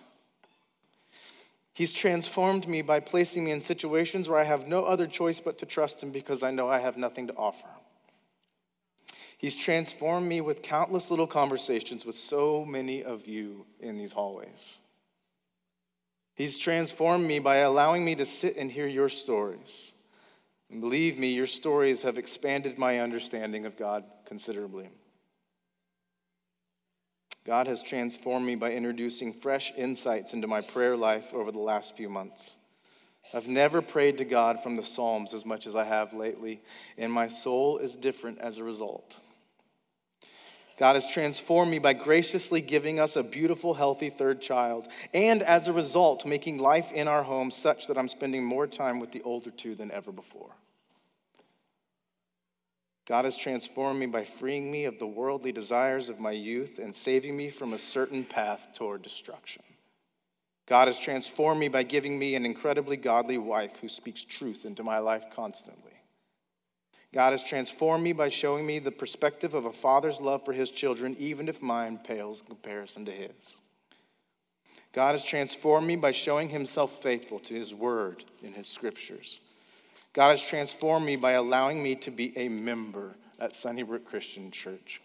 He's 1.72 1.92
transformed 1.92 2.66
me 2.66 2.82
by 2.82 2.98
placing 2.98 3.44
me 3.44 3.52
in 3.52 3.60
situations 3.60 4.28
where 4.28 4.40
I 4.40 4.44
have 4.44 4.66
no 4.66 4.84
other 4.84 5.06
choice 5.06 5.38
but 5.40 5.58
to 5.58 5.66
trust 5.66 6.02
Him 6.02 6.10
because 6.10 6.42
I 6.42 6.50
know 6.50 6.68
I 6.68 6.80
have 6.80 6.96
nothing 6.96 7.28
to 7.28 7.34
offer. 7.34 7.68
He's 9.38 9.56
transformed 9.56 10.26
me 10.26 10.40
with 10.40 10.62
countless 10.62 11.10
little 11.10 11.28
conversations 11.28 12.04
with 12.04 12.16
so 12.16 12.64
many 12.64 13.04
of 13.04 13.26
you 13.28 13.66
in 13.78 13.96
these 13.96 14.10
hallways. 14.10 14.78
He's 16.38 16.56
transformed 16.56 17.26
me 17.26 17.40
by 17.40 17.56
allowing 17.56 18.04
me 18.04 18.14
to 18.14 18.24
sit 18.24 18.56
and 18.56 18.70
hear 18.70 18.86
your 18.86 19.08
stories. 19.08 19.90
And 20.70 20.80
believe 20.80 21.18
me, 21.18 21.32
your 21.32 21.48
stories 21.48 22.02
have 22.02 22.16
expanded 22.16 22.78
my 22.78 23.00
understanding 23.00 23.66
of 23.66 23.76
God 23.76 24.04
considerably. 24.24 24.88
God 27.44 27.66
has 27.66 27.82
transformed 27.82 28.46
me 28.46 28.54
by 28.54 28.70
introducing 28.70 29.32
fresh 29.32 29.72
insights 29.76 30.32
into 30.32 30.46
my 30.46 30.60
prayer 30.60 30.96
life 30.96 31.34
over 31.34 31.50
the 31.50 31.58
last 31.58 31.96
few 31.96 32.08
months. 32.08 32.54
I've 33.34 33.48
never 33.48 33.82
prayed 33.82 34.18
to 34.18 34.24
God 34.24 34.62
from 34.62 34.76
the 34.76 34.84
Psalms 34.84 35.34
as 35.34 35.44
much 35.44 35.66
as 35.66 35.74
I 35.74 35.86
have 35.86 36.12
lately, 36.12 36.60
and 36.96 37.12
my 37.12 37.26
soul 37.26 37.78
is 37.78 37.96
different 37.96 38.38
as 38.38 38.58
a 38.58 38.64
result. 38.64 39.16
God 40.78 40.94
has 40.94 41.08
transformed 41.08 41.72
me 41.72 41.80
by 41.80 41.92
graciously 41.92 42.60
giving 42.60 43.00
us 43.00 43.16
a 43.16 43.24
beautiful, 43.24 43.74
healthy 43.74 44.10
third 44.10 44.40
child, 44.40 44.86
and 45.12 45.42
as 45.42 45.66
a 45.66 45.72
result, 45.72 46.24
making 46.24 46.58
life 46.58 46.92
in 46.92 47.08
our 47.08 47.24
home 47.24 47.50
such 47.50 47.88
that 47.88 47.98
I'm 47.98 48.08
spending 48.08 48.44
more 48.44 48.68
time 48.68 49.00
with 49.00 49.10
the 49.10 49.22
older 49.22 49.50
two 49.50 49.74
than 49.74 49.90
ever 49.90 50.12
before. 50.12 50.52
God 53.08 53.24
has 53.24 53.36
transformed 53.36 53.98
me 53.98 54.06
by 54.06 54.24
freeing 54.24 54.70
me 54.70 54.84
of 54.84 54.98
the 54.98 55.06
worldly 55.06 55.50
desires 55.50 56.08
of 56.08 56.20
my 56.20 56.30
youth 56.30 56.78
and 56.78 56.94
saving 56.94 57.36
me 57.36 57.50
from 57.50 57.72
a 57.72 57.78
certain 57.78 58.22
path 58.22 58.68
toward 58.76 59.02
destruction. 59.02 59.62
God 60.68 60.86
has 60.86 60.98
transformed 60.98 61.58
me 61.58 61.68
by 61.68 61.82
giving 61.82 62.18
me 62.18 62.34
an 62.34 62.44
incredibly 62.44 62.98
godly 62.98 63.38
wife 63.38 63.78
who 63.80 63.88
speaks 63.88 64.22
truth 64.22 64.66
into 64.66 64.84
my 64.84 64.98
life 64.98 65.24
constantly. 65.34 65.97
God 67.14 67.32
has 67.32 67.42
transformed 67.42 68.04
me 68.04 68.12
by 68.12 68.28
showing 68.28 68.66
me 68.66 68.78
the 68.78 68.90
perspective 68.90 69.54
of 69.54 69.64
a 69.64 69.72
father's 69.72 70.20
love 70.20 70.44
for 70.44 70.52
his 70.52 70.70
children, 70.70 71.16
even 71.18 71.48
if 71.48 71.62
mine 71.62 71.98
pales 72.02 72.40
in 72.40 72.46
comparison 72.46 73.04
to 73.06 73.12
his. 73.12 73.56
God 74.92 75.12
has 75.12 75.24
transformed 75.24 75.86
me 75.86 75.96
by 75.96 76.12
showing 76.12 76.50
himself 76.50 77.02
faithful 77.02 77.38
to 77.40 77.54
his 77.54 77.72
word 77.72 78.24
in 78.42 78.54
his 78.54 78.66
scriptures. 78.66 79.40
God 80.12 80.30
has 80.30 80.42
transformed 80.42 81.06
me 81.06 81.16
by 81.16 81.32
allowing 81.32 81.82
me 81.82 81.94
to 81.96 82.10
be 82.10 82.36
a 82.36 82.48
member 82.48 83.14
at 83.38 83.56
Sunnybrook 83.56 84.04
Christian 84.04 84.50
Church. 84.50 85.00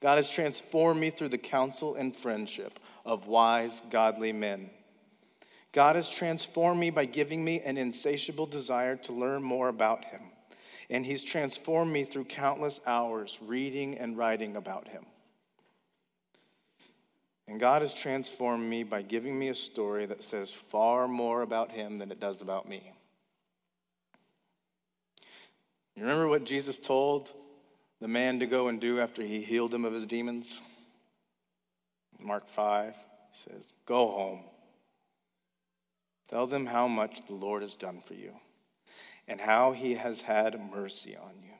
God 0.00 0.16
has 0.16 0.30
transformed 0.30 1.00
me 1.00 1.10
through 1.10 1.28
the 1.28 1.38
counsel 1.38 1.94
and 1.94 2.16
friendship 2.16 2.78
of 3.04 3.26
wise, 3.26 3.82
godly 3.90 4.32
men. 4.32 4.70
God 5.72 5.96
has 5.96 6.10
transformed 6.10 6.80
me 6.80 6.90
by 6.90 7.04
giving 7.04 7.44
me 7.44 7.60
an 7.60 7.76
insatiable 7.76 8.46
desire 8.46 8.96
to 8.96 9.12
learn 9.12 9.42
more 9.42 9.68
about 9.68 10.04
Him. 10.06 10.29
And 10.90 11.06
He's 11.06 11.22
transformed 11.22 11.92
me 11.92 12.04
through 12.04 12.24
countless 12.24 12.80
hours 12.86 13.38
reading 13.40 13.96
and 13.96 14.18
writing 14.18 14.56
about 14.56 14.88
Him. 14.88 15.06
And 17.48 17.58
God 17.58 17.82
has 17.82 17.94
transformed 17.94 18.68
me 18.68 18.82
by 18.82 19.02
giving 19.02 19.38
me 19.38 19.48
a 19.48 19.54
story 19.54 20.04
that 20.06 20.22
says 20.22 20.50
far 20.50 21.08
more 21.08 21.42
about 21.42 21.70
Him 21.70 21.98
than 21.98 22.10
it 22.10 22.20
does 22.20 22.40
about 22.40 22.68
me. 22.68 22.92
You 25.94 26.02
remember 26.02 26.28
what 26.28 26.44
Jesus 26.44 26.78
told 26.78 27.28
the 28.00 28.08
man 28.08 28.40
to 28.40 28.46
go 28.46 28.68
and 28.68 28.80
do 28.80 29.00
after 29.00 29.22
he 29.22 29.42
healed 29.42 29.74
him 29.74 29.84
of 29.84 29.92
his 29.92 30.06
demons? 30.06 30.60
Mark 32.18 32.48
5 32.48 32.94
says, 33.44 33.66
Go 33.84 34.10
home. 34.10 34.44
Tell 36.30 36.46
them 36.46 36.64
how 36.64 36.88
much 36.88 37.26
the 37.26 37.34
Lord 37.34 37.62
has 37.62 37.74
done 37.74 38.02
for 38.06 38.14
you 38.14 38.32
and 39.30 39.40
how 39.40 39.70
he 39.70 39.94
has 39.94 40.20
had 40.22 40.60
mercy 40.72 41.16
on 41.16 41.30
you. 41.40 41.52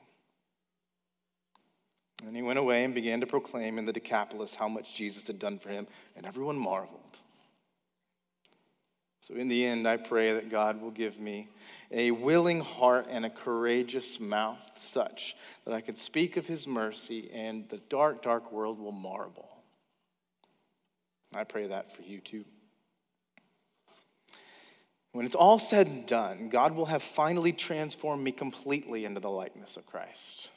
And 2.27 2.35
he 2.35 2.41
went 2.41 2.59
away 2.59 2.83
and 2.83 2.93
began 2.93 3.21
to 3.21 3.25
proclaim 3.25 3.79
in 3.79 3.85
the 3.85 3.93
Decapolis 3.93 4.55
how 4.55 4.67
much 4.67 4.93
Jesus 4.93 5.25
had 5.25 5.39
done 5.39 5.57
for 5.57 5.69
him, 5.69 5.87
and 6.17 6.25
everyone 6.25 6.57
marveled. 6.57 7.19
So, 9.21 9.35
in 9.35 9.47
the 9.47 9.65
end, 9.65 9.87
I 9.87 9.95
pray 9.95 10.33
that 10.33 10.49
God 10.49 10.81
will 10.81 10.91
give 10.91 11.17
me 11.17 11.47
a 11.91 12.11
willing 12.11 12.59
heart 12.59 13.07
and 13.09 13.25
a 13.25 13.29
courageous 13.29 14.19
mouth, 14.19 14.69
such 14.75 15.35
that 15.65 15.73
I 15.73 15.79
can 15.79 15.95
speak 15.95 16.35
of 16.35 16.47
his 16.47 16.67
mercy 16.67 17.31
and 17.33 17.69
the 17.69 17.79
dark, 17.89 18.21
dark 18.21 18.51
world 18.51 18.79
will 18.79 18.91
marvel. 18.91 19.47
I 21.33 21.45
pray 21.45 21.67
that 21.67 21.95
for 21.95 22.01
you 22.01 22.19
too. 22.19 22.43
When 25.13 25.25
it's 25.25 25.35
all 25.35 25.59
said 25.59 25.87
and 25.87 26.05
done, 26.05 26.49
God 26.49 26.73
will 26.73 26.85
have 26.85 27.03
finally 27.03 27.51
transformed 27.51 28.23
me 28.23 28.31
completely 28.31 29.03
into 29.03 29.19
the 29.19 29.29
likeness 29.29 29.75
of 29.75 29.85
Christ. 29.85 30.49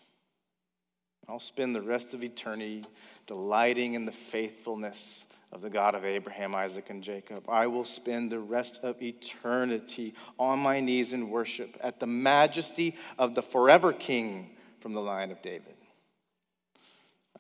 I'll 1.29 1.41
spend 1.41 1.75
the 1.75 1.83
rest 1.83 2.15
of 2.15 2.23
eternity 2.23 2.85
delighting 3.27 3.95
in 3.95 4.05
the 4.05 4.13
faithfulness 4.13 5.25
of 5.51 5.63
the 5.63 5.71
God 5.71 5.95
of 5.95 6.05
Abraham, 6.05 6.55
Isaac, 6.55 6.91
and 6.91 7.03
Jacob. 7.03 7.49
I 7.49 7.67
will 7.67 7.85
spend 7.85 8.31
the 8.31 8.39
rest 8.39 8.81
of 8.83 9.01
eternity 9.01 10.15
on 10.39 10.59
my 10.59 10.81
knees 10.81 11.13
in 11.13 11.31
worship 11.31 11.77
at 11.81 11.99
the 11.99 12.07
majesty 12.07 12.95
of 13.19 13.35
the 13.35 13.43
forever 13.43 13.93
King 13.93 14.51
from 14.81 14.93
the 14.93 15.01
line 15.01 15.31
of 15.31 15.41
David. 15.43 15.77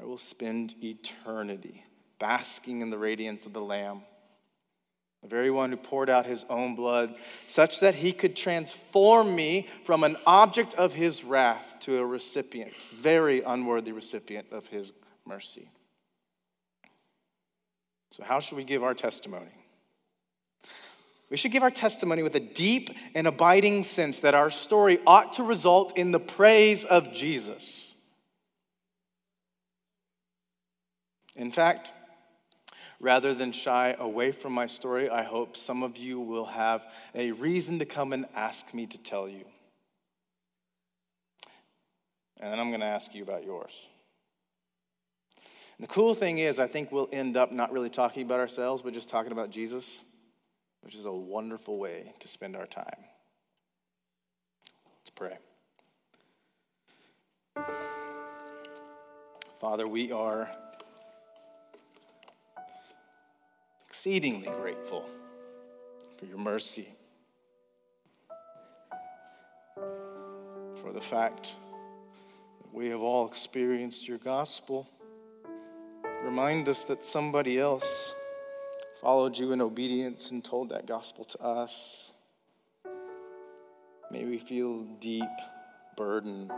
I 0.00 0.04
will 0.04 0.18
spend 0.18 0.74
eternity 0.82 1.84
basking 2.18 2.80
in 2.80 2.90
the 2.90 2.98
radiance 2.98 3.44
of 3.44 3.52
the 3.52 3.60
Lamb 3.60 4.02
the 5.24 5.28
very 5.30 5.50
one 5.50 5.70
who 5.70 5.78
poured 5.78 6.10
out 6.10 6.26
his 6.26 6.44
own 6.50 6.74
blood, 6.74 7.14
such 7.46 7.80
that 7.80 7.94
he 7.94 8.12
could 8.12 8.36
transform 8.36 9.34
me 9.34 9.66
from 9.86 10.04
an 10.04 10.18
object 10.26 10.74
of 10.74 10.92
his 10.92 11.24
wrath 11.24 11.76
to 11.80 11.96
a 11.96 12.04
recipient, 12.04 12.74
very 12.94 13.40
unworthy 13.40 13.90
recipient 13.90 14.46
of 14.52 14.66
his 14.66 14.92
mercy. 15.26 15.70
So, 18.10 18.22
how 18.22 18.38
should 18.40 18.58
we 18.58 18.64
give 18.64 18.82
our 18.82 18.92
testimony? 18.92 19.50
We 21.30 21.38
should 21.38 21.52
give 21.52 21.62
our 21.62 21.70
testimony 21.70 22.22
with 22.22 22.34
a 22.34 22.40
deep 22.40 22.90
and 23.14 23.26
abiding 23.26 23.84
sense 23.84 24.20
that 24.20 24.34
our 24.34 24.50
story 24.50 25.00
ought 25.06 25.32
to 25.34 25.42
result 25.42 25.96
in 25.96 26.12
the 26.12 26.20
praise 26.20 26.84
of 26.84 27.14
Jesus. 27.14 27.94
In 31.34 31.50
fact, 31.50 31.92
Rather 33.00 33.34
than 33.34 33.52
shy 33.52 33.94
away 33.98 34.32
from 34.32 34.52
my 34.52 34.66
story, 34.66 35.10
I 35.10 35.24
hope 35.24 35.56
some 35.56 35.82
of 35.82 35.96
you 35.96 36.20
will 36.20 36.46
have 36.46 36.84
a 37.14 37.32
reason 37.32 37.78
to 37.80 37.84
come 37.84 38.12
and 38.12 38.26
ask 38.34 38.72
me 38.72 38.86
to 38.86 38.98
tell 38.98 39.28
you. 39.28 39.44
And 42.40 42.52
then 42.52 42.60
I'm 42.60 42.68
going 42.68 42.80
to 42.80 42.86
ask 42.86 43.14
you 43.14 43.22
about 43.22 43.44
yours. 43.44 43.72
And 45.78 45.88
the 45.88 45.92
cool 45.92 46.14
thing 46.14 46.38
is, 46.38 46.58
I 46.58 46.66
think 46.66 46.92
we'll 46.92 47.08
end 47.12 47.36
up 47.36 47.50
not 47.50 47.72
really 47.72 47.90
talking 47.90 48.22
about 48.22 48.38
ourselves, 48.38 48.82
but 48.82 48.94
just 48.94 49.08
talking 49.08 49.32
about 49.32 49.50
Jesus, 49.50 49.84
which 50.82 50.94
is 50.94 51.04
a 51.04 51.12
wonderful 51.12 51.78
way 51.78 52.12
to 52.20 52.28
spend 52.28 52.54
our 52.54 52.66
time. 52.66 53.04
Let's 55.00 55.10
pray. 55.14 55.38
Father, 59.60 59.88
we 59.88 60.12
are 60.12 60.50
exceedingly 64.04 64.50
grateful 64.60 65.02
for 66.18 66.26
your 66.26 66.36
mercy, 66.36 66.86
for 70.82 70.92
the 70.92 71.00
fact 71.00 71.54
that 72.60 72.74
we 72.74 72.88
have 72.88 73.00
all 73.00 73.26
experienced 73.26 74.06
your 74.06 74.18
gospel. 74.18 74.86
Remind 76.22 76.68
us 76.68 76.84
that 76.84 77.02
somebody 77.02 77.58
else 77.58 78.12
followed 79.00 79.38
you 79.38 79.52
in 79.52 79.62
obedience 79.62 80.30
and 80.30 80.44
told 80.44 80.68
that 80.68 80.86
gospel 80.86 81.24
to 81.24 81.40
us. 81.42 82.10
May 84.10 84.26
we 84.26 84.38
feel 84.38 84.82
deep 85.00 85.24
burden 85.96 86.52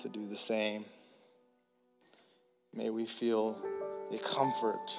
to 0.00 0.08
do 0.10 0.28
the 0.28 0.36
same. 0.36 0.84
May 2.74 2.90
we 2.90 3.06
feel 3.06 3.56
the 4.10 4.18
comfort 4.18 4.90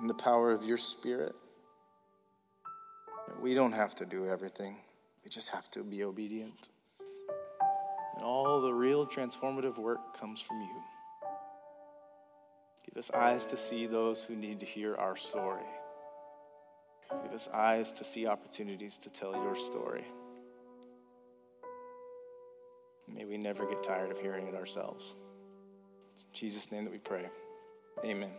in 0.00 0.06
the 0.06 0.14
power 0.14 0.52
of 0.52 0.62
your 0.64 0.78
Spirit. 0.78 1.34
We 3.40 3.54
don't 3.54 3.72
have 3.72 3.94
to 3.96 4.06
do 4.06 4.28
everything, 4.28 4.76
we 5.24 5.30
just 5.30 5.48
have 5.48 5.70
to 5.72 5.82
be 5.82 6.04
obedient. 6.04 6.68
And 8.16 8.24
all 8.24 8.60
the 8.60 8.72
real 8.72 9.06
transformative 9.06 9.76
work 9.78 10.18
comes 10.18 10.40
from 10.40 10.60
you. 10.60 10.82
Give 12.86 13.02
us 13.02 13.10
eyes 13.12 13.44
to 13.46 13.56
see 13.56 13.86
those 13.86 14.22
who 14.22 14.36
need 14.36 14.60
to 14.60 14.66
hear 14.66 14.94
our 14.94 15.16
story. 15.16 15.64
Give 17.22 17.32
us 17.32 17.48
eyes 17.52 17.92
to 17.98 18.04
see 18.04 18.26
opportunities 18.26 18.96
to 19.02 19.08
tell 19.08 19.32
your 19.32 19.56
story. 19.56 20.04
May 23.12 23.24
we 23.24 23.36
never 23.36 23.66
get 23.66 23.82
tired 23.82 24.10
of 24.10 24.18
hearing 24.18 24.46
it 24.46 24.54
ourselves. 24.54 25.14
It's 26.14 26.24
in 26.24 26.30
Jesus' 26.32 26.70
name 26.70 26.84
that 26.84 26.92
we 26.92 26.98
pray. 26.98 27.28
Amen. 28.04 28.30